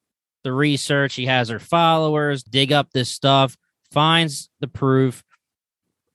the 0.45 0.53
research. 0.53 1.11
She 1.11 1.25
has 1.25 1.49
her 1.49 1.59
followers 1.59 2.41
dig 2.43 2.71
up 2.71 2.91
this 2.93 3.09
stuff, 3.09 3.57
finds 3.91 4.49
the 4.61 4.67
proof, 4.69 5.21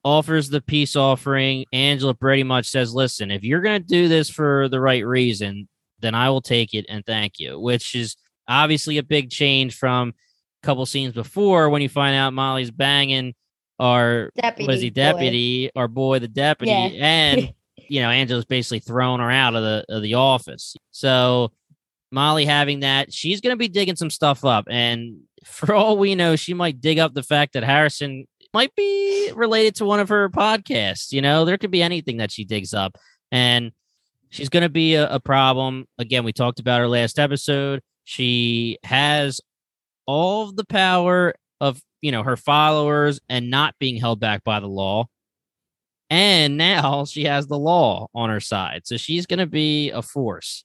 offers 0.05 0.49
the 0.49 0.61
peace 0.63 0.97
offering. 0.97 1.67
Angela 1.73 2.15
pretty 2.15 2.43
much 2.45 2.67
says, 2.69 2.95
"Listen, 2.95 3.31
if 3.31 3.45
you're 3.45 3.61
going 3.61 3.83
to 3.83 3.87
do 3.87 4.09
this 4.09 4.31
for 4.31 4.69
the 4.71 4.81
right 4.81 5.05
reason, 5.05 5.69
then 5.99 6.15
I 6.15 6.31
will 6.31 6.41
take 6.41 6.73
it 6.73 6.87
and 6.89 7.05
thank 7.05 7.39
you." 7.39 7.61
Which 7.61 7.95
is 7.95 8.17
obviously 8.49 8.97
a 8.99 9.03
big 9.03 9.31
change 9.31 9.77
from 9.77 10.15
a 10.63 10.67
couple 10.67 10.87
scenes 10.87 11.13
before 11.13 11.69
when 11.69 11.83
you 11.83 11.89
find 11.89 12.17
out 12.17 12.33
Molly's 12.33 12.71
banging 12.71 13.35
our 13.79 14.31
deputy. 14.37 14.67
what 14.67 14.75
is 14.77 14.83
he 14.83 14.91
boy. 14.91 14.95
deputy 14.95 15.71
our 15.75 15.89
boy 15.89 16.19
the 16.19 16.29
deputy 16.29 16.71
Yeah. 16.71 16.89
and 17.01 17.55
you 17.89 18.03
know 18.03 18.11
angela's 18.11 18.45
basically 18.45 18.81
thrown 18.81 19.21
her 19.21 19.31
out 19.31 19.55
of 19.55 19.63
the 19.63 19.87
of 19.89 20.03
the 20.03 20.13
office 20.15 20.77
so 20.91 21.51
molly 22.13 22.45
having 22.45 22.81
that 22.81 23.13
she's 23.13 23.41
going 23.41 23.53
to 23.53 23.59
be 23.59 23.69
digging 23.69 23.97
some 23.97 24.11
stuff 24.11 24.45
up. 24.45 24.67
And 24.71 25.21
for 25.45 25.75
all 25.75 25.97
we 25.97 26.15
know 26.15 26.37
she 26.37 26.55
might 26.55 26.81
dig 26.81 26.99
up 26.99 27.15
the 27.15 27.23
fact 27.23 27.55
that 27.55 27.65
harrison 27.65 28.27
might 28.53 28.75
be 28.75 29.31
related 29.35 29.77
to 29.77 29.85
one 29.85 30.01
of 30.01 30.09
her 30.09 30.29
podcasts 30.29 31.13
you 31.13 31.23
know? 31.23 31.45
There 31.45 31.59
could 31.59 31.71
be 31.71 31.83
anything 31.83 32.19
that 32.19 32.31
she 32.31 32.45
digs 32.45 32.75
up. 32.75 32.97
And 33.33 33.73
she's 34.29 34.49
going 34.49 34.65
to 34.65 34.69
be 34.69 34.95
a, 34.95 35.09
a 35.09 35.21
problem. 35.21 35.87
Again 35.99 36.25
we 36.25 36.33
talked 36.33 36.61
about 36.61 36.81
her 36.81 36.89
last 36.89 37.19
episode. 37.19 37.81
She 38.05 38.79
has 38.85 39.41
all 40.07 40.51
the 40.51 40.65
power 40.65 41.35
of 41.61 41.81
you 42.01 42.11
know 42.11 42.23
her 42.23 42.37
followers 42.37 43.21
and 43.29 43.51
not 43.51 43.75
being 43.79 43.97
held 43.97 44.21
back 44.21 44.43
by 44.45 44.61
the 44.61 44.69
law. 44.69 45.07
And 46.09 46.57
now 46.57 47.05
she 47.05 47.25
has 47.25 47.47
the 47.47 47.59
law 47.59 48.09
on 48.17 48.31
her 48.31 48.41
side. 48.41 48.83
So 48.85 48.97
she's 48.97 49.27
going 49.27 49.39
to 49.39 49.47
be 49.47 49.91
a 49.91 50.03
force 50.03 50.65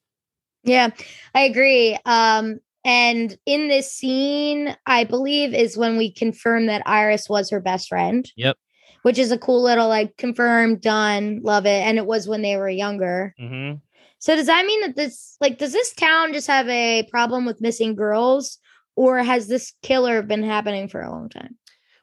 Yeah, 0.66 0.90
I 1.34 1.42
agree. 1.42 1.98
Um, 2.06 2.60
and 2.84 3.38
in 3.46 3.68
this 3.68 3.92
scene, 3.92 4.76
I 4.86 5.06
believe 5.06 5.54
is 5.54 5.78
when 5.78 5.98
we 5.98 6.12
confirm 6.12 6.66
that 6.68 6.84
Iris 6.86 7.30
was 7.30 7.50
her 7.50 7.60
best 7.60 7.88
friend. 7.88 8.30
Yep. 8.36 8.58
which 9.04 9.20
is 9.20 9.32
a 9.32 9.38
cool 9.38 9.62
little 9.62 9.88
like 9.88 10.18
confirmed, 10.18 10.82
done, 10.82 11.40
love 11.44 11.68
it. 11.68 11.82
And 11.86 12.00
it 12.00 12.08
was 12.08 12.28
when 12.28 12.42
they 12.42 12.58
were 12.58 12.68
younger. 12.70 13.36
Mm-hmm. 13.40 13.78
So 14.18 14.36
does 14.36 14.48
that 14.48 14.66
mean 14.66 14.82
that 14.82 14.96
this 14.96 15.38
like 15.40 15.60
does 15.60 15.74
this 15.74 15.94
town 15.94 16.34
just 16.34 16.48
have 16.48 16.68
a 16.68 17.08
problem 17.12 17.46
with 17.46 17.62
missing 17.62 17.94
girls, 17.94 18.58
or 18.96 19.20
has 19.20 19.48
this 19.48 19.74
killer 19.84 20.24
been 20.24 20.42
happening 20.42 20.88
for 20.88 21.02
a 21.02 21.12
long 21.12 21.30
time? 21.30 21.56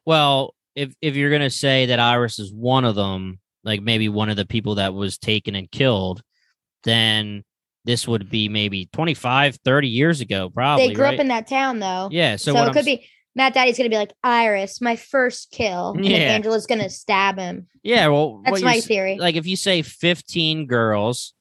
Well, 0.07 0.55
if 0.77 0.95
if 1.01 1.17
you're 1.17 1.33
gonna 1.33 1.51
say 1.51 1.87
that 1.87 1.99
Iris 1.99 2.39
is 2.39 2.53
one 2.53 2.85
of 2.85 2.95
them, 2.95 3.41
like 3.65 3.83
maybe 3.83 4.09
one 4.09 4.31
of 4.31 4.37
the 4.37 4.47
people 4.47 4.77
that 4.77 4.95
was 4.95 5.19
taken 5.19 5.57
and 5.57 5.69
killed, 5.69 6.23
then 6.85 7.43
this 7.85 8.07
would 8.07 8.31
be 8.31 8.49
maybe 8.49 8.87
25, 8.93 9.57
30 9.65 9.89
years 9.89 10.21
ago, 10.21 10.51
probably. 10.51 10.89
they 10.89 10.95
grew 10.95 11.05
right? 11.05 11.15
up 11.15 11.21
in 11.21 11.29
that 11.29 11.49
town 11.49 11.79
though. 11.79 12.09
Yeah. 12.11 12.37
So, 12.37 12.53
So, 12.53 12.59
it 12.59 12.67
I'm 12.67 12.73
could 12.73 12.85
be 12.85 13.07
Matt 13.35 13.55
Daddy's 13.55 13.77
gonna 13.77 13.89
be 13.91 13.97
like 13.97 14.13
Iris, 14.23 14.81
my 14.81 14.97
first 14.97 15.51
kill. 15.51 15.93
And 15.97 16.05
Yeah. 16.05 16.19
Angela's 16.19 16.67
gonna 16.67 16.91
stab 16.91 17.39
him. 17.39 17.67
Yeah, 17.83 18.09
well, 18.09 18.43
That's 18.45 18.63
my 18.63 18.81
theory. 18.81 19.19
Like 19.19 19.37
if 19.37 19.47
you 19.47 19.57
say 19.57 19.83
15 19.83 20.67
girls, 20.67 21.35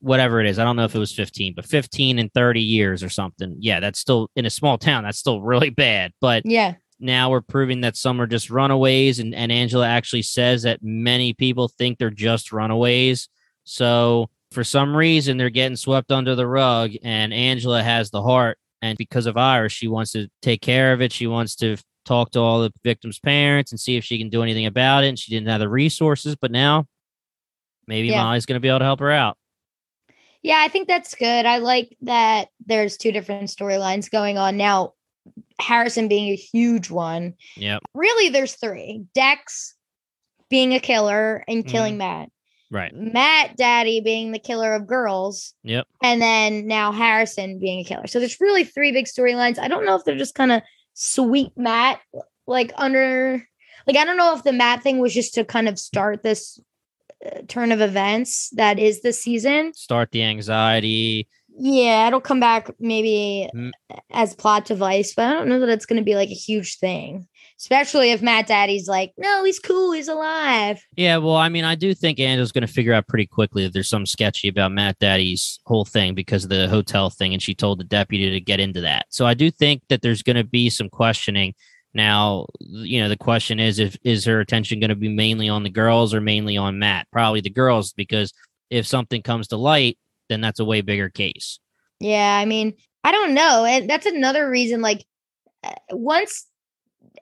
whatever 0.00 0.40
it 0.40 0.46
is, 0.48 0.58
I 0.58 0.64
don't 0.64 0.76
know 0.76 0.84
if 0.84 0.94
it 0.94 0.98
was 0.98 1.14
15, 1.14 1.54
but 1.54 1.64
15 1.64 2.18
in 2.18 2.28
30 2.30 2.60
years 2.60 3.02
or 3.02 3.08
something. 3.08 3.56
Yeah, 3.60 3.80
that's 3.80 3.98
still 3.98 4.30
in 4.36 4.44
a 4.44 4.50
small 4.50 4.76
town. 4.76 5.04
That's 5.04 5.18
still 5.18 5.40
really 5.40 5.70
bad. 5.70 6.12
But 6.20 6.42
yeah. 6.44 6.74
now 6.98 7.30
we're 7.30 7.40
proving 7.40 7.82
that 7.82 7.96
some 7.96 8.20
are 8.20 8.26
just 8.26 8.50
runaways, 8.50 9.20
and, 9.20 9.34
and 9.34 9.52
Angela 9.52 9.86
actually 9.86 10.22
says 10.22 10.64
that 10.64 10.80
many 10.82 11.32
people 11.32 11.68
think 11.68 11.98
they're 11.98 12.10
just 12.10 12.52
runaways. 12.52 13.28
So 13.64 14.28
for 14.52 14.64
some 14.64 14.96
reason, 14.96 15.36
they're 15.36 15.50
getting 15.50 15.76
swept 15.76 16.12
under 16.12 16.34
the 16.34 16.46
rug, 16.46 16.92
and 17.02 17.32
Angela 17.32 17.82
has 17.82 18.10
the 18.10 18.22
heart. 18.22 18.58
And 18.80 18.98
because 18.98 19.26
of 19.26 19.36
Iris, 19.36 19.72
she 19.72 19.88
wants 19.88 20.12
to 20.12 20.28
take 20.42 20.60
care 20.60 20.92
of 20.92 21.00
it. 21.00 21.12
She 21.12 21.26
wants 21.26 21.54
to 21.56 21.76
talk 22.04 22.32
to 22.32 22.40
all 22.40 22.62
the 22.62 22.72
victims' 22.82 23.20
parents 23.20 23.70
and 23.70 23.78
see 23.78 23.96
if 23.96 24.04
she 24.04 24.18
can 24.18 24.28
do 24.28 24.42
anything 24.42 24.66
about 24.66 25.04
it. 25.04 25.08
And 25.08 25.18
she 25.18 25.30
didn't 25.30 25.48
have 25.48 25.60
the 25.60 25.68
resources, 25.68 26.34
but 26.34 26.50
now 26.50 26.86
maybe 27.86 28.08
Yeah. 28.08 28.22
Molly's 28.22 28.46
going 28.46 28.56
to 28.56 28.60
be 28.60 28.68
able 28.68 28.80
to 28.80 28.84
help 28.84 29.00
her 29.00 29.12
out. 29.12 29.36
Yeah, 30.42 30.58
I 30.60 30.68
think 30.68 30.88
that's 30.88 31.14
good. 31.14 31.46
I 31.46 31.58
like 31.58 31.96
that 32.02 32.48
there's 32.66 32.96
two 32.96 33.12
different 33.12 33.48
storylines 33.48 34.10
going 34.10 34.38
on 34.38 34.56
now. 34.56 34.94
Harrison 35.60 36.08
being 36.08 36.32
a 36.32 36.36
huge 36.36 36.90
one. 36.90 37.34
yeah 37.56 37.78
Really, 37.94 38.30
there's 38.30 38.56
three 38.56 39.04
Dex 39.14 39.74
being 40.50 40.74
a 40.74 40.80
killer 40.80 41.44
and 41.46 41.64
killing 41.64 41.92
mm-hmm. 41.92 41.98
Matt, 41.98 42.28
Right. 42.72 42.92
Matt 42.94 43.56
Daddy 43.58 44.00
being 44.00 44.32
the 44.32 44.38
killer 44.38 44.74
of 44.74 44.86
girls, 44.86 45.52
Yep. 45.62 45.86
and 46.02 46.22
then 46.22 46.66
now 46.66 46.90
Harrison 46.90 47.58
being 47.58 47.80
a 47.80 47.84
killer. 47.84 48.06
So 48.06 48.18
there's 48.18 48.40
really 48.40 48.64
three 48.64 48.92
big 48.92 49.04
storylines. 49.04 49.58
I 49.58 49.68
don't 49.68 49.84
know 49.84 49.94
if 49.94 50.04
they're 50.04 50.16
just 50.16 50.34
kind 50.34 50.50
of 50.50 50.62
sweep 50.94 51.52
Matt 51.54 52.00
like 52.46 52.72
under, 52.76 53.46
like, 53.86 53.96
I 53.98 54.04
don't 54.06 54.16
know 54.16 54.34
if 54.34 54.42
the 54.42 54.52
Matt 54.54 54.82
thing 54.82 54.98
was 55.00 55.12
just 55.12 55.34
to 55.34 55.44
kind 55.44 55.68
of 55.68 55.78
start 55.78 56.22
this 56.22 56.58
uh, 57.24 57.42
turn 57.46 57.72
of 57.72 57.80
events 57.82 58.48
that 58.56 58.78
is 58.78 59.02
this 59.02 59.20
season. 59.22 59.74
Start 59.74 60.10
the 60.10 60.22
anxiety. 60.22 61.28
Yeah, 61.54 62.06
it'll 62.08 62.22
come 62.22 62.40
back 62.40 62.70
maybe 62.80 63.50
Mm. 63.54 63.72
as 64.10 64.34
plot 64.34 64.64
device, 64.64 65.12
but 65.14 65.26
I 65.26 65.32
don't 65.34 65.50
know 65.50 65.60
that 65.60 65.68
it's 65.68 65.84
going 65.84 65.98
to 66.00 66.04
be 66.04 66.14
like 66.16 66.30
a 66.30 66.34
huge 66.34 66.78
thing. 66.78 67.28
Especially 67.62 68.10
if 68.10 68.20
Matt 68.20 68.48
Daddy's 68.48 68.88
like, 68.88 69.12
no, 69.16 69.44
he's 69.44 69.60
cool, 69.60 69.92
he's 69.92 70.08
alive. 70.08 70.84
Yeah, 70.96 71.18
well, 71.18 71.36
I 71.36 71.48
mean, 71.48 71.62
I 71.62 71.76
do 71.76 71.94
think 71.94 72.18
Angela's 72.18 72.50
going 72.50 72.66
to 72.66 72.72
figure 72.72 72.92
out 72.92 73.06
pretty 73.06 73.28
quickly 73.28 73.62
that 73.62 73.72
there's 73.72 73.88
something 73.88 74.06
sketchy 74.06 74.48
about 74.48 74.72
Matt 74.72 74.98
Daddy's 74.98 75.60
whole 75.64 75.84
thing 75.84 76.16
because 76.16 76.42
of 76.42 76.50
the 76.50 76.68
hotel 76.68 77.08
thing, 77.08 77.32
and 77.32 77.40
she 77.40 77.54
told 77.54 77.78
the 77.78 77.84
deputy 77.84 78.30
to 78.30 78.40
get 78.40 78.58
into 78.58 78.80
that. 78.80 79.06
So 79.10 79.26
I 79.26 79.34
do 79.34 79.48
think 79.48 79.82
that 79.90 80.02
there's 80.02 80.24
going 80.24 80.38
to 80.38 80.44
be 80.44 80.70
some 80.70 80.88
questioning. 80.88 81.54
Now, 81.94 82.46
you 82.58 83.00
know, 83.00 83.08
the 83.08 83.16
question 83.16 83.60
is 83.60 83.78
if 83.78 83.96
is 84.02 84.24
her 84.24 84.40
attention 84.40 84.80
going 84.80 84.90
to 84.90 84.96
be 84.96 85.08
mainly 85.08 85.48
on 85.48 85.62
the 85.62 85.70
girls 85.70 86.12
or 86.12 86.20
mainly 86.20 86.56
on 86.56 86.80
Matt? 86.80 87.06
Probably 87.12 87.42
the 87.42 87.48
girls, 87.48 87.92
because 87.92 88.32
if 88.70 88.88
something 88.88 89.22
comes 89.22 89.46
to 89.48 89.56
light, 89.56 89.98
then 90.28 90.40
that's 90.40 90.58
a 90.58 90.64
way 90.64 90.80
bigger 90.80 91.10
case. 91.10 91.60
Yeah, 92.00 92.36
I 92.36 92.44
mean, 92.44 92.74
I 93.04 93.12
don't 93.12 93.34
know. 93.34 93.64
And 93.64 93.88
that's 93.88 94.06
another 94.06 94.50
reason, 94.50 94.82
like, 94.82 95.04
uh, 95.62 95.74
once 95.90 96.46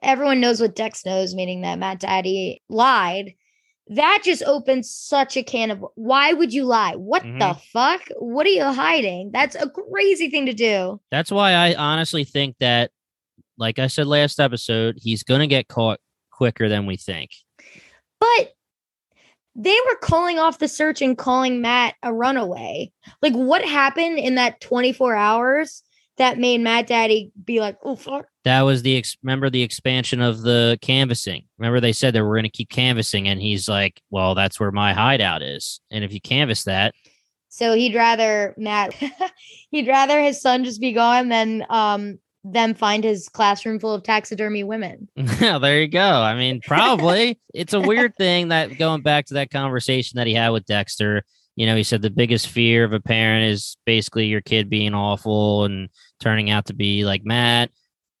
everyone 0.01 0.39
knows 0.39 0.59
what 0.61 0.75
Dex 0.75 1.05
knows, 1.05 1.35
meaning 1.35 1.61
that 1.61 1.79
Matt 1.79 1.99
Daddy 1.99 2.61
lied, 2.69 3.33
that 3.87 4.21
just 4.23 4.43
opens 4.43 4.93
such 4.93 5.35
a 5.35 5.43
can 5.43 5.71
of 5.71 5.85
why 5.95 6.33
would 6.33 6.53
you 6.53 6.63
lie? 6.63 6.95
What 6.95 7.23
the 7.23 7.29
Mhm. 7.29 7.61
fuck? 7.73 8.01
What 8.17 8.45
are 8.45 8.51
you 8.51 8.63
hiding? 8.63 9.31
That's 9.33 9.55
a 9.55 9.69
crazy 9.69 10.29
thing 10.29 10.45
to 10.45 10.53
do. 10.53 11.01
That's 11.11 11.31
why 11.31 11.53
I 11.53 11.75
honestly 11.75 12.23
think 12.23 12.55
that, 12.59 12.91
like 13.57 13.79
I 13.79 13.87
said 13.87 14.07
last 14.07 14.39
episode, 14.39 14.97
he's 15.01 15.23
going 15.23 15.41
to 15.41 15.47
get 15.47 15.67
caught 15.67 15.99
quicker 16.31 16.69
than 16.69 16.85
we 16.85 16.95
think. 16.95 17.31
But 18.19 18.53
they 19.55 19.77
were 19.89 19.97
calling 19.97 20.39
off 20.39 20.59
the 20.59 20.69
search 20.69 21.01
and 21.01 21.17
calling 21.17 21.59
Matt 21.59 21.95
a 22.01 22.13
runaway. 22.13 22.91
Like, 23.21 23.33
what 23.33 23.65
happened 23.65 24.17
in 24.17 24.35
that 24.35 24.61
24 24.61 25.15
hours 25.15 25.83
that 26.17 26.37
made 26.37 26.61
Matt 26.61 26.87
Daddy 26.87 27.31
be 27.43 27.59
like, 27.59 27.77
oh, 27.83 27.95
fuck? 27.95 28.25
That 28.43 28.61
was 28.61 28.81
the 28.81 28.97
ex- 28.97 29.17
remember 29.23 29.49
the 29.49 29.61
expansion 29.63 30.21
of 30.21 30.41
the 30.41 30.77
canvassing. 30.81 31.45
Remember 31.57 31.79
they 31.79 31.93
said 31.93 32.13
that 32.13 32.23
we're 32.23 32.35
going 32.35 32.43
to 32.43 32.49
keep 32.49 32.69
canvassing, 32.69 33.27
and 33.27 33.39
he's 33.39 33.69
like, 33.69 34.01
"Well, 34.09 34.33
that's 34.33 34.59
where 34.59 34.71
my 34.71 34.93
hideout 34.93 35.43
is, 35.43 35.79
and 35.91 36.03
if 36.03 36.11
you 36.11 36.19
canvass 36.19 36.63
that, 36.63 36.95
So 37.49 37.73
he'd 37.75 37.93
rather 37.93 38.55
Matt, 38.57 38.95
he'd 39.71 39.87
rather 39.87 40.19
his 40.21 40.41
son 40.41 40.63
just 40.63 40.81
be 40.81 40.91
gone 40.91 41.29
than 41.29 41.65
um 41.69 42.17
them 42.43 42.73
find 42.73 43.03
his 43.03 43.29
classroom 43.29 43.77
full 43.79 43.93
of 43.93 44.01
taxidermy 44.01 44.63
women. 44.63 45.07
there 45.15 45.79
you 45.81 45.87
go." 45.87 46.01
I 46.01 46.35
mean, 46.35 46.61
probably 46.65 47.39
it's 47.53 47.73
a 47.73 47.79
weird 47.79 48.15
thing 48.15 48.47
that 48.47 48.79
going 48.79 49.03
back 49.03 49.27
to 49.27 49.35
that 49.35 49.51
conversation 49.51 50.17
that 50.17 50.25
he 50.25 50.33
had 50.33 50.49
with 50.49 50.65
Dexter. 50.65 51.23
You 51.55 51.65
know, 51.65 51.75
he 51.75 51.83
said 51.83 52.01
the 52.01 52.09
biggest 52.09 52.47
fear 52.47 52.83
of 52.83 52.93
a 52.93 52.99
parent 52.99 53.51
is 53.51 53.77
basically 53.85 54.27
your 54.27 54.41
kid 54.41 54.69
being 54.69 54.93
awful 54.93 55.65
and 55.65 55.89
turning 56.19 56.49
out 56.49 56.65
to 56.67 56.73
be 56.73 57.03
like 57.05 57.23
Matt. 57.25 57.71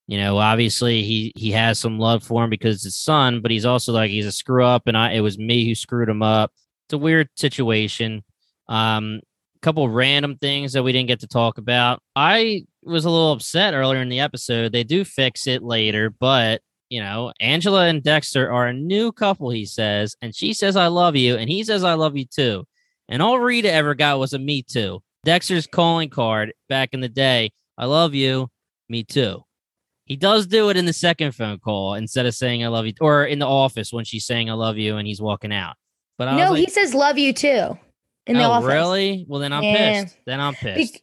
You 0.07 0.17
know, 0.17 0.37
obviously 0.37 1.03
he 1.03 1.31
he 1.35 1.51
has 1.51 1.79
some 1.79 1.97
love 1.97 2.23
for 2.23 2.43
him 2.43 2.49
because 2.49 2.75
it's 2.75 2.83
his 2.83 2.97
son, 2.97 3.41
but 3.41 3.51
he's 3.51 3.65
also 3.65 3.93
like 3.93 4.11
he's 4.11 4.25
a 4.25 4.31
screw 4.31 4.65
up, 4.65 4.83
and 4.87 4.97
I 4.97 5.13
it 5.13 5.21
was 5.21 5.37
me 5.37 5.65
who 5.65 5.75
screwed 5.75 6.09
him 6.09 6.21
up. 6.21 6.51
It's 6.87 6.93
a 6.93 6.97
weird 6.97 7.29
situation. 7.35 8.23
Um, 8.67 9.21
couple 9.61 9.87
random 9.89 10.37
things 10.37 10.73
that 10.73 10.83
we 10.83 10.91
didn't 10.91 11.07
get 11.07 11.19
to 11.21 11.27
talk 11.27 11.57
about. 11.57 12.01
I 12.15 12.65
was 12.83 13.05
a 13.05 13.09
little 13.09 13.31
upset 13.31 13.73
earlier 13.73 14.01
in 14.01 14.09
the 14.09 14.19
episode. 14.19 14.71
They 14.71 14.83
do 14.83 15.05
fix 15.05 15.47
it 15.47 15.63
later, 15.63 16.09
but 16.09 16.61
you 16.89 16.99
know, 16.99 17.31
Angela 17.39 17.85
and 17.85 18.03
Dexter 18.03 18.51
are 18.51 18.67
a 18.67 18.73
new 18.73 19.13
couple, 19.13 19.49
he 19.49 19.65
says, 19.65 20.15
and 20.21 20.35
she 20.35 20.51
says 20.51 20.75
I 20.75 20.87
love 20.87 21.15
you, 21.15 21.37
and 21.37 21.49
he 21.49 21.63
says 21.63 21.83
I 21.83 21.93
love 21.93 22.17
you 22.17 22.25
too. 22.25 22.65
And 23.11 23.21
all 23.21 23.39
Rita 23.39 23.71
ever 23.71 23.93
got 23.93 24.19
was 24.19 24.33
a 24.33 24.39
me 24.39 24.63
too. 24.63 25.03
Dexter's 25.25 25.67
calling 25.67 26.09
card 26.09 26.53
back 26.69 26.93
in 26.93 27.01
the 27.01 27.09
day, 27.09 27.51
I 27.77 27.85
love 27.85 28.15
you, 28.15 28.49
me 28.89 29.03
too. 29.03 29.43
He 30.05 30.15
does 30.15 30.47
do 30.47 30.69
it 30.69 30.77
in 30.77 30.85
the 30.85 30.93
second 30.93 31.33
phone 31.33 31.59
call 31.59 31.93
instead 31.93 32.25
of 32.25 32.33
saying 32.33 32.63
I 32.63 32.69
love 32.69 32.85
you, 32.87 32.93
or 33.01 33.25
in 33.25 33.39
the 33.39 33.47
office 33.47 33.93
when 33.93 34.05
she's 34.05 34.25
saying 34.25 34.49
I 34.49 34.53
love 34.53 34.77
you 34.77 34.95
and 34.97 35.05
he's 35.05 35.21
walking 35.21 35.53
out. 35.53 35.75
But 36.17 36.29
I 36.29 36.37
no, 36.37 36.51
was 36.51 36.61
he 36.61 36.67
says 36.69 36.93
love 36.93 37.17
you 37.17 37.33
too 37.33 37.77
in 38.27 38.37
the 38.37 38.43
oh, 38.45 38.51
office. 38.51 38.67
really? 38.67 39.25
Well, 39.27 39.41
then 39.41 39.53
I'm 39.53 39.63
Yeah. 39.63 40.03
pissed. 40.03 40.17
Then 40.25 40.39
I'm 40.39 40.55
pissed. 40.55 40.93
Bec- 40.93 41.01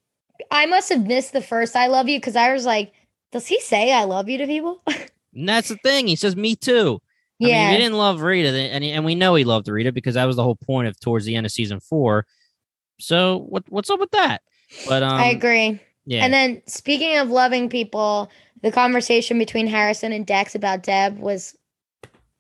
I 0.51 0.67
must 0.67 0.89
have 0.89 1.07
missed 1.07 1.33
the 1.33 1.43
first 1.43 1.77
I 1.77 1.89
love 1.89 2.09
you 2.09 2.19
because 2.19 2.37
I 2.37 2.53
was 2.53 2.65
like, 2.65 2.93
does 3.33 3.47
he 3.47 3.61
say 3.61 3.93
I 3.93 4.05
love 4.05 4.29
you 4.29 4.39
to 4.39 4.47
people? 4.47 4.83
and 5.35 5.49
that's 5.49 5.69
the 5.69 5.77
thing. 5.77 6.07
He 6.07 6.17
says 6.17 6.37
me 6.37 6.57
too. 6.57 7.01
I 7.41 7.45
mean, 7.45 7.55
yeah. 7.55 7.71
he 7.71 7.77
didn't 7.77 7.97
love 7.97 8.21
Rita, 8.21 8.49
and 8.49 8.83
and 8.85 9.05
we 9.05 9.15
know 9.15 9.35
he 9.35 9.45
loved 9.45 9.69
Rita 9.69 9.93
because 9.93 10.15
that 10.15 10.25
was 10.25 10.37
the 10.37 10.43
whole 10.43 10.57
point 10.57 10.89
of 10.89 10.99
towards 10.99 11.25
the 11.25 11.37
end 11.37 11.47
of 11.47 11.53
season 11.53 11.79
four. 11.81 12.27
So 13.01 13.39
what 13.49 13.65
what's 13.69 13.91
up 13.91 14.01
with 14.01 14.11
that? 14.11 14.43
But 14.89 15.03
um, 15.03 15.15
I 15.15 15.27
agree. 15.27 15.81
Yeah, 16.05 16.25
And 16.25 16.33
then 16.33 16.63
speaking 16.67 17.17
of 17.19 17.29
loving 17.31 17.69
people, 17.69 18.31
the 18.63 18.73
conversation 18.73 19.39
between 19.39 19.67
Harrison 19.67 20.11
and 20.13 20.27
Dex 20.27 20.55
about 20.55 20.83
Deb 20.83 21.19
was 21.19 21.55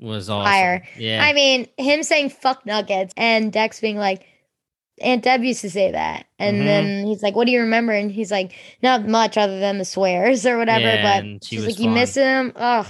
was 0.01 0.30
awesome. 0.30 0.51
fire. 0.51 0.84
Yeah, 0.96 1.22
I 1.24 1.32
mean, 1.32 1.68
him 1.76 2.03
saying 2.03 2.30
fuck 2.30 2.64
nuggets 2.66 3.12
and 3.16 3.53
Dex 3.53 3.80
being 3.80 3.99
like, 3.99 4.24
Aunt 5.01 5.22
Deb 5.22 5.44
used 5.44 5.61
to 5.61 5.70
say 5.70 5.92
that. 5.92 6.26
And 6.38 6.59
Mhm. 6.62 6.64
then 6.64 7.07
he's 7.07 7.22
like, 7.22 7.36
What 7.36 7.46
do 7.46 7.53
you 7.53 7.61
remember? 7.61 7.92
And 7.92 8.11
he's 8.11 8.30
like, 8.32 8.53
Not 8.82 9.07
much 9.07 9.36
other 9.38 9.61
than 9.61 9.78
the 9.78 9.84
swears 9.84 10.44
or 10.46 10.59
whatever. 10.59 10.80
Yeah, 10.80 11.20
but 11.20 11.44
she 11.44 11.57
she's 11.57 11.66
was 11.66 11.78
like, 11.78 11.84
You 11.84 11.90
miss 11.90 12.14
him? 12.14 12.53
Ugh. 12.57 12.86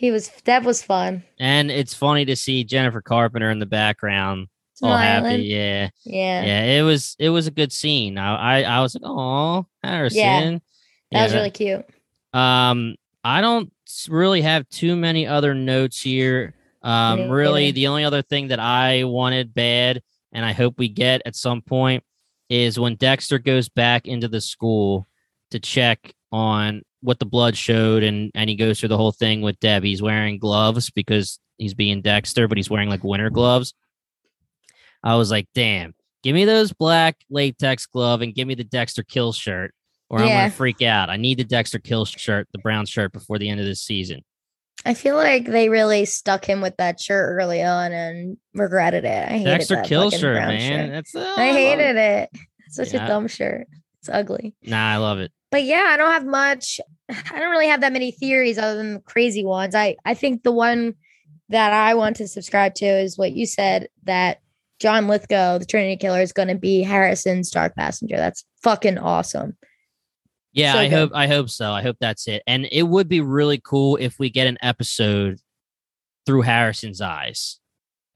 He 0.00 0.10
was 0.10 0.30
that 0.46 0.64
was 0.64 0.82
fun. 0.82 1.24
and 1.38 1.70
it's 1.70 1.92
funny 1.92 2.24
to 2.24 2.34
see 2.34 2.64
Jennifer 2.64 3.02
Carpenter 3.02 3.50
in 3.50 3.58
the 3.58 3.66
background, 3.66 4.48
all 4.82 4.96
happy. 4.96 5.42
Yeah, 5.42 5.90
Yeah. 6.04 6.42
yeah. 6.42 6.62
It 6.78 6.82
was 6.82 7.16
it 7.18 7.28
was 7.28 7.46
a 7.46 7.50
good 7.50 7.70
scene. 7.70 8.16
I 8.16 8.62
I, 8.62 8.62
I 8.62 8.80
was 8.80 8.94
like, 8.94 9.02
oh, 9.04 9.66
Harrison. 9.84 10.62
That 11.12 11.24
was 11.24 11.34
really 11.34 11.50
cute. 11.50 11.84
Um, 12.32 12.96
I 13.22 13.42
don't 13.42 13.70
really 14.08 14.40
have 14.40 14.66
too 14.70 14.96
many 14.96 15.26
other 15.26 15.52
notes 15.52 16.00
here. 16.00 16.54
Um, 16.80 17.28
really, 17.28 17.70
the 17.72 17.88
only 17.88 18.04
other 18.04 18.22
thing 18.22 18.48
that 18.48 18.58
I 18.58 19.04
wanted 19.04 19.52
bad, 19.52 20.00
and 20.32 20.46
I 20.46 20.52
hope 20.52 20.78
we 20.78 20.88
get 20.88 21.20
at 21.26 21.36
some 21.36 21.60
point, 21.60 22.04
is 22.48 22.78
when 22.78 22.94
Dexter 22.94 23.38
goes 23.38 23.68
back 23.68 24.06
into 24.08 24.28
the 24.28 24.40
school 24.40 25.06
to 25.50 25.58
check 25.58 26.14
on 26.32 26.82
what 27.00 27.18
the 27.18 27.26
blood 27.26 27.56
showed, 27.56 28.02
and 28.02 28.30
and 28.34 28.48
he 28.50 28.56
goes 28.56 28.78
through 28.80 28.88
the 28.90 28.96
whole 28.96 29.12
thing 29.12 29.40
with 29.42 29.58
Deb. 29.60 29.82
He's 29.82 30.02
wearing 30.02 30.38
gloves 30.38 30.90
because 30.90 31.38
he's 31.58 31.74
being 31.74 32.02
Dexter, 32.02 32.48
but 32.48 32.56
he's 32.58 32.70
wearing 32.70 32.88
like 32.88 33.04
winter 33.04 33.30
gloves. 33.30 33.74
I 35.02 35.14
was 35.16 35.30
like, 35.30 35.48
damn, 35.54 35.94
give 36.22 36.34
me 36.34 36.44
those 36.44 36.72
black 36.72 37.16
latex 37.30 37.86
glove 37.86 38.20
and 38.22 38.34
give 38.34 38.46
me 38.46 38.54
the 38.54 38.64
Dexter 38.64 39.02
kill 39.02 39.32
shirt, 39.32 39.72
or 40.08 40.18
I'm 40.20 40.28
gonna 40.28 40.50
freak 40.50 40.82
out. 40.82 41.08
I 41.10 41.16
need 41.16 41.38
the 41.38 41.44
Dexter 41.44 41.78
kill 41.78 42.04
shirt, 42.04 42.48
the 42.52 42.58
brown 42.58 42.86
shirt, 42.86 43.12
before 43.12 43.38
the 43.38 43.48
end 43.48 43.60
of 43.60 43.66
this 43.66 43.82
season. 43.82 44.22
I 44.86 44.94
feel 44.94 45.16
like 45.16 45.44
they 45.44 45.68
really 45.68 46.06
stuck 46.06 46.44
him 46.46 46.62
with 46.62 46.76
that 46.78 46.98
shirt 47.00 47.34
early 47.38 47.62
on 47.62 47.92
and 47.92 48.38
regretted 48.54 49.04
it. 49.04 49.28
I 49.28 49.32
hated 49.32 49.44
Dexter 49.44 49.74
that 49.76 49.86
kill 49.86 50.10
shirt, 50.10 50.36
man. 50.36 50.60
shirt. 50.86 50.90
That's 50.92 51.14
uh, 51.14 51.18
I 51.36 51.48
love 51.48 51.56
it. 51.56 51.58
hated 51.78 51.96
it. 51.96 52.30
Such 52.70 52.94
Yeah. 52.94 53.04
a 53.04 53.08
dumb 53.08 53.28
shirt. 53.28 53.66
It's 54.00 54.08
ugly. 54.08 54.54
Nah, 54.62 54.92
I 54.92 54.96
love 54.96 55.18
it. 55.18 55.32
But 55.50 55.64
yeah, 55.64 55.86
I 55.88 55.96
don't 55.96 56.12
have 56.12 56.26
much. 56.26 56.80
I 57.08 57.38
don't 57.38 57.50
really 57.50 57.66
have 57.68 57.80
that 57.80 57.92
many 57.92 58.12
theories 58.12 58.58
other 58.58 58.76
than 58.76 58.94
the 58.94 59.00
crazy 59.00 59.44
ones. 59.44 59.74
I 59.74 59.96
I 60.04 60.14
think 60.14 60.42
the 60.42 60.52
one 60.52 60.94
that 61.48 61.72
I 61.72 61.94
want 61.94 62.16
to 62.16 62.28
subscribe 62.28 62.74
to 62.76 62.86
is 62.86 63.18
what 63.18 63.32
you 63.32 63.46
said 63.46 63.88
that 64.04 64.40
John 64.78 65.08
Lithgow, 65.08 65.58
the 65.58 65.66
Trinity 65.66 65.96
Killer, 65.96 66.20
is 66.20 66.32
going 66.32 66.48
to 66.48 66.54
be 66.54 66.82
Harrison's 66.82 67.50
dark 67.50 67.74
passenger. 67.74 68.16
That's 68.16 68.44
fucking 68.62 68.98
awesome. 68.98 69.56
Yeah, 70.52 70.72
So 70.74 70.78
I 70.78 70.88
good. 70.88 70.96
hope 70.96 71.10
I 71.14 71.26
hope 71.26 71.50
so. 71.50 71.72
I 71.72 71.82
hope 71.82 71.96
that's 72.00 72.26
it. 72.28 72.42
And 72.46 72.66
it 72.70 72.84
would 72.84 73.08
be 73.08 73.20
really 73.20 73.60
cool 73.62 73.96
if 73.96 74.18
we 74.18 74.30
get 74.30 74.46
an 74.46 74.58
episode 74.62 75.38
through 76.26 76.42
Harrison's 76.42 77.00
eyes 77.00 77.58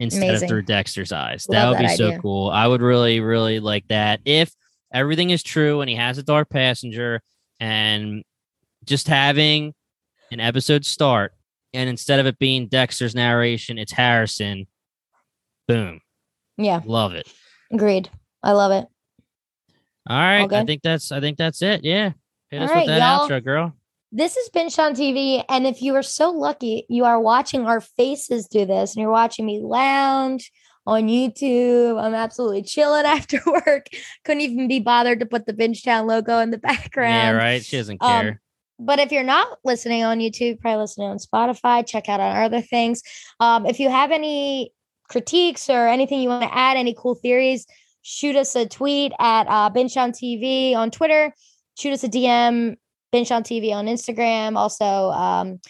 instead 0.00 0.22
Amazing. 0.22 0.44
of 0.44 0.48
through 0.48 0.62
Dexter's 0.62 1.12
eyes. 1.12 1.46
Love 1.48 1.54
that 1.54 1.68
would 1.68 1.78
that 1.78 1.90
be 1.92 1.96
so 1.96 2.18
cool. 2.20 2.50
I 2.50 2.66
would 2.66 2.80
really, 2.82 3.20
really 3.20 3.60
like 3.60 3.86
that. 3.88 4.20
If 4.24 4.52
everything 4.94 5.30
is 5.30 5.42
true 5.42 5.80
and 5.82 5.90
he 5.90 5.96
has 5.96 6.16
a 6.16 6.22
dark 6.22 6.48
passenger 6.48 7.20
and 7.60 8.22
just 8.84 9.08
having 9.08 9.74
an 10.32 10.40
episode 10.40 10.86
start 10.86 11.32
and 11.74 11.90
instead 11.90 12.20
of 12.20 12.26
it 12.26 12.38
being 12.38 12.68
Dexter's 12.68 13.14
narration, 13.16 13.78
it's 13.78 13.90
Harrison. 13.92 14.68
Boom. 15.66 16.00
Yeah, 16.56 16.80
Love 16.84 17.14
it. 17.14 17.28
agreed. 17.72 18.08
I 18.42 18.52
love 18.52 18.70
it. 18.70 18.86
All 20.08 20.16
right. 20.16 20.50
I 20.52 20.64
think 20.64 20.82
that's 20.82 21.10
I 21.10 21.20
think 21.20 21.36
that's 21.36 21.62
it. 21.62 21.82
Yeah. 21.82 22.12
Hit 22.50 22.58
All 22.58 22.64
us 22.66 22.70
right, 22.70 22.86
with 22.86 22.86
that 22.86 22.98
y'all. 22.98 23.28
outro, 23.28 23.42
girl. 23.44 23.72
This 24.12 24.36
has 24.36 24.48
been 24.50 24.68
Sean 24.68 24.92
TV. 24.92 25.44
And 25.48 25.66
if 25.66 25.82
you 25.82 25.96
are 25.96 26.02
so 26.02 26.30
lucky, 26.30 26.86
you 26.88 27.04
are 27.04 27.18
watching 27.18 27.66
our 27.66 27.80
faces 27.80 28.46
do 28.46 28.64
this 28.64 28.94
and 28.94 29.02
you're 29.02 29.10
watching 29.10 29.44
me 29.44 29.60
lounge 29.60 30.52
on 30.86 31.08
YouTube. 31.08 32.02
I'm 32.02 32.14
absolutely 32.14 32.62
chilling 32.62 33.04
after 33.06 33.40
work. 33.46 33.86
Couldn't 34.24 34.42
even 34.42 34.68
be 34.68 34.80
bothered 34.80 35.20
to 35.20 35.26
put 35.26 35.46
the 35.46 35.52
Bingetown 35.52 36.06
logo 36.06 36.38
in 36.38 36.50
the 36.50 36.58
background. 36.58 37.12
Yeah, 37.14 37.30
right. 37.32 37.64
She 37.64 37.76
doesn't 37.76 38.02
Um, 38.02 38.10
care. 38.22 38.40
But 38.78 38.98
if 38.98 39.12
you're 39.12 39.22
not 39.22 39.58
listening 39.64 40.02
on 40.02 40.18
YouTube, 40.18 40.60
probably 40.60 40.82
listening 40.82 41.08
on 41.08 41.18
Spotify, 41.18 41.86
check 41.86 42.08
out 42.08 42.18
our 42.20 42.42
other 42.42 42.60
things. 42.60 43.02
Um, 43.38 43.66
if 43.66 43.78
you 43.78 43.88
have 43.88 44.10
any 44.10 44.72
critiques 45.08 45.70
or 45.70 45.86
anything 45.86 46.20
you 46.20 46.28
want 46.28 46.42
to 46.42 46.52
add, 46.54 46.76
any 46.76 46.94
cool 46.98 47.14
theories, 47.14 47.66
shoot 48.02 48.34
us 48.34 48.56
a 48.56 48.66
tweet 48.68 49.12
at 49.20 49.46
uh, 49.46 49.70
Bingetown 49.70 50.10
TV 50.10 50.74
on 50.74 50.90
Twitter. 50.90 51.32
Shoot 51.78 51.92
us 51.92 52.02
a 52.04 52.08
DM, 52.08 52.76
Bingetown 53.12 53.42
TV 53.42 53.72
on 53.72 53.86
Instagram. 53.86 54.56
Also, 54.56 54.84
um, 54.84 55.60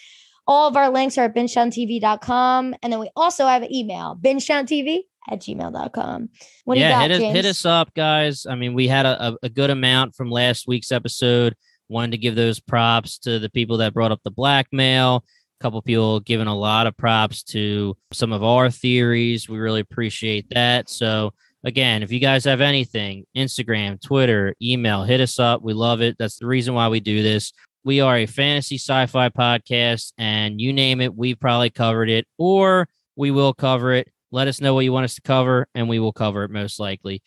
all 0.47 0.67
of 0.67 0.77
our 0.77 0.89
links 0.89 1.17
are 1.17 1.25
at 1.25 1.35
bingeontv.com. 1.35 2.75
And 2.81 2.93
then 2.93 2.99
we 2.99 3.09
also 3.15 3.47
have 3.47 3.63
an 3.63 3.73
email, 3.73 4.17
bingeontv 4.21 5.01
at 5.29 5.39
gmail.com. 5.39 6.29
What 6.65 6.75
do 6.75 6.81
yeah, 6.81 6.89
you 6.89 6.93
got, 6.93 7.01
hit 7.01 7.11
us, 7.11 7.19
James? 7.19 7.35
hit 7.35 7.45
us 7.45 7.65
up, 7.65 7.93
guys. 7.93 8.45
I 8.45 8.55
mean, 8.55 8.73
we 8.73 8.87
had 8.87 9.05
a, 9.05 9.29
a, 9.29 9.37
a 9.43 9.49
good 9.49 9.69
amount 9.69 10.15
from 10.15 10.29
last 10.29 10.67
week's 10.67 10.91
episode. 10.91 11.55
Wanted 11.89 12.11
to 12.11 12.17
give 12.17 12.35
those 12.35 12.59
props 12.59 13.17
to 13.19 13.39
the 13.39 13.49
people 13.49 13.77
that 13.77 13.93
brought 13.93 14.11
up 14.11 14.21
the 14.23 14.31
blackmail. 14.31 15.23
A 15.59 15.63
couple 15.63 15.81
people 15.81 16.19
giving 16.19 16.47
a 16.47 16.55
lot 16.55 16.87
of 16.87 16.97
props 16.97 17.43
to 17.43 17.95
some 18.11 18.31
of 18.31 18.43
our 18.43 18.69
theories. 18.69 19.47
We 19.47 19.57
really 19.57 19.81
appreciate 19.81 20.49
that. 20.49 20.89
So, 20.89 21.33
again, 21.63 22.03
if 22.03 22.11
you 22.11 22.19
guys 22.19 22.43
have 22.45 22.61
anything, 22.61 23.25
Instagram, 23.37 24.01
Twitter, 24.01 24.55
email, 24.61 25.03
hit 25.03 25.21
us 25.21 25.39
up. 25.39 25.61
We 25.61 25.73
love 25.73 26.01
it. 26.01 26.17
That's 26.19 26.37
the 26.37 26.47
reason 26.47 26.73
why 26.73 26.89
we 26.89 26.99
do 26.99 27.23
this. 27.23 27.53
We 27.85 28.01
are 28.01 28.17
a 28.17 28.25
fantasy 28.25 28.79
sci 28.79 29.05
fi 29.05 29.29
podcast, 29.29 30.11
and 30.17 30.59
you 30.59 30.73
name 30.73 31.01
it, 31.01 31.15
we've 31.15 31.39
probably 31.39 31.69
covered 31.69 32.09
it, 32.09 32.25
or 32.39 32.89
we 33.15 33.29
will 33.29 33.53
cover 33.53 33.93
it. 33.93 34.11
Let 34.31 34.47
us 34.47 34.59
know 34.59 34.73
what 34.73 34.85
you 34.85 34.91
want 34.91 35.03
us 35.03 35.13
to 35.15 35.21
cover, 35.21 35.67
and 35.75 35.87
we 35.87 35.99
will 35.99 36.11
cover 36.11 36.43
it 36.43 36.49
most 36.49 36.79
likely. 36.79 37.21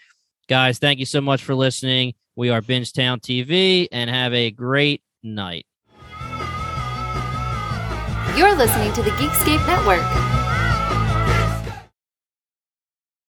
Guys, 0.48 0.80
thank 0.80 0.98
you 0.98 1.06
so 1.06 1.20
much 1.20 1.44
for 1.44 1.54
listening. 1.54 2.14
We 2.34 2.50
are 2.50 2.60
Bingetown 2.60 3.20
TV, 3.20 3.86
and 3.92 4.10
have 4.10 4.34
a 4.34 4.50
great 4.50 5.00
night. 5.22 5.64
You're 8.36 8.56
listening 8.56 8.92
to 8.94 9.02
the 9.04 9.10
Geekscape 9.10 9.64
Network. 9.68 10.37